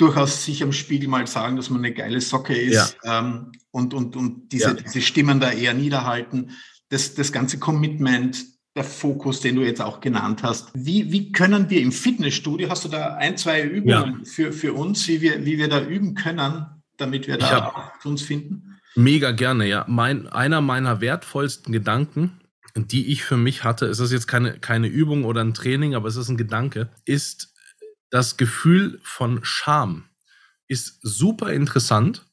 durchaus 0.01 0.45
sich 0.45 0.63
am 0.63 0.73
Spiegel 0.73 1.09
mal 1.09 1.27
sagen, 1.27 1.57
dass 1.57 1.71
man 1.71 1.85
eine 1.85 1.93
geile 1.93 2.21
Socke 2.21 2.55
ist 2.55 2.97
ja. 3.05 3.19
ähm, 3.21 3.53
und, 3.71 3.95
und, 3.95 4.17
und 4.17 4.51
diese, 4.53 4.69
ja. 4.69 4.75
diese 4.75 5.03
Stimmen 5.03 5.41
da 5.41 5.51
eher 5.53 5.75
niederhalten. 5.75 6.53
Das, 6.89 7.15
das 7.15 7.33
ganze 7.33 7.59
Commitment, 7.59 8.45
der 8.75 8.85
Fokus, 8.85 9.41
den 9.41 9.57
du 9.57 9.63
jetzt 9.63 9.81
auch 9.81 10.01
genannt 10.01 10.43
hast. 10.43 10.71
Wie, 10.75 11.13
wie 11.13 11.33
können 11.33 11.71
wir 11.71 11.81
im 11.81 11.93
Fitnessstudio, 11.93 12.71
hast 12.71 12.85
du 12.85 12.89
da 12.89 13.15
ein, 13.15 13.37
zwei 13.37 13.63
Übungen 13.63 14.21
ja. 14.21 14.25
für, 14.25 14.53
für 14.53 14.73
uns, 14.73 15.07
wie 15.09 15.21
wir, 15.21 15.45
wie 15.45 15.59
wir 15.59 15.69
da 15.69 15.83
üben 15.83 16.15
können, 16.15 16.67
damit 16.97 17.27
wir 17.27 17.37
da 17.37 17.67
auch 17.67 18.05
uns 18.05 18.23
finden? 18.23 18.79
Mega 18.95 19.33
gerne, 19.33 19.67
ja. 19.67 19.85
Mein, 19.89 20.29
einer 20.29 20.61
meiner 20.61 21.01
wertvollsten 21.01 21.73
Gedanken, 21.73 22.41
die 22.75 23.13
ich 23.13 23.25
für 23.25 23.37
mich 23.37 23.65
hatte, 23.65 23.87
es 23.87 23.99
ist 23.99 24.13
jetzt 24.13 24.29
keine, 24.29 24.59
keine 24.59 24.87
Übung 24.87 25.25
oder 25.25 25.43
ein 25.43 25.55
Training, 25.55 25.95
aber 25.95 26.09
es 26.09 26.17
ist 26.17 26.29
ein 26.29 26.37
Gedanke, 26.37 26.89
ist 27.05 27.53
das 28.11 28.37
Gefühl 28.37 29.01
von 29.03 29.41
Scham. 29.43 30.05
Ist 30.69 30.99
super 31.03 31.53
interessant, 31.53 32.27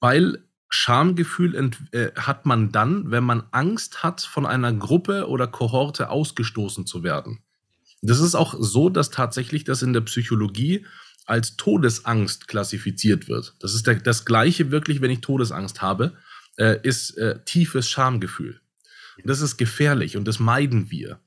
weil 0.00 0.44
Schamgefühl 0.70 1.72
äh, 1.92 2.10
hat 2.14 2.46
man 2.46 2.72
dann, 2.72 3.10
wenn 3.10 3.24
man 3.24 3.44
Angst 3.50 4.02
hat, 4.02 4.20
von 4.20 4.46
einer 4.46 4.72
Gruppe 4.72 5.28
oder 5.28 5.46
Kohorte 5.46 6.10
ausgestoßen 6.10 6.86
zu 6.86 7.02
werden. 7.02 7.42
Das 8.02 8.20
ist 8.20 8.34
auch 8.34 8.54
so, 8.58 8.90
dass 8.90 9.10
tatsächlich 9.10 9.64
das 9.64 9.82
in 9.82 9.92
der 9.92 10.02
Psychologie 10.02 10.86
als 11.24 11.56
Todesangst 11.56 12.48
klassifiziert 12.48 13.28
wird. 13.28 13.54
Das 13.60 13.74
ist 13.74 13.86
der, 13.86 13.96
das 13.96 14.24
Gleiche 14.24 14.70
wirklich, 14.70 15.00
wenn 15.00 15.10
ich 15.10 15.20
Todesangst 15.20 15.82
habe, 15.82 16.16
äh, 16.56 16.78
ist 16.82 17.16
äh, 17.18 17.42
tiefes 17.44 17.88
Schamgefühl. 17.88 18.60
Das 19.24 19.40
ist 19.40 19.56
gefährlich 19.56 20.16
und 20.16 20.26
das 20.26 20.38
meiden 20.38 20.90
wir. 20.90 21.20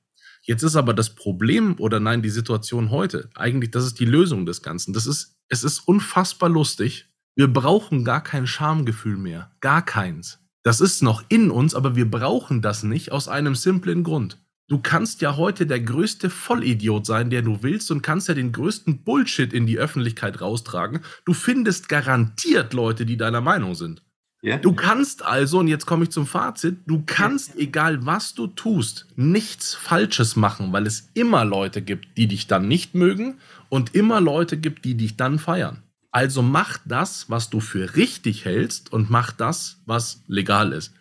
Jetzt 0.52 0.64
ist 0.64 0.76
aber 0.76 0.94
das 0.94 1.16
Problem 1.16 1.76
oder 1.80 2.02
nein, 2.02 2.22
die 2.22 2.30
Situation 2.30 2.92
heute, 2.92 3.30
eigentlich, 3.36 3.72
das 3.72 3.86
ist 3.86 4.02
die 4.02 4.06
Lösung 4.06 4.46
des 4.46 4.62
Ganzen. 4.62 4.92
Das 4.92 5.08
ist, 5.08 5.38
es 5.48 5.64
ist 5.64 5.80
unfassbar 5.80 6.50
lustig, 6.50 7.08
wir 7.38 7.48
brauchen 7.48 8.04
gar 8.04 8.22
kein 8.22 8.46
Schamgefühl 8.46 9.16
mehr. 9.16 9.56
Gar 9.62 9.82
keins. 9.86 10.40
Das 10.62 10.82
ist 10.82 11.04
noch 11.04 11.24
in 11.30 11.52
uns, 11.52 11.74
aber 11.74 11.96
wir 11.96 12.12
brauchen 12.12 12.62
das 12.62 12.84
nicht 12.84 13.14
aus 13.14 13.30
einem 13.30 13.56
simplen 13.56 14.04
Grund. 14.04 14.40
Du 14.68 14.80
kannst 14.80 15.22
ja 15.22 15.38
heute 15.38 15.66
der 15.66 15.80
größte 15.80 16.30
Vollidiot 16.30 17.06
sein, 17.06 17.30
der 17.30 17.44
du 17.44 17.64
willst 17.64 17.90
und 17.90 18.02
kannst 18.02 18.28
ja 18.28 18.34
den 18.34 18.52
größten 18.52 19.06
Bullshit 19.06 19.54
in 19.54 19.66
die 19.66 19.80
Öffentlichkeit 19.80 20.42
raustragen. 20.42 21.00
Du 21.24 21.34
findest 21.34 21.88
garantiert 21.88 22.74
Leute, 22.74 23.06
die 23.06 23.16
deiner 23.16 23.40
Meinung 23.40 23.74
sind. 23.74 24.04
Yeah. 24.44 24.58
Du 24.58 24.74
kannst 24.74 25.24
also, 25.24 25.60
und 25.60 25.68
jetzt 25.68 25.86
komme 25.86 26.04
ich 26.06 26.10
zum 26.10 26.26
Fazit, 26.26 26.78
du 26.88 27.04
kannst, 27.06 27.56
egal 27.58 28.06
was 28.06 28.34
du 28.34 28.48
tust, 28.48 29.06
nichts 29.16 29.76
Falsches 29.76 30.36
machen, 30.36 30.74
weil 30.74 30.88
es 30.88 31.10
immer 31.14 31.46
Leute 31.46 31.84
gibt, 31.84 32.18
die 32.18 32.28
dich 32.28 32.48
dann 32.48 32.68
nicht 32.68 32.96
mögen 32.96 33.38
und 33.70 33.94
immer 33.94 34.20
Leute 34.20 34.58
gibt, 34.58 34.84
die 34.84 34.96
dich 34.96 35.16
dann 35.16 35.38
feiern. 35.38 35.84
Also 36.10 36.42
mach 36.42 36.80
das, 36.86 37.30
was 37.30 37.50
du 37.50 37.60
für 37.60 37.96
richtig 37.96 38.44
hältst 38.46 38.92
und 38.92 39.10
mach 39.10 39.32
das, 39.32 39.78
was 39.86 40.24
legal 40.28 40.74
ist. 40.74 40.94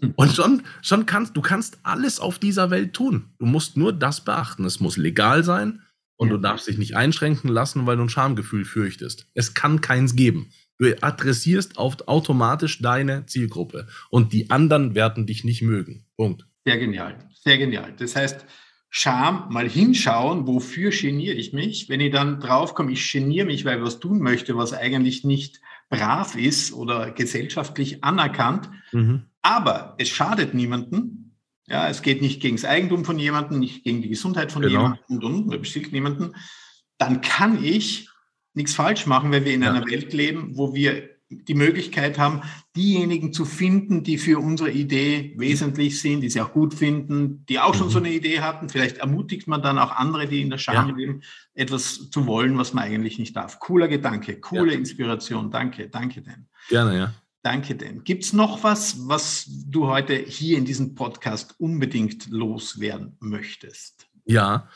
Hm. 0.00 0.14
Und 0.16 0.34
schon, 0.34 0.62
schon 0.80 1.04
kannst 1.04 1.36
du 1.36 1.42
kannst 1.42 1.78
alles 1.82 2.18
auf 2.20 2.38
dieser 2.38 2.70
Welt 2.70 2.94
tun. 2.94 3.26
Du 3.38 3.46
musst 3.46 3.76
nur 3.76 3.92
das 3.92 4.22
beachten. 4.22 4.64
Es 4.64 4.80
muss 4.80 4.96
legal 4.96 5.44
sein 5.44 5.82
und 6.16 6.28
ja. 6.28 6.34
du 6.34 6.40
darfst 6.40 6.66
dich 6.66 6.78
nicht 6.78 6.96
einschränken 6.96 7.50
lassen, 7.50 7.86
weil 7.86 7.96
du 7.96 8.04
ein 8.04 8.08
Schamgefühl 8.08 8.64
fürchtest. 8.64 9.26
Es 9.34 9.54
kann 9.54 9.80
keins 9.80 10.16
geben. 10.16 10.50
Du 10.78 10.94
adressierst 11.02 11.76
auf 11.76 11.96
automatisch 12.06 12.80
deine 12.80 13.26
Zielgruppe 13.26 13.88
und 14.10 14.32
die 14.32 14.50
anderen 14.50 14.94
werden 14.94 15.26
dich 15.26 15.44
nicht 15.44 15.62
mögen. 15.62 16.06
Punkt. 16.16 16.46
Sehr 16.64 16.78
genial, 16.78 17.28
sehr 17.32 17.58
genial. 17.58 17.94
Das 17.98 18.14
heißt, 18.14 18.46
Scham, 18.90 19.46
mal 19.50 19.68
hinschauen, 19.68 20.46
wofür 20.46 20.90
geniere 20.90 21.34
ich 21.34 21.52
mich. 21.52 21.90
Wenn 21.90 22.00
ich 22.00 22.10
dann 22.10 22.40
draufkomme, 22.40 22.92
ich 22.92 23.12
geniere 23.12 23.46
mich, 23.46 23.64
weil 23.64 23.78
ich 23.78 23.84
was 23.84 24.00
tun 24.00 24.20
möchte, 24.20 24.56
was 24.56 24.72
eigentlich 24.72 25.24
nicht 25.24 25.60
brav 25.90 26.36
ist 26.36 26.72
oder 26.72 27.10
gesellschaftlich 27.10 28.02
anerkannt, 28.02 28.70
mhm. 28.92 29.24
aber 29.42 29.94
es 29.98 30.08
schadet 30.08 30.54
niemanden. 30.54 31.36
Ja, 31.66 31.88
es 31.88 32.00
geht 32.00 32.22
nicht 32.22 32.40
gegen 32.40 32.56
das 32.56 32.64
Eigentum 32.64 33.04
von 33.04 33.18
jemandem, 33.18 33.58
nicht 33.58 33.84
gegen 33.84 34.00
die 34.00 34.08
Gesundheit 34.08 34.52
von 34.52 34.62
genau. 34.62 34.74
jemandem 34.74 35.04
und, 35.08 35.24
und, 35.24 35.52
und 35.52 35.60
beschädigt 35.60 35.92
niemanden. 35.92 36.34
Dann 36.96 37.20
kann 37.20 37.62
ich 37.62 38.08
nichts 38.58 38.74
falsch 38.74 39.06
machen, 39.06 39.32
weil 39.32 39.44
wir 39.44 39.54
in 39.54 39.62
ja. 39.62 39.70
einer 39.72 39.86
Welt 39.86 40.12
leben, 40.12 40.56
wo 40.56 40.74
wir 40.74 41.08
die 41.30 41.54
Möglichkeit 41.54 42.18
haben, 42.18 42.42
diejenigen 42.74 43.32
zu 43.32 43.44
finden, 43.44 44.02
die 44.02 44.16
für 44.18 44.38
unsere 44.38 44.70
Idee 44.70 45.34
wesentlich 45.36 46.00
sind, 46.00 46.22
die 46.22 46.30
sie 46.30 46.40
auch 46.40 46.52
gut 46.52 46.74
finden, 46.74 47.44
die 47.46 47.58
auch 47.58 47.74
schon 47.74 47.90
so 47.90 48.00
mhm. 48.00 48.06
eine 48.06 48.14
Idee 48.14 48.40
hatten. 48.40 48.68
Vielleicht 48.68 48.98
ermutigt 48.98 49.46
man 49.46 49.60
dann 49.60 49.78
auch 49.78 49.92
andere, 49.92 50.26
die 50.26 50.40
in 50.40 50.50
der 50.50 50.58
Scham 50.58 50.88
ja. 50.88 50.96
leben, 50.96 51.22
etwas 51.54 52.10
zu 52.10 52.26
wollen, 52.26 52.56
was 52.56 52.72
man 52.72 52.84
eigentlich 52.84 53.18
nicht 53.18 53.36
darf. 53.36 53.60
Cooler 53.60 53.88
Gedanke, 53.88 54.40
coole 54.40 54.72
ja. 54.72 54.78
Inspiration. 54.78 55.50
Danke, 55.50 55.88
danke 55.88 56.22
denn. 56.22 56.46
Gerne, 56.68 56.98
ja. 56.98 57.14
Danke 57.42 57.76
denn. 57.76 58.04
Gibt 58.04 58.24
es 58.24 58.32
noch 58.32 58.64
was, 58.64 59.06
was 59.06 59.46
du 59.48 59.86
heute 59.86 60.14
hier 60.14 60.58
in 60.58 60.64
diesem 60.64 60.94
Podcast 60.94 61.54
unbedingt 61.58 62.28
loswerden 62.30 63.16
möchtest? 63.20 64.08
Ja, 64.24 64.68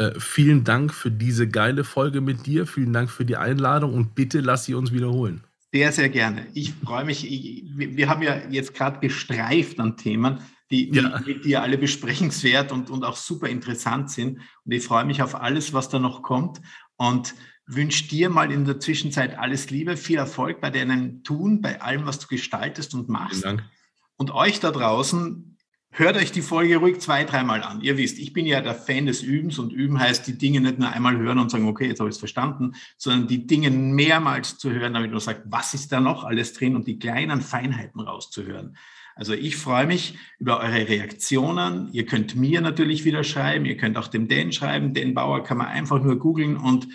Äh, 0.00 0.18
vielen 0.18 0.64
Dank 0.64 0.94
für 0.94 1.10
diese 1.10 1.46
geile 1.46 1.84
Folge 1.84 2.22
mit 2.22 2.46
dir. 2.46 2.66
Vielen 2.66 2.94
Dank 2.94 3.10
für 3.10 3.26
die 3.26 3.36
Einladung 3.36 3.92
und 3.92 4.14
bitte 4.14 4.40
lass 4.40 4.64
sie 4.64 4.72
uns 4.72 4.92
wiederholen. 4.92 5.44
Sehr, 5.74 5.92
sehr 5.92 6.08
gerne. 6.08 6.46
Ich 6.54 6.72
freue 6.72 7.04
mich. 7.04 7.30
Ich, 7.30 7.64
wir 7.76 8.08
haben 8.08 8.22
ja 8.22 8.40
jetzt 8.48 8.74
gerade 8.74 8.98
gestreift 9.00 9.78
an 9.78 9.98
Themen, 9.98 10.38
die, 10.70 10.90
die 10.90 11.00
ja. 11.00 11.20
mit 11.26 11.44
dir 11.44 11.62
alle 11.62 11.76
besprechenswert 11.76 12.72
und, 12.72 12.88
und 12.88 13.04
auch 13.04 13.16
super 13.16 13.50
interessant 13.50 14.10
sind. 14.10 14.38
Und 14.64 14.72
ich 14.72 14.82
freue 14.82 15.04
mich 15.04 15.20
auf 15.20 15.34
alles, 15.34 15.74
was 15.74 15.90
da 15.90 15.98
noch 15.98 16.22
kommt. 16.22 16.62
Und 16.96 17.34
wünsche 17.66 18.08
dir 18.08 18.30
mal 18.30 18.50
in 18.50 18.64
der 18.64 18.80
Zwischenzeit 18.80 19.38
alles 19.38 19.68
Liebe, 19.68 19.98
viel 19.98 20.16
Erfolg 20.16 20.62
bei 20.62 20.70
deinem 20.70 21.22
Tun, 21.24 21.60
bei 21.60 21.82
allem, 21.82 22.06
was 22.06 22.18
du 22.18 22.26
gestaltest 22.26 22.94
und 22.94 23.10
machst. 23.10 23.42
Vielen 23.42 23.58
Dank. 23.58 23.70
Und 24.16 24.30
euch 24.30 24.60
da 24.60 24.70
draußen, 24.70 25.58
hört 25.90 26.16
euch 26.16 26.32
die 26.32 26.42
Folge 26.42 26.76
ruhig 26.76 27.00
zwei, 27.00 27.24
dreimal 27.24 27.62
an. 27.62 27.80
Ihr 27.80 27.96
wisst, 27.96 28.18
ich 28.18 28.32
bin 28.32 28.46
ja 28.46 28.60
der 28.60 28.74
Fan 28.74 29.06
des 29.06 29.22
Übens 29.22 29.58
und 29.58 29.72
Üben 29.72 29.98
heißt, 29.98 30.26
die 30.26 30.38
Dinge 30.38 30.60
nicht 30.60 30.78
nur 30.78 30.90
einmal 30.90 31.16
hören 31.16 31.38
und 31.38 31.50
sagen, 31.50 31.66
okay, 31.66 31.88
jetzt 31.88 32.00
habe 32.00 32.08
ich 32.08 32.14
es 32.14 32.20
verstanden, 32.20 32.74
sondern 32.96 33.28
die 33.28 33.46
Dinge 33.46 33.70
mehrmals 33.70 34.58
zu 34.58 34.70
hören, 34.70 34.94
damit 34.94 35.10
man 35.10 35.20
sagt, 35.20 35.42
was 35.46 35.74
ist 35.74 35.92
da 35.92 36.00
noch 36.00 36.24
alles 36.24 36.52
drin 36.52 36.76
und 36.76 36.86
die 36.86 36.98
kleinen 36.98 37.40
Feinheiten 37.40 38.00
rauszuhören. 38.00 38.76
Also 39.16 39.34
ich 39.34 39.56
freue 39.56 39.86
mich 39.86 40.16
über 40.38 40.60
eure 40.60 40.88
Reaktionen. 40.88 41.92
Ihr 41.92 42.06
könnt 42.06 42.36
mir 42.36 42.60
natürlich 42.60 43.04
wieder 43.04 43.24
schreiben, 43.24 43.66
ihr 43.66 43.76
könnt 43.76 43.98
auch 43.98 44.08
dem 44.08 44.28
Dan 44.28 44.52
schreiben. 44.52 44.94
Dan 44.94 45.12
Bauer 45.14 45.44
kann 45.44 45.58
man 45.58 45.66
einfach 45.66 46.02
nur 46.02 46.18
googeln 46.18 46.56
und 46.56 46.88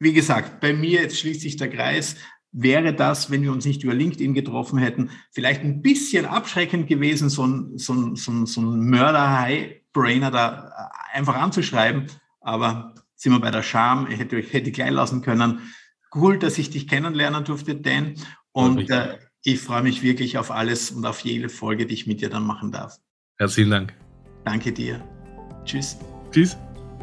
wie 0.00 0.12
gesagt, 0.12 0.60
bei 0.60 0.72
mir, 0.72 1.02
jetzt 1.02 1.18
schließt 1.18 1.40
sich 1.40 1.56
der 1.56 1.70
Kreis, 1.70 2.16
wäre 2.52 2.94
das, 2.94 3.30
wenn 3.30 3.42
wir 3.42 3.52
uns 3.52 3.64
nicht 3.64 3.84
über 3.84 3.94
LinkedIn 3.94 4.34
getroffen 4.34 4.78
hätten, 4.78 5.10
vielleicht 5.30 5.62
ein 5.62 5.82
bisschen 5.82 6.26
abschreckend 6.26 6.86
gewesen, 6.86 7.28
so 7.28 7.46
ein, 7.46 7.78
so 7.78 7.92
ein, 7.92 8.16
so 8.16 8.32
ein, 8.32 8.46
so 8.46 8.60
ein 8.60 8.80
Mörder-High-Brainer 8.88 10.30
da 10.30 10.90
einfach 11.12 11.36
anzuschreiben. 11.36 12.06
Aber 12.40 12.94
sind 13.14 13.32
wir 13.32 13.40
bei 13.40 13.50
der 13.50 13.62
Scham, 13.62 14.08
ich 14.10 14.18
hätte 14.18 14.36
euch 14.36 14.52
hätte 14.52 14.70
gleich 14.70 14.90
lassen 14.90 15.22
können. 15.22 15.72
Cool, 16.14 16.38
dass 16.38 16.56
ich 16.56 16.70
dich 16.70 16.88
kennenlernen 16.88 17.44
durfte, 17.44 17.74
Dan. 17.74 18.14
Und 18.52 18.88
äh, 18.90 19.18
ich 19.42 19.60
freue 19.60 19.82
mich 19.82 20.02
wirklich 20.02 20.38
auf 20.38 20.50
alles 20.50 20.90
und 20.90 21.04
auf 21.04 21.20
jede 21.20 21.48
Folge, 21.48 21.86
die 21.86 21.94
ich 21.94 22.06
mit 22.06 22.20
dir 22.20 22.30
dann 22.30 22.44
machen 22.44 22.72
darf. 22.72 22.96
Herzlichen 23.38 23.70
Dank. 23.70 23.94
Danke 24.44 24.72
dir. 24.72 25.04
Tschüss. 25.64 25.98
Tschüss. 26.32 26.56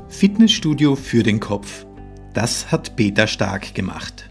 Fitnessstudio 0.09 0.95
für 0.95 1.23
den 1.23 1.39
Kopf. 1.39 1.85
Das 2.33 2.71
hat 2.71 2.95
Peter 2.95 3.27
Stark 3.27 3.73
gemacht. 3.75 4.29